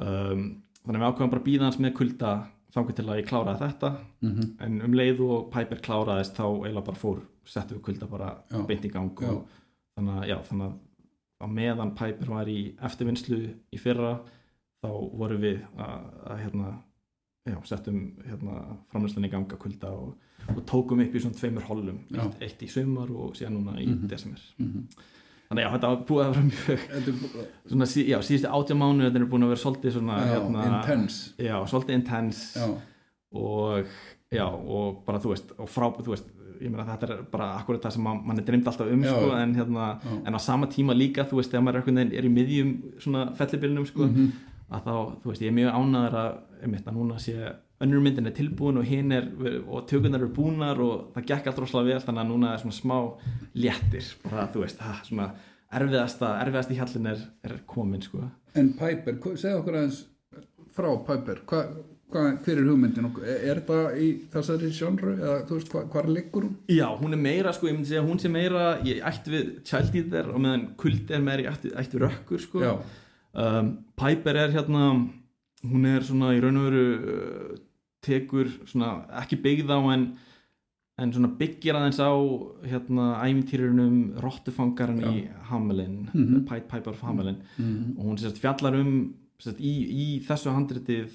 [0.03, 0.43] um,
[0.83, 2.33] þannig að við ákveðum bara að býða hans með kulda
[2.73, 3.91] þangur til að ég kláraði þetta.
[4.23, 4.49] Mhm.
[4.65, 8.31] en um leið og Piper kláraðist þá eiginlega bara fór, settum við kulda bara
[8.67, 9.47] beint í gang og
[9.95, 10.73] þannig að, já, þannig
[11.43, 13.41] að meðan Piper var í eftirvinnslu
[13.73, 14.17] í fyrra
[14.83, 16.73] þá vorum við að, að hérna,
[17.47, 18.59] já, settum hérna,
[18.93, 20.15] framlýslan í ganga kulda og,
[20.57, 23.87] og tókum upp í svona tveimur hollum eitt, eitt í sumar og síðan núna í
[23.87, 24.07] Mhm.
[24.11, 24.41] desember.
[24.59, 24.87] Mhm.
[25.53, 26.79] þannig að þetta var búið að vera mjög
[27.69, 31.33] svona, já, síðustu átjá mánu þetta er búin að vera svolítið svona já, hérna, intense.
[31.39, 32.69] já, svolítið intense.
[33.33, 33.87] Og
[34.33, 36.31] já, og bara þú veist og frá, þú veist,
[36.63, 39.11] ég meina þetta er bara akkurat það sem man, mann er dreymt alltaf um Já,
[39.13, 39.87] sko, en hérna,
[40.27, 43.87] en á sama tíma líka þú veist, þegar maður er, er í miðjum svona fellibilnum
[43.87, 44.33] sko, Mhm.
[44.73, 47.37] Að þá, þú veist, ég er mjög ánæður að, einmitt, að núna sé
[47.83, 49.29] önnur myndin er tilbúin og hinn er
[49.67, 52.79] og tökunar eru búnar og það gekk allt rosalega vel þannig að núna er svona
[52.79, 52.99] smá
[53.59, 54.11] léttir.
[54.23, 55.31] Bara þú veist, það, svona
[55.73, 58.29] erfiðasta, erfiðasti hjallin er, er komin sko.
[58.59, 60.05] En Piper, segðu okkur aðeins
[60.77, 61.63] frá Piper, hva,
[62.13, 65.15] hva, hver er hugmyndin og er, það í þessari sjónru?
[65.19, 66.59] Eða þú veist, hva, hvar liggur hún?
[66.71, 69.97] Já, hún er meira, sko, ég myndi segja hún sé meira ég ætti við Child
[70.03, 72.63] Eater og meðan Kult er meira í ætti, ætti Rökkur, sko.
[72.63, 72.75] Já,
[73.35, 75.09] um, Piper er hérna
[75.65, 77.57] hún er svona í raun og veru uh,
[78.03, 80.13] tekur svona ekki byggð á en
[80.99, 82.13] en svona byggir aðeins á
[82.69, 86.45] hérna æmintýrunum Rottufangarinn í Hamelin Mhm.
[86.47, 87.97] Pied Piper of Hamelin Mhm.
[87.99, 91.11] og hún sérst fjallar um sérst, í, í þessu handritið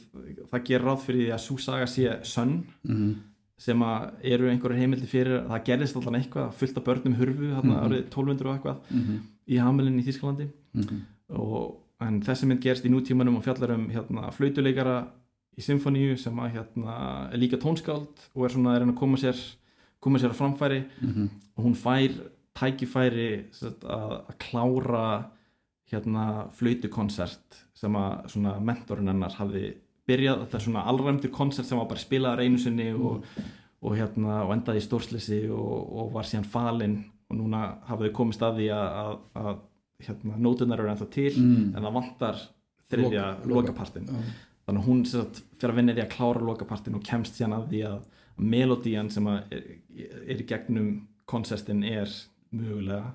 [0.51, 3.15] það gerir ráð fyrir að svo saga sé sönn Mhm.
[3.57, 7.53] sem að eru einhverju heimildi fyrir að það gerðist allan eitthvað, fullt af börnum hurfu
[7.55, 9.19] þarna árið 1200 og eitthvað Mhm.
[9.49, 11.01] í Hamelin í Þískalandi Mhm.
[11.29, 14.97] og, en þessi mynd gerst í nútímanum og fjallar um hérna, flautuleikara
[15.57, 16.97] í symfoníu sem að hérna,
[17.33, 19.39] er líka tónskáld og er svona reyna að koma sér
[20.03, 20.83] koma sér að framfæri.
[21.01, 21.29] Mhm.
[21.57, 22.13] og hún fær
[22.57, 25.25] tækifæri sagt, að, að klára
[25.91, 29.75] hérna flautukonsert sem að mentorinn hennar hafði
[30.07, 33.25] byrjað, þetta er svona alræmdur konsert sem var bara spilaðar einu sinni og,
[33.81, 36.97] og hérna og endaði í stórslissi og, og var síðan falinn.
[37.27, 39.57] Og núna hafði komist að því að, að, að
[40.03, 41.75] hérna, nótunar eru ennþá til Mm.
[41.75, 42.35] en það vantar
[42.91, 44.21] þriðja Loka- loka- lokapartin Já.
[44.67, 47.81] þannig að hún sagt, fyrir að vinna því að klára lokapartin og kemst að því
[47.87, 48.01] að
[48.37, 49.63] melodían sem að er,
[50.27, 52.07] er í gegnum konsertin er
[52.53, 53.13] mögulega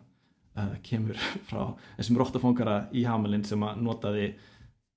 [0.57, 1.15] uh, kemur
[1.49, 4.35] frá þessum róttafóngara í Hamelin sem að notaði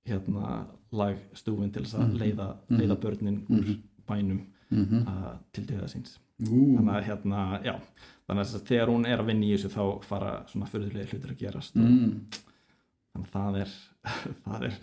[0.06, 5.06] hérna lagstúfin til þess að leiða, leiða börnin úr bænum Mhm.
[5.06, 6.18] uh, til döða síns.
[6.42, 7.80] Ú, þannig að hérna, já
[8.26, 11.42] þannig að þegar hún er að vinna í þessu þá fara svona förðulega hlutir að
[11.44, 12.14] gerast og, mm.
[13.12, 13.76] þannig að það er
[14.46, 14.78] það er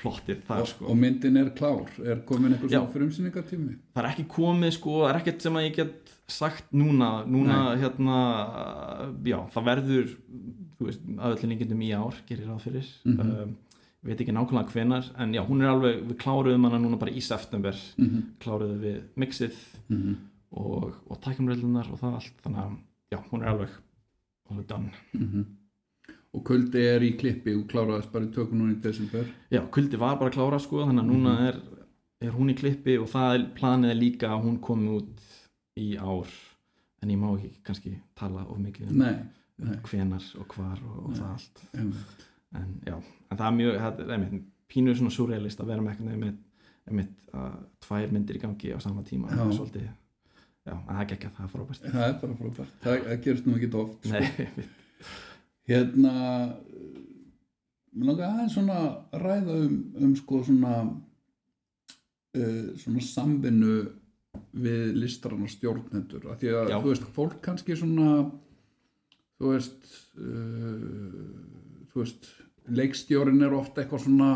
[0.00, 2.78] plottið þar sko og myndin er klár er komin Já.
[2.80, 6.70] svona frumsýningartími það er ekki komið sko, það er ekkert sem að ég get sagt
[6.72, 8.18] núna, núna hérna
[9.26, 10.12] já, það verður
[10.78, 13.34] þú veist, að öllum líkindum í ár gerir ráð fyrir Mhm.
[13.42, 13.56] um,
[14.08, 17.20] veit ekki nákvæmlega hvenar en já, hún er alveg, við kláruðum hana núna bara í
[17.20, 18.22] september Mhm.
[18.40, 19.58] kláruðum við mixið
[19.90, 20.14] Mhm.
[20.50, 22.36] Og, og tækjumröðlunar og það allt.
[22.44, 22.76] Þannig að
[23.14, 23.80] já, hún er alveg
[24.50, 24.92] alveg done.
[25.14, 25.48] Mm
[26.30, 29.26] og kuldi er í klippi og kláraðist bara í tökum núna í desember.
[29.50, 31.58] Já, kuldi var bara að klára sko þannig að núna er,
[32.22, 35.24] er hún í klippi og það er planið líka að hún komi út
[35.80, 36.30] í ár.
[37.00, 39.06] En ég má ekki kannski tala of mikið um,
[39.64, 41.64] um hvenar og hvar og, og það allt.
[41.72, 42.26] einmitt.
[42.58, 46.04] en já, en það er mjög það er einmitt, pínu svona surrealist að vera með
[46.04, 46.38] veginn
[46.90, 47.56] einmitt að
[47.86, 49.30] tvær myndir í gangi á sama tíma.
[49.32, 49.40] Já.
[49.40, 49.88] það er svolítið,
[50.66, 53.48] já, það er ekki að það er frábært það er bara frábært það, það gerist
[53.48, 54.66] nú ekki oft sko.
[55.70, 56.12] Hérna
[57.90, 58.80] mér langar aðeins svona
[59.22, 63.74] ræða um, um sko svona uh, svona samvinnu
[64.60, 66.76] við listrann og stjórnendur af því að Já.
[66.78, 68.10] þú veist, fólk kannski svona
[69.40, 72.30] þú veist uh, þú veist
[72.70, 74.30] leikstjórin er ofta eitthvað svona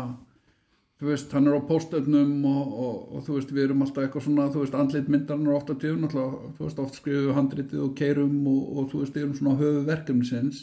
[0.99, 4.25] þú veist, hann er á póstöfnum og, og, og þú veist, við erum alltaf eitthvað
[4.27, 6.25] svona þú veist, andlit myndarinn er ofta tíðun þú
[6.61, 10.61] veist, oft skrifum við handritið og keirum og, og þú veist, erum svona höfu verkefnisins.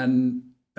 [0.00, 0.16] En,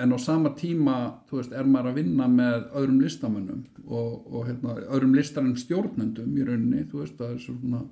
[0.00, 0.98] en á sama tíma,
[1.30, 6.44] þú veist, er maður að vinna með öðrum listamönnum og hérna, öðrum listarinn stjórnendum í
[6.44, 7.82] rauninni, þú veist, það er svona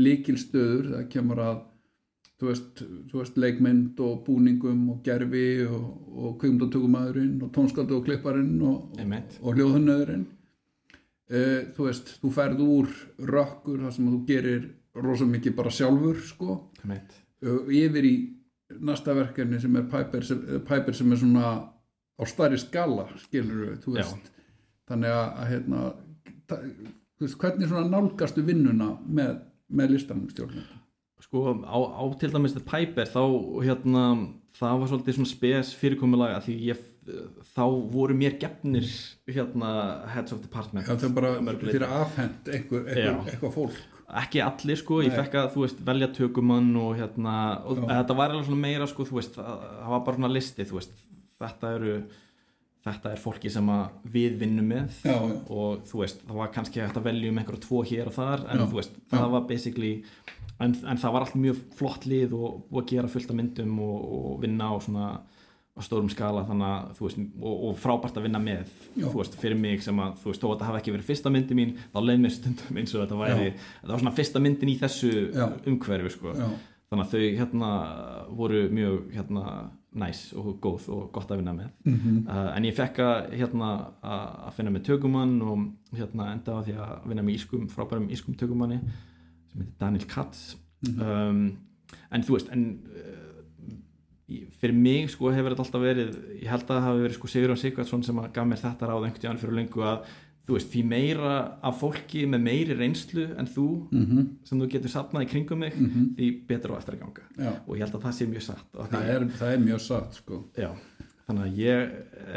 [0.00, 1.62] líkilstöður, það kemur að
[2.40, 2.80] þú veist,
[3.10, 5.84] þú veist, leikmynd og búningum og gerfi og,
[6.14, 8.96] og kvikmyndatökumæðurinn og tónsköldu og klipparinn og,
[9.40, 10.24] og hljóðhönnöðurinn
[11.30, 12.90] uh, þú veist, þú ferð úr
[13.30, 16.58] rökkur þar sem þú gerir rosa mikið bara sjálfur sko,
[17.46, 18.14] uh, yfir í
[18.80, 21.48] næsta verkefni sem er Piper sem, eh, Piper sem er svona
[22.18, 24.02] á stærri skala skilur við, þú Já.
[24.02, 24.30] veist.
[24.90, 25.80] Þannig að, hérna
[26.50, 26.60] ta-
[27.20, 29.36] veist, hvernig svona nálgastu vinnuna með,
[29.70, 30.64] með listanum stjórnum
[31.22, 33.22] sko á, á til dæmis The Piper þá
[33.64, 34.04] hérna
[34.58, 36.82] það var svolítið svona spes fyrirkomulag að því ég
[37.54, 38.86] þá voru mér gefnir
[39.28, 39.70] hérna
[40.14, 40.86] heads of department.
[40.88, 43.80] Það er bara fyrir afhend eitthvað, eitthvað, eitthvað fólk.
[44.20, 45.18] Ekki allir sko, ég Nei.
[45.18, 49.06] fekk að þú veist velja tökumann og hérna og þetta var alveg svona meira sko,
[49.10, 50.92] veist það, var bara svona listi, veist.
[51.44, 51.94] Þetta eru
[52.84, 53.70] þetta er fólki sem
[54.12, 55.38] við vinnum með Já, já.
[55.56, 58.44] og þú veist, það var kannski hægt að velja um einhverja tvo hér og þar,
[58.52, 58.66] en Já.
[58.68, 59.92] þú veist það var basically
[60.60, 63.78] en, en það var allt mjög flott lið og, og að gera fullt af myndum
[63.82, 65.06] og, og vinna á svona
[65.74, 69.08] á stórum skala þannig að veist og, og frábært að vinna með Já.
[69.10, 71.56] veist, fyrir mig sem að þú veist, þó að þetta hafi ekki verið fyrsta myndi
[71.58, 74.76] mín þá leið mér stundum eins og þetta væri þetta var svona fyrsta myndin í
[74.78, 75.48] þessu Já.
[75.66, 76.34] umhverfi sko.
[76.38, 76.46] Já,
[76.92, 77.70] þannig að þau hérna
[78.38, 79.44] voru mjög hérna
[79.94, 82.22] næs og góð og gott að vinna með Mhm.
[82.28, 83.72] uh, en ég fekk að hérna
[84.02, 85.66] að að finna með tökumann og
[85.98, 88.78] hérna enda á því að vinna með ískum, frábærum ískum tökumanni
[89.54, 90.56] sem heitir Daniel Katz
[90.98, 91.44] um,
[92.10, 93.22] en þú veist en uh,
[94.60, 97.60] fyrir mig sko hefur þetta alltaf verið ég held að það hafi verið sko Sigurðan
[97.60, 100.06] Sigvardsson sem að gaf mér þetta ráð einhvern tíðan fyrir lengu að
[100.44, 104.24] þú veist, því meira af fólki með meiri reynslu en þú Mhm.
[104.44, 106.10] sem þú getur sapnað í kringum mig Mhm.
[106.18, 107.52] því betur á eftir að ganga já.
[107.66, 110.44] og ég held að það sé mjög satt Það, er, það er mjög satt sko.
[110.56, 110.70] Já,
[111.28, 111.92] þannig að ég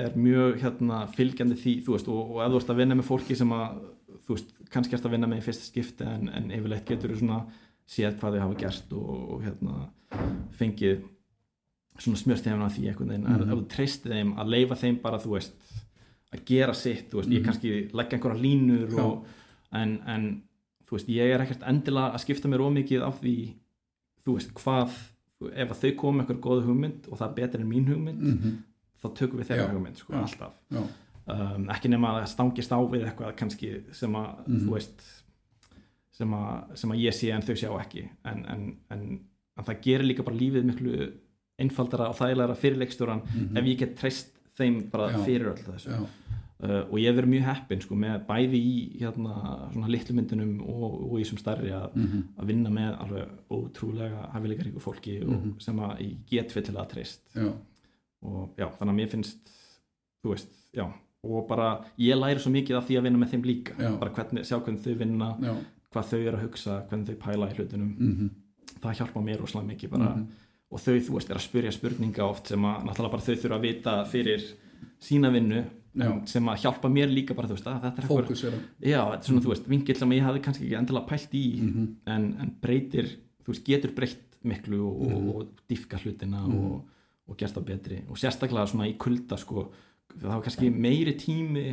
[0.06, 3.10] er mjög hérna, fylgjandi því þú veist, og, og ef þú ert að vinna með
[3.12, 3.80] fólki sem að
[4.28, 7.20] þú veist, kannski ert að vinna með í fyrsta skipti en, en yfirleitt getur þú
[7.22, 7.42] svona
[7.88, 9.76] séð hvað þau hafa gert og, og hérna,
[10.58, 11.06] fengið
[11.98, 13.52] svona smjörst þeim að því einhvern veginn, mm Mhm.
[13.52, 15.54] ef þú treystir þeim að leifa þeim bara, þú veist
[16.36, 17.46] að gera sitt, þú veist, ég Mhm.
[17.46, 19.04] kannski leggja einhverja línur Já.
[19.04, 19.26] og,
[19.74, 20.44] en, en
[20.88, 23.54] þú veist, ég er ekkert endilega að skipta mér ómikið af því
[24.26, 24.92] þú veist, hvað
[25.56, 28.22] ef að þau koma með eitthvað góða hugmynd og það er betur en mín hugmynd
[28.22, 28.58] mm
[28.98, 30.22] þá tökum við þeirra hugmynd sko, já.
[30.26, 30.82] alltaf Já,
[31.28, 34.60] um, ekki nema að stangist á við eitthvað kannski sem að Mhm.
[34.66, 35.02] þú veist
[36.18, 39.20] sem að, sem að ég sé en þau sjá ekki en, en, en,
[39.58, 41.12] en það gerir líka bara lífið miklu
[41.60, 43.58] einfaldara og þægilega fyrir leikstjóran Mhm.
[43.58, 45.24] ef ég get treyst þeim bara Já.
[45.26, 45.92] fyrir öll þessu
[46.64, 49.34] uh, og ég verið mjög heppin sko, með bæði í hérna,
[49.74, 54.32] svona litlu myndunum og, og í sem stærri að, mhm, að vinna með alveg ótrúlega
[54.34, 55.60] hafileikaríku fólki og, Mhm.
[55.62, 57.54] sem að ég get fyllilega treyst já,
[58.24, 59.52] og já, þannig að mér finnst
[60.24, 60.88] þú veist, já
[61.30, 63.74] og bara ég læri svo mikið af því að vinna með þeim líka.
[63.80, 63.92] Já.
[64.00, 65.54] bara hvernig, sjá hvernig þau vinna já,
[65.94, 67.96] hvað þau eru að hugsa, hvernig þau pæla í hlutunum.
[68.00, 68.30] Mhm,
[68.82, 70.10] það hjálpa mér rosalega mikið bara.
[70.16, 70.28] Mhm,
[70.72, 73.58] og þau, þú veist, er að spyrja spurninga oft sem að náttúrulega bara þau þurfa
[73.58, 74.44] að vita fyrir
[75.00, 75.64] sína vinnu
[75.98, 76.12] Já.
[76.28, 79.50] sem að hjálpa mér líka bara, þú veist, að þetta er þetta er svona, þú
[79.54, 83.08] veist, vingill sem ég hafði kannski ekki endilega pælt í mhm, en, en breytir,
[83.46, 85.30] þú veist, getur breytt miklu og, Mhm.
[85.30, 86.58] og, og diffka hlutina Mhm.
[86.66, 86.84] og,
[87.30, 87.98] og gert það betri.
[88.10, 89.72] Og sérstaklega svona í kulda sko,
[90.16, 91.66] það var kannski meiri tími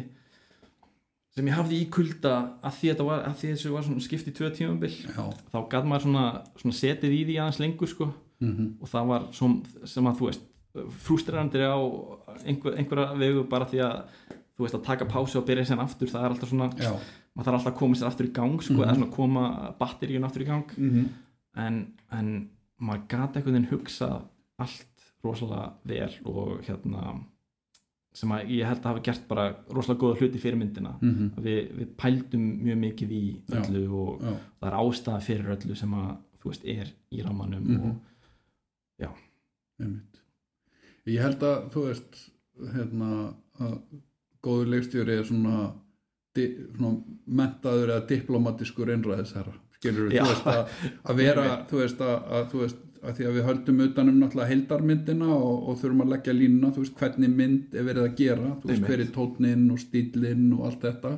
[1.35, 2.33] sem ég hafði í kulda
[2.63, 4.91] að því, þetta var, að því þessu var skipt í tvö tímabil.
[5.03, 6.25] Já, þá gæt maður svona,
[6.61, 8.07] svona setið í því aðeins lengur sko,
[8.45, 9.57] mhm, og það var som,
[9.91, 10.45] sem að þú veist
[11.05, 11.75] frústrirandi á
[12.47, 13.99] einhver, einhverja vegu bara því að
[14.55, 16.93] þú veist að taka pásu og byrja sér aftur það er alltaf svona, já,
[17.35, 18.85] maður þarf alltaf að koma sér aftur í gang sko, Mhm.
[18.87, 19.45] eða svona koma
[19.81, 20.71] batteríun aftur í gang.
[20.79, 21.05] Mm
[21.57, 21.77] en,
[22.11, 22.31] en
[22.83, 24.25] maður gata einhvern veginn hugsað
[24.59, 27.25] allt rosalega vel og hérna
[28.15, 31.31] sem að ég held að hafa gert bara rosalega góða hluti fyrir myndina -hmm.
[31.37, 33.57] Að við, pældum mjög mikið í Já.
[33.61, 37.63] öllu og já, það er ástæða fyrir öllu sem að þú veist er í rammanum
[37.65, 37.81] Mhm.
[37.91, 37.97] og
[39.81, 40.21] einmitt
[41.07, 42.21] ég held að, þú veist
[42.75, 43.09] hérna,
[43.61, 43.75] að
[44.45, 45.73] góður leikstjóri er svona,
[46.37, 46.47] di,
[46.77, 50.23] svona mentaður eða diplomatiskur einræðisherra, skilur Já.
[50.25, 50.73] þú veist að,
[51.11, 54.51] að vera, þú veist að, að þú veist að því að við höldum utanum náttúrulega
[54.53, 58.51] heildarmyndina og, og þurfum að leggja línuna þú veist hvernig mynd er verið að gera
[58.63, 58.91] þú veist Einmitt.
[58.91, 61.15] hver er tóninn og stílinn og allt þetta.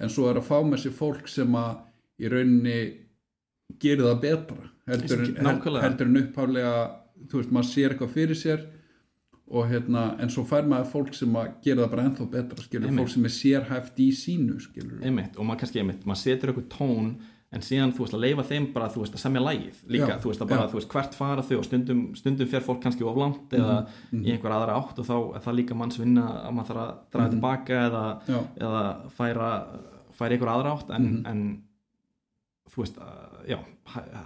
[0.00, 1.80] En svo er að fá með sér fólk sem að
[2.20, 2.76] í rauninni
[3.80, 6.74] gerir það betra heldur, en- en upphálega
[7.30, 8.62] þú veist maður sér eitthvað fyrir sér
[9.50, 12.92] og hérna en svo fær maður fólk sem að gera það bara ennþá betra skilur
[12.98, 16.68] fólk sem er sérhæft í sínu skilur einmitt og maður kannski einmitt, maður setur eitthvað
[16.76, 17.08] tón
[17.52, 20.18] en síðan þú veist að leifa þeim bara þú veist að semja lægið líka, Já,
[20.22, 20.70] þú veist að bara já.
[20.70, 23.78] þú veist hvert fara þau og stundum, stundum fer fólk kannski of langt eða
[24.12, 26.84] Mhm, í einhver aðra átt og þá er það líka manns vinna að maður þarf
[26.84, 27.34] að draga Mhm.
[27.34, 28.04] tilbaka eða,
[28.60, 29.50] eða færa
[30.14, 31.26] færa einhver aðra átt en, Mhm.
[31.26, 31.62] en
[32.70, 33.58] þú veist að, já,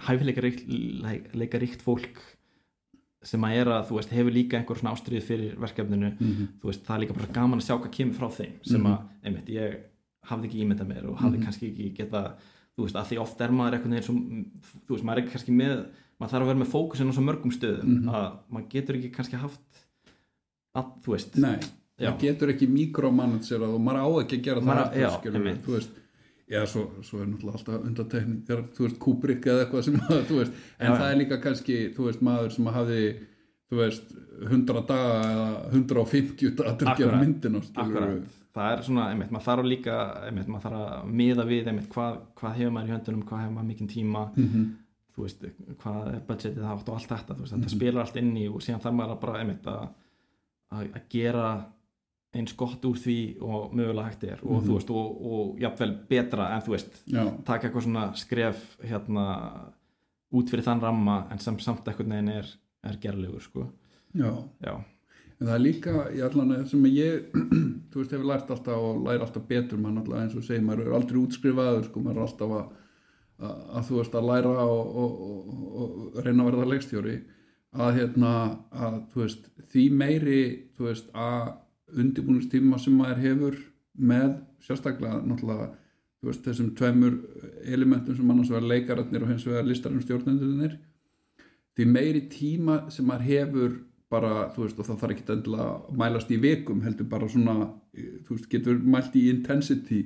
[0.05, 2.21] hæfileika ríkt, ríkt fólk
[3.23, 6.69] sem að er að þú veist hefur líka einhver svona ástrið fyrir verkefninu mhm, þú
[6.69, 8.91] veist, það er líka bara gaman að sjá hvað kemur frá þeim sem Mhm.
[8.93, 9.77] að, einmitt, ég
[10.29, 11.43] hafði ekki ímyndað mér og hafði Mhm.
[11.43, 12.33] kannski ekki geta
[12.75, 14.15] þú veist, að því oft er maður einhvern veginn svo,
[14.87, 15.85] þú veist, maður er ekki kannski með
[16.19, 18.09] maður þarf að vera með fókusin á svo mörgum stöðum Mhm.
[18.09, 19.83] að maður getur ekki kannski haft
[20.75, 21.59] að, þú veist nei
[21.95, 22.11] Já.
[22.11, 25.55] það getur ekki mikromanagerað og maður á ekki að gera það Maður á- aftur, já,
[25.65, 26.01] þú veist
[26.45, 30.19] Já, svo, svo er náttúrulega alltaf undartekning þegar, þú veist, Kubrick eða eitthvað sem að,
[30.29, 32.99] þú veist, en Já, það er líka kannski, þú veist, maður sem hafi,
[33.69, 34.15] þú veist,
[34.45, 39.47] 100 daga eða 150 daga til að gera skilur Akkurat, það er svona, einmitt, maður
[39.49, 39.95] þarf líka
[40.27, 43.55] einmitt, maður þarf að miða við einmitt, hvað, hvað hefur maður í höndunum, hvað hefur
[43.57, 44.65] maður mikinn tíma mm -hmm.
[45.15, 45.45] þú veist,
[45.83, 47.75] hvað er budgetið átt og allt þetta, þú veist, þetta Mhm.
[47.77, 49.87] spilar allt inn í og síðan þarf maður að bara, einmitt, að
[50.71, 51.65] að gera
[52.35, 54.67] eins gott úr því og mögulega hægt er og Mhm.
[54.67, 59.51] þú veist, og, og jafnvel betra en þú veist, Já, taka eitthvað svona skref hérna
[60.33, 62.45] út fyrir þann ramma en sem samt eitthvað neginn er,
[62.91, 63.69] er gerlegur, sko.
[64.15, 64.31] Já.
[64.63, 64.75] Já,
[65.35, 67.25] En það er líka, í allan sem ég,
[67.91, 70.85] þú veist, hefur lært alltaf og læri alltaf betur, maður náttúrulega eins og segir, maður
[70.85, 72.69] er aldrei útskrifaður, sko, maður er alltaf að,
[73.41, 77.17] að, að þú veist, að læra og, og, og, og reyna að verða leikstjóri,
[77.75, 78.33] að hérna,
[78.71, 80.41] að, þú veist, því meiri,
[80.77, 83.59] þú veist, að undirbúinistíma sem maður hefur
[84.13, 85.67] með, sérstaklega, náttúrulega,
[86.21, 87.19] þú veist, þessum tveimur
[87.75, 90.79] elementum sem annars vegar leikararnir og hins vegar listarum stjórnendunir,
[91.75, 93.75] því meiri tíma sem maður hefur
[94.11, 97.55] bara, þú veist, og það þarf ekki endilega að mælast í vikum, heldur bara svona
[97.95, 100.03] þú veist, getur mælt í intensity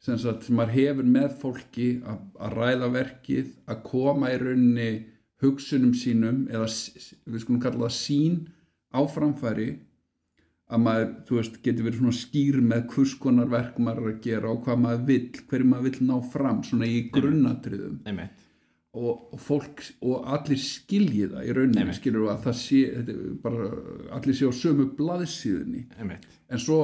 [0.00, 4.90] sem sagt, sem maður hefur með fólki að, að ræða verkið að koma í rauninni
[5.44, 8.40] hugsunum sínum eða við skulum kalla það sín
[8.92, 9.70] á framfæri
[10.70, 14.22] að maður, þú veist, getur verið svona skýr með hvers konar verk maður er að
[14.26, 18.49] gera og hvað maður vill, hverju maður vill ná fram svona í grunnatriðum einmitt
[18.90, 22.80] og, og fólk og allir skilji það í rauninni skilur að það sé
[23.42, 23.68] bara,
[24.16, 25.84] allir sé á sömu blaðsíðunni.
[26.00, 26.80] Einmitt, en svo,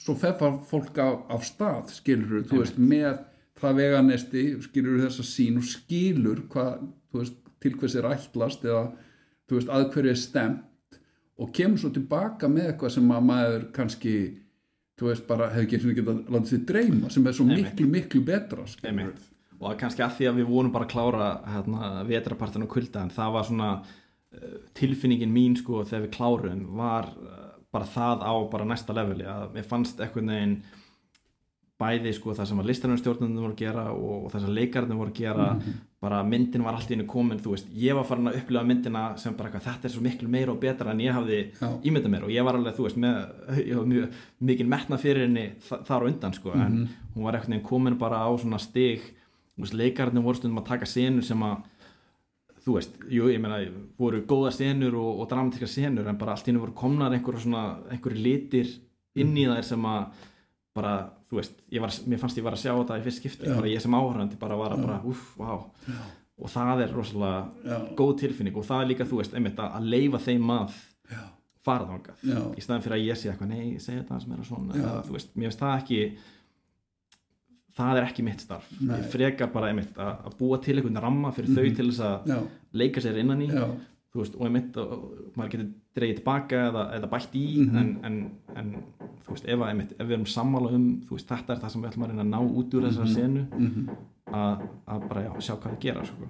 [0.00, 2.62] svo fefar fólk af, af stað skilur þú Einmitt.
[2.62, 3.20] veist með
[3.58, 8.82] það veganesti skilur þessa sín og skilur hvað, þú veist, til hvers er ætlast eða
[9.50, 11.00] þú veist, að hverju er stemt
[11.38, 14.14] og kemur svo tilbaka með eitthvað sem að maður kannski
[14.98, 18.64] þú veist, bara hefði ekki getað látið sér dreyma sem er svo miklu, miklu betra
[18.70, 22.66] skilur einmitt og það kannski að því að við vorum bara að klára hérna, vetrapartin
[22.66, 27.46] og kulda en það var svona uh, tilfinningin mín sko þegar við klárum var uh,
[27.74, 30.58] bara það á bara næsta leveli að mér fannst eitthvað neginn
[31.78, 34.98] bæði sko það sem að listarinn stjórnundum voru að gera og, og þess að leikarinn
[34.98, 35.50] voru að gera
[36.02, 39.02] bara myndin var allt í hennu komin þú veist, ég var farin að upplifa myndina
[39.18, 41.70] sem bara eitthvað, þetta er svo miklu meira og betra en ég hafði Já.
[41.90, 42.26] ímyndað mér.
[42.28, 43.16] Og ég var alveg, þú veist, með
[43.58, 44.20] ég var mjög
[44.50, 46.76] mikið metna fyrir henni þa þar á undan sko, en
[47.16, 49.06] hún var eitthvað komin bara á svona stig
[49.58, 51.66] leikarinn voru stundum að taka senur sem að
[52.64, 53.58] þú veist, jú, ég meina
[53.98, 57.62] voru góða senur og, og dramatíska senur en bara allt hennu voru komnar einhverja svona
[57.90, 58.74] einhverju litir
[59.18, 60.26] inn í þær sem að
[60.78, 60.92] bara,
[61.30, 63.56] þú veist, ég var, mér fannst ég var að sjá þetta í fyrst skipti, Já.
[63.56, 65.54] bara ég sem áhörandi bara var að bara, uff, vá
[66.38, 67.78] og það er rosalega Já.
[67.98, 70.76] góð tilfinning og það er líka, þú veist, einmitt að leifa þeim að
[71.10, 71.22] Já.
[71.66, 72.38] fara þangað Já.
[72.54, 74.84] í staðan fyrir að ég sé eitthvað, nei, segi þetta sem er að svona, Já.
[74.84, 76.00] eða, þú veist, mér finnst það ekki
[77.78, 78.96] það er ekki mitt starf Nei.
[78.98, 82.32] ég frekar bara einmitt að, að búa til einhvern ramma fyrir þau til þess að
[82.32, 82.38] Já.
[82.82, 83.50] leika sér innan í
[84.18, 85.04] veist, og einmitt og
[85.38, 85.68] maður getur
[85.98, 87.76] dreigið tilbaka eða, eða bætt í Mhm.
[87.78, 88.16] en, en,
[88.56, 88.70] en
[89.26, 91.82] þú veist, ef, að, einmitt, ef við erum sammála um veist, þetta er það sem
[91.84, 93.46] við ætlum að reyna að ná út úr þessar senu
[94.32, 96.28] að, að bara já, sjá hvað það gera sko.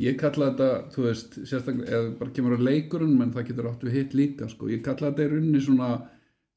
[0.00, 3.82] Ég kalla þetta, þú veist, sérstaklega eða bara kemur á leikurinn, menn það getur átt
[3.84, 4.68] við hitt líka, sko.
[4.72, 5.88] Ég kalla þetta í rauninni svona,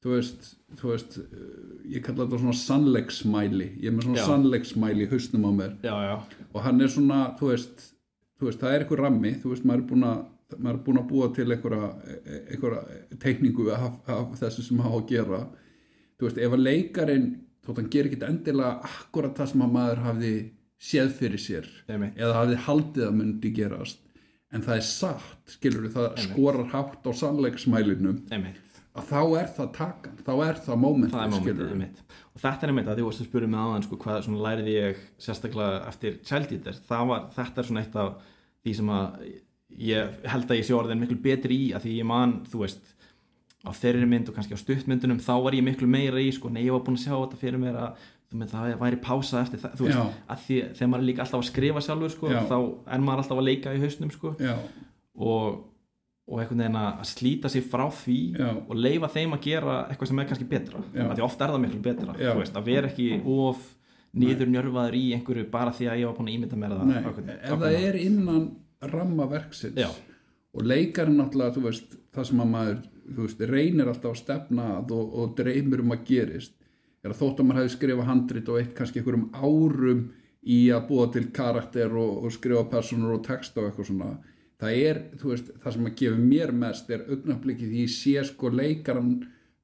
[0.04, 3.68] þú veist, þú veist, eh, ég kalla þetta svona sannleiksmæli.
[3.80, 4.26] Ég er með svona Já.
[4.28, 6.16] sannleiksmæli í hausnum á mér já, já,
[6.52, 7.90] og hann er svona, þú veist,
[8.38, 10.24] þú veist, það er einhver rammi, þú veist, maður er búin að
[10.60, 11.86] maður er búin að búa til einhverja,
[12.52, 12.82] einhverja
[13.22, 15.40] teikningu af, af þessu sem hafa að gera
[16.20, 17.28] þú veist, ef að leikarinn
[17.64, 20.32] þótt hann gerir ekkit endilega akkurat það sem að maður hafði
[20.84, 22.18] séð fyrir sér Einmitt.
[22.20, 24.02] eða hafði haldið að myndi gerast
[24.54, 26.28] en það er satt, skilur það Einmitt.
[26.28, 28.60] skorar hátt á sannleiksmælinum einmitt
[28.94, 31.74] að þá er það takan, þá er það mómentið, það er momentið, skilurðu.
[31.74, 32.20] einmitt.
[32.34, 35.00] Og þetta er einmitt að því að spura mig aðan sko, hvað svona lærið ég
[35.24, 38.12] sérstaklega eftir Child Eater, það var, þetta er svona eitt af
[38.64, 39.28] því sem að
[39.84, 42.92] ég held að ég sé orðin miklu betri í að því ég man, þú veist
[43.64, 46.62] á þeirri mynd og kannski á stuttmyndunum þá var ég miklu meira í, sko, nei
[46.66, 49.62] ég var búin að sjá þetta fyrir mér að þú með, það væri pása eftir
[49.62, 50.24] það, þú veist, Já.
[50.34, 52.56] að því þegar maður er líka alltaf að skrifa sjálfur, sko, þá
[52.94, 54.34] er maður alltaf að leika í hausnum, sko,
[55.24, 55.62] og
[56.24, 58.50] og einhvern veginn að slíta sig frá því Já.
[58.64, 60.80] og leifa þeim að gera eitthvað sem er kannski betra.
[60.94, 63.66] Því ofta er það miklu betra veist, að vera ekki of
[64.14, 66.96] niður njörfaður í einhverju bara því að ég var búin að ímynda mér það.
[66.96, 68.44] Einhvern- ef á það er innan
[68.94, 69.76] ramma verksins.
[69.76, 69.90] Já.
[70.54, 72.82] og leikarinn þú veist, það sem að maður
[73.18, 76.54] veist, reynir alltaf að stefna og, og dreymir um að gerist
[77.04, 80.04] er að þótt að maður hefði skrifað handrit og eitt kannski einhverjum árum
[80.44, 84.10] í að búa til karakter og, og skrifa personur og texta og eitthvað svona
[84.64, 88.26] það er, þú veist, það sem að gefa mér mest er augnablikið því ég sé
[88.30, 89.14] sko leikarann,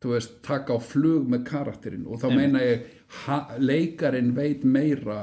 [0.01, 2.07] þú veist, taka á flug með karakterinn.
[2.07, 2.41] Og þá Einmitt.
[2.41, 2.89] meina ég
[3.25, 5.21] ha, leikarin veit meira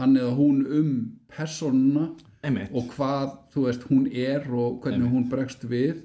[0.00, 0.90] hann eða hún um
[1.32, 2.10] personuna
[2.44, 6.04] einmitt, og hvað, þú veist, hún er og hvernig hún bregst við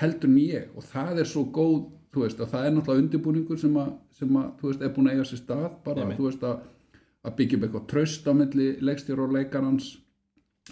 [0.00, 0.68] heldur ég.
[0.76, 4.38] Og það er svo góð þú veist, og það er náttúrulega undirbúningur sem að, sem
[4.40, 7.58] að þú veist, er búin að eiga sér stað bara, þú veist, að, að byggja
[7.58, 9.90] upp eitthvað traust á milli leikstjóra og leikarans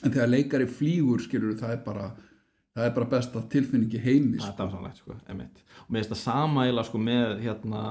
[0.04, 2.10] en þegar leikari flýgur skilur það er bara
[2.76, 4.52] það er bara besta tilfinningi heimi það sko.
[4.52, 7.82] er dásamlegt sko, einmitt og mér finnst það sama eiginlega sko með hérna,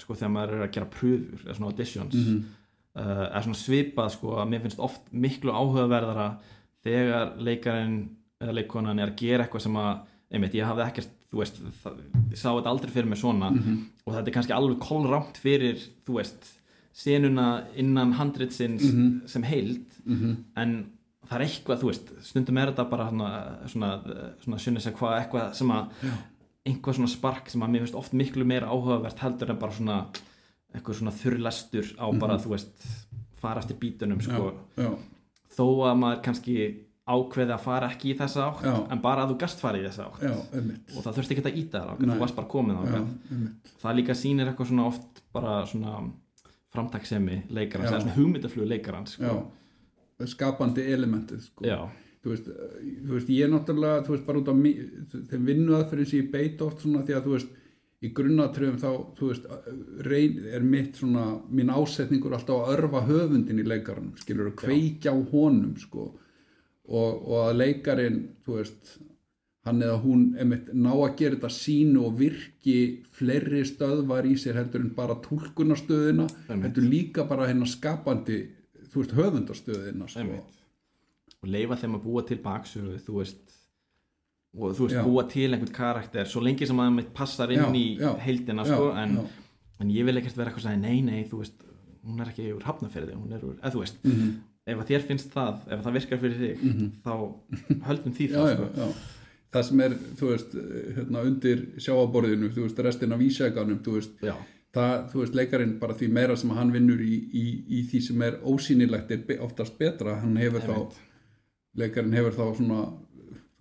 [0.00, 2.44] sko þegar maður er að gera pröfur eða svona auditions mm
[2.94, 3.34] Mhm.
[3.34, 6.26] er svona svipað sko að mér finnst oft miklu áhugaverðara
[6.84, 7.96] þegar leikarinn
[8.40, 9.98] eða leikonan er að gera eitthvað sem að
[10.30, 11.96] einmitt, ég hafði ekkert, þú veist það,
[12.30, 13.80] ég sá þetta aldrei fyrir mig svona Mhm.
[14.06, 16.52] og þetta er kannski alveg kolrámt fyrir þú veist,
[16.92, 19.26] senuna innan handritsins Mhm.
[19.28, 19.86] sem heild
[20.56, 20.86] en
[21.28, 23.30] það er eitthvað, þú veist, stundum er þetta bara svona,
[23.72, 23.90] svona,
[24.44, 26.12] svona sjönni sem hvað eitthvað sem að
[26.64, 29.98] einhvað svona spark sem að mér finnst oft miklu meira áhugavert heldur en bara svona
[30.74, 32.88] eitthvað svona þurrlestur á bara, þú veist
[33.40, 34.50] fara eftir bítunum, sko.
[34.78, 34.90] já, já,
[35.56, 36.58] þó að maður kannski
[37.04, 38.74] ákveði að fara ekki í þessa átt Já.
[38.94, 40.22] en bara að þú gast farið í þessa átt.
[40.24, 40.30] Já,
[40.96, 42.14] og það þurfti ekki að íta þér Nei.
[42.14, 43.72] þú varst bara komin já, einmitt.
[43.82, 45.98] Það líka sýnir eitthvað svona oft bara svona
[46.74, 48.14] framtaksemi leikarans, Já.
[48.16, 49.34] hugmyndaflugu leikarans sko.
[50.30, 51.66] Skapandi elementið sko.
[52.24, 56.08] þú veist, þú veist, ég er náttúrulega þú veist, bara út á þeim vinnuað fyrir
[56.08, 57.60] sem ég beit oft svona því að þú veist
[58.04, 59.48] í grunnatröfum þá, þú veist
[60.04, 65.14] reyn, er mitt svona, mín ásetningur alltaf að örfa höfundin í leikaranum skilur að kveikja
[65.14, 66.10] á honum sko
[66.84, 68.96] og, og að leikarin þú veist,
[69.64, 72.76] hann eða hún einmitt ná að gera þetta sínu og virki
[73.16, 76.66] fleiri stöðvar í sér heldur en bara túlkunarstöðina Einmitt.
[76.66, 78.42] heldur líka bara hérna skapandi
[78.94, 80.38] þú veist, höfundastöðina sko.
[81.42, 83.54] og leifa þeim að búa til baksögu þú veist
[84.54, 85.02] og þú veist, Já.
[85.04, 87.86] búa til einhvern karakter svo lengi sem að það passar inn í
[88.22, 89.18] heildina sko, en,
[89.82, 91.64] en ég vil ekkert vera eitthvað að segja nei, nei, þú veist
[92.04, 94.30] hún er ekki úr hafnaferði, hún er úr, eða þú veist Mhm.
[94.66, 96.56] ef að þér finnst það, ef það virkar fyrir þig
[97.04, 97.12] þá
[97.88, 98.68] höldum því það já, sko.
[98.78, 98.86] já.
[99.54, 100.54] það sem er þú veist,
[100.96, 104.14] hérna undir sjáaborðinu þú veist, restin af vísækanum þú veist,
[104.74, 107.46] það, þú veist, leikarinn bara því meira sem hann vinnur í, í,
[107.78, 110.18] í því sem er ósýnilegt er oftast betra.
[110.22, 111.00] Hann hefur þá, Einmitt.
[111.80, 112.80] leikarinn hefur þá svona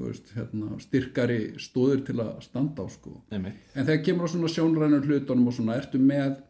[0.03, 3.17] veist, hérna, styrkari stóður til að standa á sko.
[3.31, 3.61] Einmitt.
[3.75, 6.41] En þegar kemur á svona sjónrænum hlutunum og svona, ertu með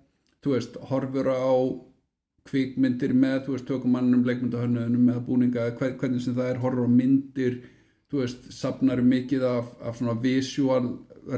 [0.43, 1.53] þú veist, horfur á
[2.49, 6.91] kvikmyndir með, þú veist, tökumannum leikmyndahönnunum með búninga, hver, hvernig sem það er horfur á
[6.91, 7.59] myndir,
[8.11, 10.89] þú veist sapnar mikið af, af svona visual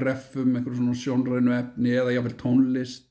[0.01, 3.04] reffum, einhverjum svona sjónrænu efni eða jáfnvel tónlist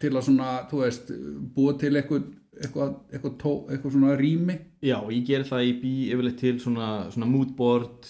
[0.00, 1.10] til að svona, þú veist
[1.54, 2.28] búa til eitthvað
[2.60, 6.88] eitthvað, eitthvað, tó, eitthvað svona rými Já, ég ger það í bí yfirleitt til svona,
[7.12, 8.04] svona moodboard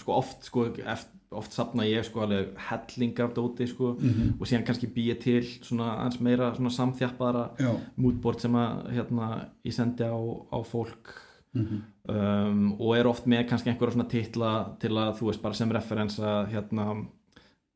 [0.00, 4.34] sko oft, sko, eft, oft sapna ég sko alveg helling af dóti sko Mhm.
[4.40, 8.92] og síðan kannski bý ég til svona aðeins meira svona samþjappaðara já, moodboard sem að
[8.92, 9.30] hérna
[9.64, 10.14] ég sendi á,
[10.52, 11.14] á fólk
[11.54, 11.82] Mhm.
[12.08, 15.70] um, og er oft með kannski einhverja svona titla til að þú veist bara sem
[15.70, 17.06] referens að hérna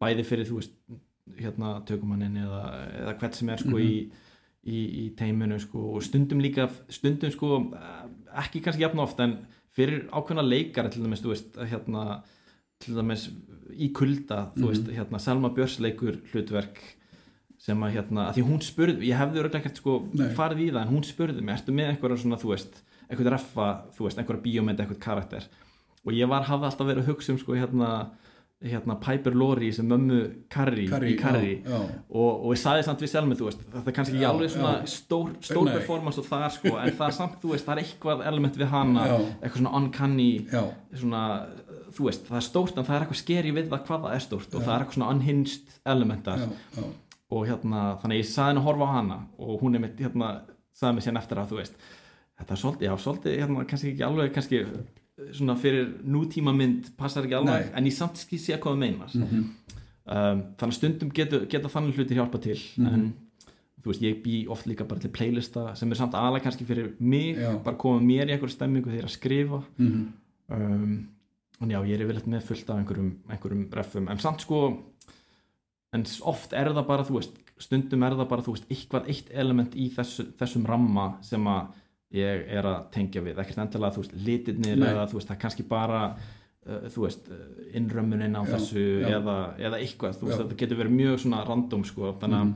[0.02, 0.72] bæði fyrir þú veist
[1.38, 2.62] hérna, tökumanninn eða,
[3.02, 3.92] eða hvert sem er sko í,
[4.64, 7.60] í, í teiminu sko og stundum líka stundum sko
[8.38, 9.38] ekki kannski jafn oft en
[9.74, 12.22] fyrir ákveðna leikara til dæmis, veist, hérna
[12.82, 13.28] til dæmis
[13.74, 16.80] í kulda þú veist, hérna Selma Björns leikur hlutverk
[17.62, 20.28] sem að hérna, að því hún spurði, ég hefði örgulega ekkert sko Nei.
[20.36, 22.78] farið í það en hún spurði mig, ertu með eitthvað svona, þú veist,
[23.08, 25.48] eitthvað reffa, þú veist, eitthvað bíómynd, eitthvað karakter?
[26.06, 27.90] Og ég var, hafði alltaf verið að hugsa um sko hérna,
[28.58, 30.16] hérna Piper Laurie sem mömmu
[30.50, 31.98] Carrie, í Carrie já, já.
[32.10, 34.50] og, og ég saði samt við Selmi, þú veist, þetta er kannski ekki Já, alveg
[34.50, 34.88] svona já.
[34.90, 38.24] stór, stór performance og það sko, en það er samt, þú veist, það er eitthvað
[38.32, 39.14] element við hana, Já.
[39.36, 40.64] eitthvað svona uncanny já,
[41.04, 41.22] svona,
[41.94, 44.26] þú veist, það er stórt en það er eitthvað skeri við það hvað það er
[44.26, 46.90] stórt og það er eitthvað svona unhinged elementar já, já.
[47.38, 50.34] og hérna, þannig ég saði henni að horfa á hana og hún er mitt, hérna,
[50.74, 51.78] saði mig sérna eftir að þú veist,
[52.42, 54.64] þetta er svolítið, já, svolítið hérna, kannski ekki alveg, kannski
[55.32, 59.14] svona fyrir nútíma mynd passar ekki alveg, en ég samt skil sé hvað það meinar
[59.14, 59.40] Mhm.
[60.06, 63.12] um, þannig að stundum geta, geta þannig hluti hjálpa til en
[63.82, 66.94] þú veist, ég bý oft líka bara til playlista sem er samt aðalega kannski fyrir
[67.00, 67.56] mig Já.
[67.62, 70.12] bara koma mér í einhverju stemmingu þegar ég er að skrifa Mhm.
[70.50, 71.08] um,
[71.60, 74.78] en já, ég er yfirleitt með fullt af einhverjum, einhverjum refum, en samt sko
[75.92, 79.30] en oft er það bara, þú veist stundum er það bara, þú veist, eitthvað eitt
[79.34, 81.68] element í þessu, þessum ramma sem að
[82.16, 83.38] ég er að tengja við.
[83.42, 84.88] Ekkert endilega, þú veist, litirnir Nei.
[84.94, 87.42] eða þú veist, það er kannski bara uh, þú veist, uh,
[87.76, 89.10] innrömmunin á Já, þessu já.
[89.18, 92.54] eða, eða eitthvað, þú veist, þetta getur verið mjög svona random, sko, þannig að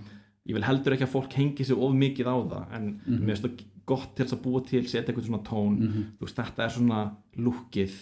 [0.51, 3.45] ég vil heldur ekki að fólk hengi sig of mikið á það en mér finnst
[3.47, 3.61] það
[3.93, 5.77] gott til þess að búa til setja eitthvað svona tón,
[6.19, 6.99] þú veist, þetta er svona
[7.37, 7.95] lúkið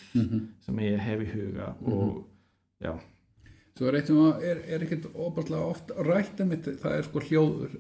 [0.65, 2.23] sem ég hef í huga og
[2.81, 2.95] já,
[3.81, 7.07] Svo er eitt sem að er, er ekkert óbærslega oft rætt um þetta, það er
[7.07, 7.77] sko hljóð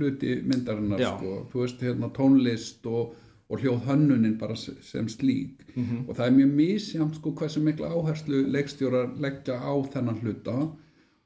[0.00, 1.12] hluti myndarinnar Já.
[1.14, 3.12] sko, þú veist hérna tónlist og,
[3.46, 6.08] og hljóð hönnunin bara se- sem slík Mhm.
[6.08, 10.56] og það er mjög misjamt sko hversu mikla áherslu leikstjórar leggja á þennan hluta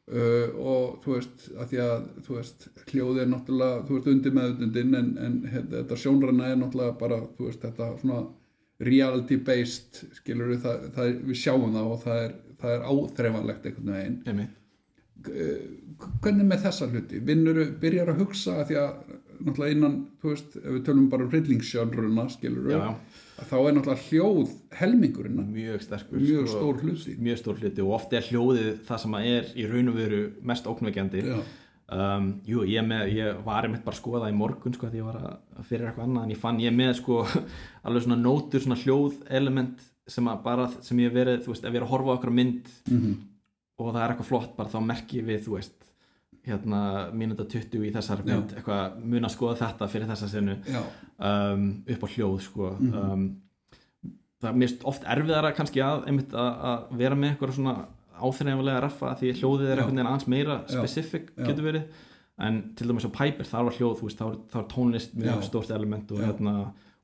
[0.09, 4.33] uh, og þú veist að því að þú veist hljóð er náttúrulega, þú veist undir
[4.39, 8.21] meðutundin en, en hérna, þetta sjónræna er náttúrulega bara þú veist þetta svona
[8.81, 12.87] reality based skilur við það, það er, við sjáum það og það er, það er
[12.93, 14.19] áþreifanlegt einhvern veginn.
[14.27, 14.57] Einmitt.
[16.23, 17.21] Hvernig með þessa hluti?
[17.27, 21.25] Vinnur, byrjar að hugsa að því að náttúrulega innan, þú veist, ef við tölum bara
[21.25, 22.89] um hryllingsjönruna, skilur Já, já.
[23.39, 25.41] að þá er náttúrulega hljóð helmingurinn.
[25.55, 27.15] Mjög sterkur mjög sko, stór hluti.
[27.23, 30.21] Mjög stór hluti og oft er hljóðið það sem að er í raun og veru
[30.53, 31.37] mest óknvegjandi Já.
[31.99, 35.07] um, jú, ég, með, ég var einmitt bara að skoða í morgun sko, því ég
[35.11, 37.21] var að fyrir eitthvað annað en ég fann ég með sko
[37.87, 41.73] alveg svona nótur, svona hljóð element sem að bara, sem ég verið, þú veist, ef
[41.75, 43.17] ég er að horfa á okkur mynd Mhm.
[43.79, 45.85] og það er eitthvað flott bara þá merki ég við, þú veist
[46.49, 50.81] hérna, mínúta 20 í þessar mynd eitthvað, mun að skoða þetta fyrir þessa senu Já,
[51.21, 52.71] um, upp á hljóð sko.
[52.81, 53.27] um,
[54.41, 57.77] það er mjög oft erfiðara kannski að, einmitt, að, að vera með eitthvað svona
[58.19, 59.83] áþreifanlega raffa því hljóðið er Já.
[59.83, 60.79] einhvern veginn aðeins meira Já.
[60.79, 61.45] specific Já.
[61.51, 61.85] getur verið
[62.39, 64.27] en til dæmis á Piper þar var hljóð þú veist, þá,
[64.59, 65.47] er, tónlist mjög Já.
[65.51, 66.27] stórt element og, Já.
[66.33, 66.55] hérna,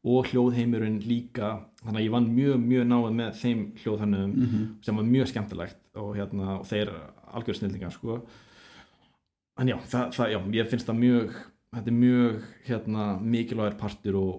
[0.05, 1.51] og hljóðheimurinn líka
[1.85, 4.65] þannig að ég vann mjög mjög náð með þeim hljóðhönnum Mhm.
[4.85, 6.91] sem var mjög skemmtilegt og, hérna, og þeir
[7.35, 8.21] algjör snildingar sko.
[9.59, 11.37] en já, það, það, já, ég finnst það mjög
[11.75, 14.35] þetta er mjög hérna, mikilvægur partur og,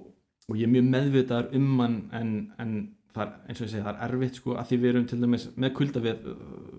[0.50, 2.76] og ég er mjög meðvitaður um hann en, en
[3.16, 5.20] það er, eins og ég segi, það er erfitt sko, að því við erum til
[5.22, 6.26] dæmis með kulda við,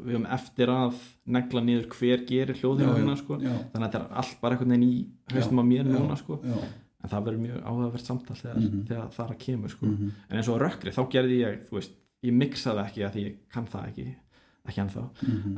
[0.04, 0.98] við erum eftir að
[1.36, 3.38] negla niður hver gerir hljóðheimuna Já, já, sko.
[3.40, 3.54] já.
[3.72, 6.40] þannig að þetta er allt bara einhvern veginn í haustum á mér núna sko.
[6.44, 6.58] já,
[7.06, 8.84] en það verður mjög áhugavert samtal þegar, Mhm.
[8.90, 9.86] þegar það er að kemur sko.
[9.86, 11.92] en eins og rökkri, þá gerði ég veist,
[12.26, 14.06] ég mixaði ekki að því ég kann það ekki
[14.66, 15.02] ekki ennþá.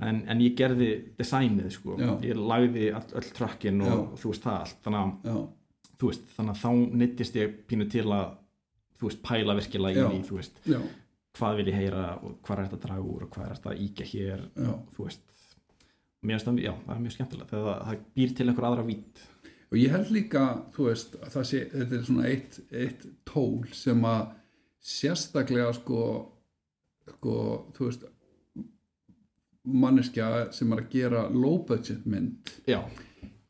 [0.05, 1.95] En, en ég gerði designið sko.
[1.97, 2.11] Já.
[2.29, 4.21] ég lagði all, öll trökkin og Já.
[4.21, 4.83] þú veist það allt.
[4.85, 5.49] Þannig að,
[6.03, 6.71] veist, þannig að þá
[7.01, 8.35] nýttist ég pínu til að
[9.01, 10.79] þú veist, pæla virkilega inn í þú veist, já,
[11.39, 14.07] hvað vil ég heyra og hvað er þetta draga úr og hvað er þetta íkja
[14.13, 15.21] hér og þú veist.
[16.23, 17.51] Mér finnst það, já, það er mjög skemmtilegt.
[17.51, 19.21] Þegar það, það býr til einhver aðra vít
[19.69, 23.67] og ég held líka þú veist, að það sé, þetta er svona eitt, eitt tól
[23.77, 24.31] sem að
[24.89, 26.05] sérstaklega sko
[27.09, 27.35] sko,
[27.77, 28.09] þú veist
[29.69, 32.81] manneskja sem er að gera low budget mynd já,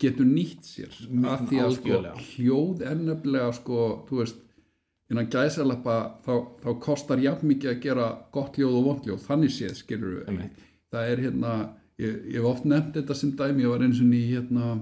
[0.03, 0.95] getur nýtt sér.
[1.09, 2.03] Mm, af því að sko,
[2.35, 4.45] hljóð er nefnilega sko, þú veist
[5.09, 6.33] innan gæsalappa þá,
[6.63, 9.23] þá kostar jafn mikið að gera gott hljóð og vond hljóð.
[9.25, 10.51] Þannig séð skilur við
[10.93, 11.55] það er hérna
[12.01, 14.77] ég, ég hef oft nefnt þetta sem dæmi ég var eins og ný hérna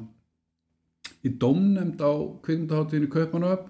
[1.26, 2.12] í dómnefnd á
[2.46, 3.66] kvikmyndaháttíðinu Kaupanöf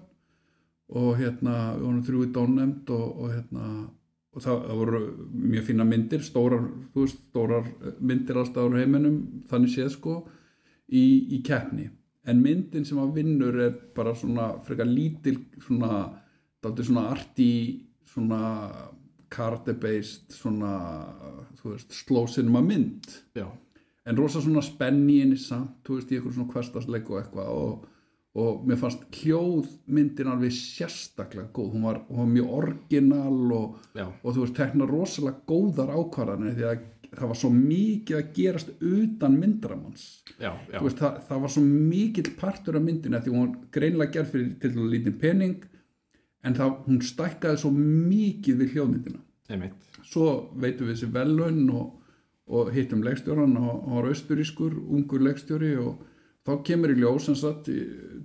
[0.96, 3.68] og hérna við vorum þrjú í dómnefnd og, og hérna
[4.36, 5.00] og það, það voru
[5.32, 7.70] mjög fína myndir stórar, veist, stórar
[8.04, 10.16] myndir alltaf á heiminum, þannig séð sko
[10.92, 11.88] í, í keppni.
[12.26, 16.04] En myndin sem að vinnur er bara svona frekar lítil svona,
[16.60, 17.50] dálítið svona arti
[18.06, 18.40] svona
[19.32, 20.74] karate based svona,
[21.60, 23.08] þú veist, slow cinema mynd.
[23.36, 23.48] Já,
[24.06, 27.52] en rosa svona spenni inn í samt, þú veist, í eitthvað svona hverstasleik og eitthvað
[27.52, 27.86] og,
[28.36, 34.28] og mér fannst hljóðmyndin alveg sérstaklega góð, hún var, hún var mjög orginal og, og
[34.28, 36.84] þú veist, tekna rosalega góðar ákvarðanir því að
[37.16, 39.38] það var svo mikið að gerast utan
[40.86, 44.54] veist, það, það var svo mikill partur af myndina því hún var greinlega gerð fyrir
[44.62, 45.66] til dælu lítinn pening
[46.46, 49.22] en það, hún stækkaði svo mikið við hljóðmyndina.
[49.50, 49.86] Einmitt.
[50.06, 51.86] Svo veitum við þessi velun og,
[52.46, 56.04] og hittum leikstjóran og hann var austurískur, ungur leikstjóri og
[56.46, 57.70] þá kemur í ljós sem sagt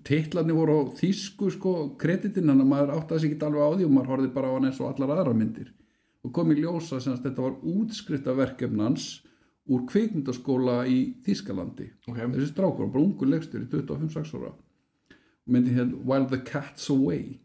[0.06, 3.70] titlarnir voru á þýsku sko kreditin, þannig að maður átti að sig ekki alveg á
[3.74, 5.72] því og maður horfði bara á hann eins og allar aðra myndir.
[6.22, 9.08] Og kom í ljós að sagt, þetta var útskrifta verkefnans
[9.72, 11.88] úr kvikmyndaskóla í Þýskalandi.
[12.06, 14.52] Ok, þessi strákur, bara ungur leikstjóri 25-6 ára.
[15.50, 17.40] Myndi hérna While the Cat's Away.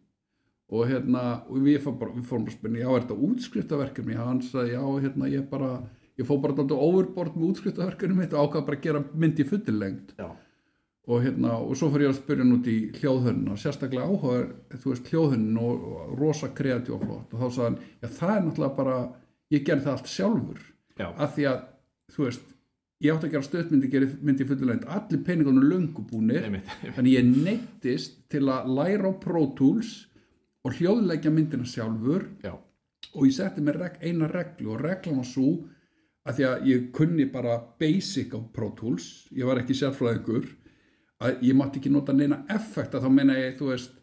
[0.66, 4.16] Og hérna, og við, bara, við fórum að spyrja, já, er þetta útskriftaverkefni?
[4.18, 5.70] hann sagði, já, hérna, ég bara
[6.16, 9.48] ég fór bara alltaf overboard með útskriftaverkefni mitt og ákvað bara að gera mynd í
[9.48, 10.14] fullilengt
[11.06, 14.90] og hérna, og svo fyrir ég að spyrja hann út í hljóðhörnuna, sérstaklega áhugaður þú
[14.90, 18.42] veist, hljóðhörnun og, og rosa kreatív og flott, og þá sagði hann, já, það er
[18.46, 18.96] náttúrulega bara,
[19.54, 20.64] ég gerði það allt sjálfur.
[20.96, 21.60] Já, af því að,
[22.16, 22.50] þú veist
[23.04, 26.42] ég átti að gera stöðmyndi, gera myndi fullilengt allir peningunum löngu búnir.
[26.42, 26.98] Einmitt, einmitt.
[26.98, 29.94] þannig ég neittist til að læra á Pro Tools
[30.66, 32.26] og hljóðleggja myndina sjálfur.
[32.42, 32.56] Já,
[33.14, 35.52] og ég setti mér eina reglu og reglan var svo
[36.26, 40.48] að því að ég kunni bara basic á Pro Tools ég var ekki sérfræðingur
[41.24, 43.94] að ég mátti ekki nota neina effekta þá meina ég, þú veist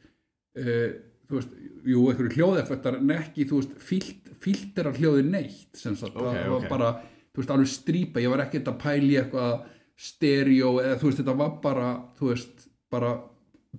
[0.60, 0.94] uh,
[1.30, 6.16] þú veist, jú, einhverju hljóðeffektar en ekki, þú veist, fílt, filtera hljóði neitt sem sagt,
[6.16, 6.70] Ok, það var ok.
[6.72, 6.90] bara
[7.34, 9.54] þú veist, alveg strýpa, ég var ekkert að pæli eitthvað
[10.04, 11.90] stereo eða þú veist, þetta var bara,
[12.20, 13.14] þú veist, bara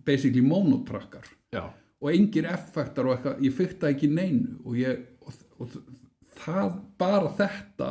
[0.07, 1.27] basically monotrackar.
[1.55, 1.69] Já,
[2.05, 5.77] og engir effektar og eitthvað, ég fyrta ekki neinu og ég og, og
[6.41, 7.91] það, bara þetta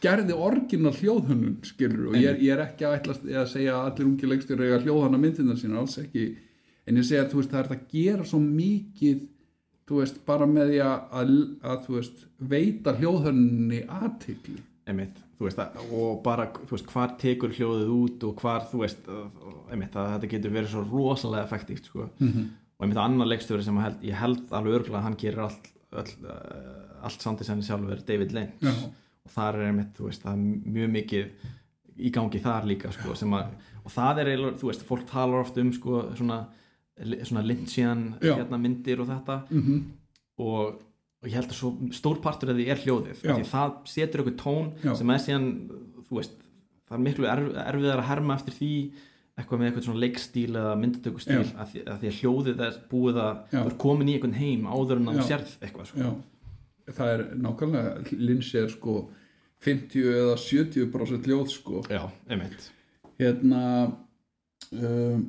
[0.00, 4.30] gerði orginal hljóðhönnun skilur og ég ég er ekki að að segja að allir ungi
[4.30, 6.30] leikstjóri eiga hljóðhanna myndina sína, alls ekki.
[6.88, 9.28] En ég segja að veist, það er að gera svo mikið
[9.90, 11.32] veist, bara með því að,
[11.72, 14.60] að, veist, veita hljóðhönnunni aðtikli
[14.90, 15.60] einmitt, veist
[15.90, 19.10] og bara, veist, hvar tekur hljóðið út og hvar, þú veist,
[19.70, 22.08] einmitt að þetta getur verið svo rosalega effektíft, sko.
[22.18, 22.48] Mhm.
[22.78, 25.70] og einmitt annar leikstjóri sem held, ég held alveg örgulega að hann gerir allt
[26.00, 28.62] öll, uh, allt samtísenni sjálfur, David Lynch.
[28.62, 28.72] Já.
[28.72, 28.92] og
[29.34, 31.48] þar er einmitt, þú veist, það er mjög mikið
[32.00, 35.44] í gangi þar líka, sko, sem að og það er eiginlega, þú veist, fólk talar
[35.44, 36.42] oft um, sko, svona,
[37.24, 37.44] svona
[38.20, 38.34] Já.
[38.34, 39.40] hérna myndir og þetta.
[39.50, 39.80] Mm
[40.40, 40.80] og,
[41.20, 44.40] og ég held að svo stór partur af því er hljóðið því það setur eitthvað
[44.40, 44.94] tón Já.
[44.96, 45.46] sem er síðan
[46.08, 46.34] þú veist,
[46.88, 48.72] það er miklu erf, erfiðar að herma eftir því
[49.40, 53.22] eitthvað með eitthvað svona leikstíl eða myndatökustíl að því, að því að hljóðið er búið
[53.24, 56.10] að er komin í einhvern heim áður en að sérð eitthvað sko.
[56.90, 58.96] Það er nákvæmlega er sko
[59.64, 61.82] 50 eða 70% hljóð sko.
[61.90, 62.70] Já, einmitt.
[63.20, 63.62] Hérna
[64.72, 65.24] um,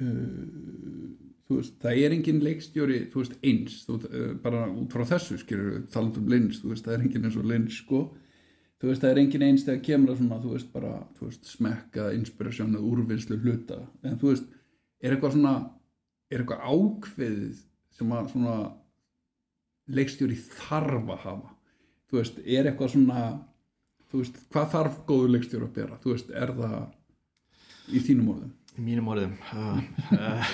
[0.00, 5.38] þú veist, það er engin leikstjóri þú veist, eins, þú, uh, bara út frá þessu
[5.40, 8.02] skilur, taland um Lynch, þú veist, það er engin eins og Lynch, sko.
[8.80, 11.50] Þú veist, það er engin eins þegar kemur að svona, þú veist, bara þú veist,
[11.52, 14.50] smekka, inspirasjón eða úrvinnslu hluta, en þú veist
[15.00, 15.54] er eitthvað svona,
[16.30, 17.64] er eitthvað ákveðið
[17.98, 18.56] sem að svona
[19.90, 21.54] leikstjóri þarf að hafa
[22.10, 23.24] þú veist, er eitthvað svona
[24.10, 26.80] þú veist, hvað þarf góður leikstjóri að bera þú veist, er það
[27.90, 29.80] í þínum orðum í mínum orðum uh,
[30.14, 30.52] uh,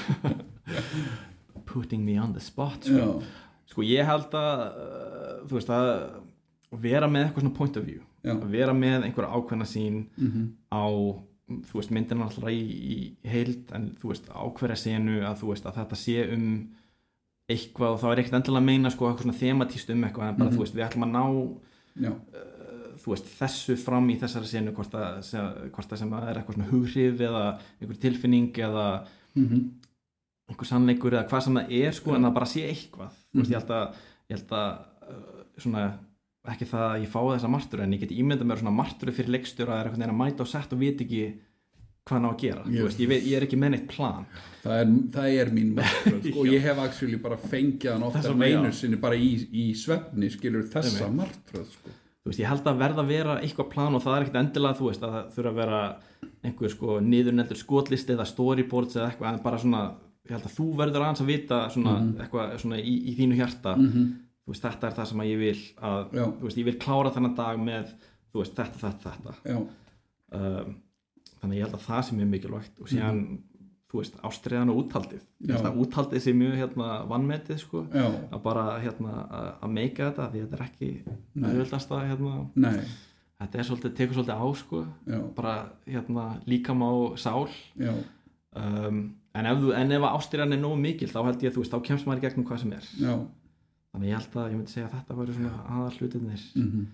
[1.71, 3.21] putting me on the spot sko.
[3.69, 5.93] sko ég held að uh, þú veist að
[6.83, 8.35] vera með eitthvað svona point of view Já.
[8.35, 10.85] að vera með einhverja ákveðna sín mm á
[11.47, 12.97] þú veist myndin er alltaf í, í
[13.31, 16.47] heild en þú veist á hverja senu að þú veist að þetta sé um
[17.49, 20.37] eitthvað og þá er ekkert endilega að meina sko eitthvað svona thematíst um eitthvað en
[20.41, 20.57] bara Mhm.
[20.57, 21.25] þú veist við ætlum að ná
[22.07, 22.13] já,
[23.03, 25.71] þú veist þessu fram í þessari senu hvort að, sem-
[26.13, 27.45] að er eitthvað svona hughrif eða
[27.81, 29.07] einhver tilfinning eða
[29.37, 29.71] mm
[30.49, 32.17] einhver sannleikur eða hvað sem það er sko Já.
[32.17, 33.55] en það bara sé eitthvað þú veist Mhm.
[33.55, 33.95] ég held að,
[34.31, 35.99] ég held að uh, svona
[36.47, 39.31] ekki það að ég fái þessa martur en ég get ímyndað mér svona martur fyrir
[39.35, 41.35] leikstjóra að er einhvern veginn að mæta og sett og veit ekki
[42.07, 42.63] hvað hann á að gera.
[42.71, 44.27] Veist, ég, veit, ég er ekki með neitt plan.
[44.63, 48.21] Það er, það er mín martröð sko, og ég hef actually bara fengið hann ofta
[48.23, 48.77] Þessa- en einu já.
[48.81, 51.91] sinni bara í, í svefni skilur þessa martröð sko.
[52.27, 54.79] þú veist, ég held að verða að vera eitthvað plan og það er ekkert endilega
[54.81, 55.81] þú veist að það þurfa að vera
[56.47, 59.83] einhver sko niðurneldur skotlisti eða storyboards eða eitthvað en bara svona
[60.27, 62.17] ég held að þú verður aðeins að vita svona Mhm.
[62.25, 63.75] eitthvað svona í, í þínu hjarta.
[63.77, 64.09] -hmm.
[64.47, 66.03] þú veist, þetta er það sem að ég vil að,
[66.39, 67.87] þú veist, ég vil klára þennan dag með
[68.33, 69.35] þú veist, þetta, þetta, þetta.
[69.47, 69.59] Já,
[71.41, 73.21] þannig að ég held að það sé mjög mikilvægt og síðan,
[73.91, 75.23] þú veist, ástriðan og úthaldið.
[75.71, 80.31] Að úthaldið sé mjög hérna vannmetið sko, já, að bara hérna að- að meika þetta
[80.33, 80.89] því þetta er ekki
[81.45, 82.33] auðvöldast að hérna.
[83.37, 84.87] Þetta er svolítið, tekur svolítið á sko.
[85.07, 85.55] Já, bara
[85.87, 87.49] hérna líkam á sál.
[88.57, 89.01] Um,
[89.35, 89.59] en ef,
[89.93, 92.25] ef ástyrjan er nógu mikil þá held ég að þú veist, þá kemst maður í
[92.25, 92.87] gegnum hvað sem er.
[92.97, 93.13] Já.
[93.93, 96.87] Þannig ég held að ég myndi segja að þetta væri svona aðal hlutinir mhm,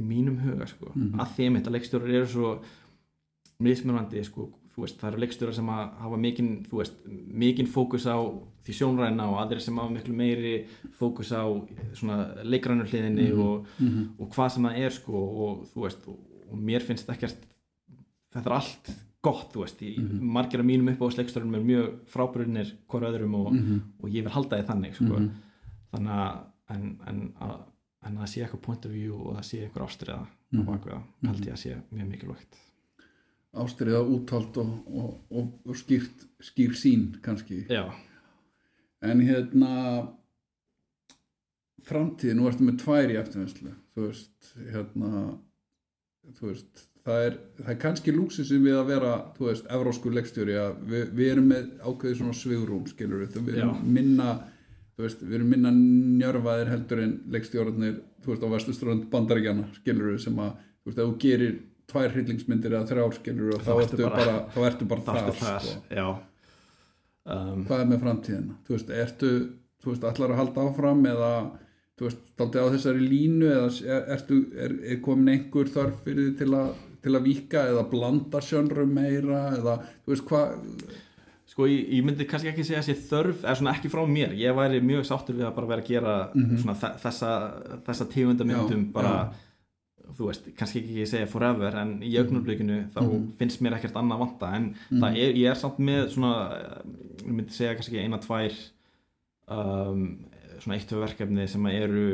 [0.00, 1.20] í mínum huga sko, Mhm.
[1.20, 2.54] að því mitt að leikstjórar eru svo
[3.62, 6.66] mismunandi sko, veist, það eru leikstjórar sem hafa mikinn,
[7.32, 8.18] mikinn fókus á
[8.66, 10.66] því sjónræna og aðrir sem hafa miklu meiri
[10.98, 11.44] fókus á
[11.96, 13.40] svona leikrænur hliðinni Mhm.
[13.40, 16.18] og, mhm, og hvað sem það er sko og veist, og,
[16.52, 17.36] og mér finnst ekkert
[18.34, 18.90] þetta er allt
[19.22, 20.20] gott, þú veist, í, Mhm.
[20.22, 24.60] margir af mínum uppáðsleikstjórum er mjög frábrunir hver öðrum og, mhm, og ég vil halda
[24.60, 25.30] því þannig sko mhm,
[25.94, 26.38] þannig að
[26.68, 27.56] en, en, að
[28.06, 30.66] en að það sé eitthvað point of view og það sé eitthvað ástriða á Mhm.
[30.66, 32.56] bakveða, held ég að sé mjög mikilvægt
[33.62, 37.84] ástriða úthald og, og, og, og skýrt skýr sín kannski já,
[39.04, 39.72] en hérna
[41.86, 45.12] framtíð, nú ertu með tvær í eftirvinnslu þú veist, hérna
[46.36, 50.58] þú veist, það er það er kannski lúksusum við að vera þú veist, evrósku leikstjóri
[50.60, 53.88] að við, við erum með ákveðið svona svigrúm skilur við, við erum Já.
[53.98, 54.28] minna
[54.96, 60.14] þú veist, við erum minna njörfaðir heldur en leikstjórarnir, þú veist, á vestuströnd bandaríkjana, skilur
[60.14, 61.58] við, sem að þú veist, ef þú gerir
[61.90, 65.30] tvær hryllingsmyndir eða þrjár skilur við, þá, Þá ertu bara- bara, þá ertu bara þar,
[65.40, 65.82] það sko.
[66.00, 66.06] já.
[67.26, 68.56] Um, hvað er með framtíðina?
[68.66, 69.30] Þú veist, ertu,
[69.82, 71.30] þú veist, allar að halda áfram eða,
[71.98, 76.28] þú veist, daldi á þessari línu eða er, ertu, er, er komin einhver þörf fyrir
[76.30, 76.74] því til að
[77.06, 80.94] til að víka eða blanda sjönnrum meira eða, þú veist, hvað
[81.46, 84.32] sko ég, ég myndi kannski ekki segja að sé þörf eða svona ekki frá mér,
[84.34, 86.56] ég væri mjög sáttur við að bara vera að gera Mhm.
[86.64, 87.30] svona þe- þessa,
[87.86, 89.12] þessa tegundamyndum Já, bara
[90.16, 93.26] þú veist, kannski ekki segja forever en í augnumblíkinu þá Mhm.
[93.38, 96.32] finnst mér ekkert annað vanta en það er, ég er samt með svona
[97.24, 98.52] ég myndi segja kannski eina, tvær
[99.48, 100.06] um,
[100.62, 102.06] svona eitt, verkefni sem eru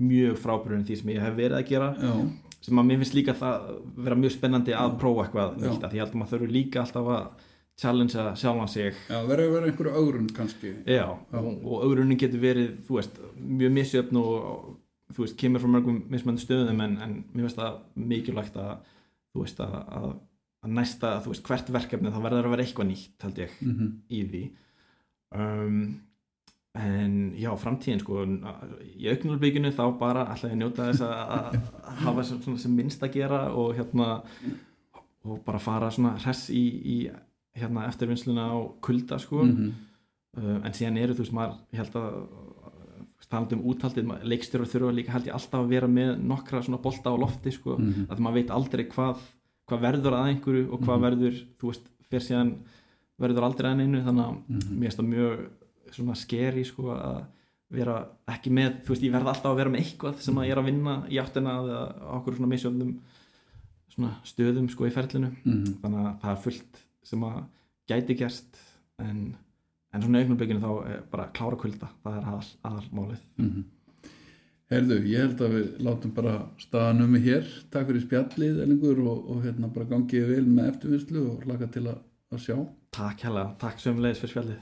[0.00, 2.10] mjög frábærun því sem ég hef verið að gera já,
[2.60, 5.70] sem að mér finnst líka það vera mjög spennandi að prófa eitthvað Já.
[5.70, 7.46] því ég held að maður þurfi líka alltaf að
[7.80, 8.92] challengea sjálfan sig.
[9.08, 10.74] Já, verður vera einhverju ögrun kannski.
[10.84, 14.66] Já, og, og augrunni getur verið, þú veist, mjög misjöfn og
[15.14, 17.78] þú veist, kemur frá mörgum mismöndu stöðum en, en mér finnst það
[18.12, 18.92] mikilvægt að,
[19.32, 20.06] þú veist, að, að,
[20.64, 23.90] að næsta, þú veist, hvert verkefni það verður að vera eitthvað nýtt, held ég, mm
[24.10, 24.44] í því.
[25.40, 25.82] Um,
[26.80, 28.24] en já, framtíðin, sko,
[28.86, 31.56] í auknulbygginu þá bara ætla ég njóta þess að,
[32.04, 34.22] hafa sem, svona sem minnst að gera og hérna,
[35.26, 36.96] og bara fara svona hress í, í
[37.58, 39.72] hérna eftirvinnsluna á kulda, sko -hmm.
[40.38, 42.14] uh, en síðan eru þú veist maður ég held að
[43.28, 47.10] talandi um úthaldið, leikstjórar þurfa líka held ég alltaf að vera með nokkra svona bolta
[47.12, 48.06] á lofti sko, Mhm.
[48.08, 49.16] að maður veit aldrei hvað
[49.70, 51.04] hvað verður að einhverju og hvað Mhm.
[51.06, 52.54] verður þú veist, fyrir síðan
[53.20, 54.78] verður aldrei að einu, þannig að Mhm.
[54.80, 55.48] mér finnst það mjög
[55.92, 57.24] svona skeri sko að
[57.70, 60.50] vera ekki með, þú veist, ég verð alltaf að vera með eitthvað sem að ég
[60.50, 62.98] er að vinna í áttina eða okkur svona misjöfnum
[63.94, 65.64] svona stöðum sko í ferlinu Mhm.
[65.82, 67.44] þannig að það er fullt sem að
[67.88, 68.56] gæti gerst
[68.98, 69.36] en,
[69.94, 73.64] en svona augnumbygginu þá er bara klára kulda það er aðal, aðalmálið Mhm.
[74.70, 77.46] Herðu, ég held að við látum bara staðan um mig hér.
[77.74, 81.88] Takk fyrir spjallið, Ellingur, og, og hérna bara gangið vel með eftirvinnslu og laka til
[81.90, 81.96] að,
[82.30, 82.54] að sjá.
[82.94, 84.60] Takk hella, takk sömulegis fyrir spjallið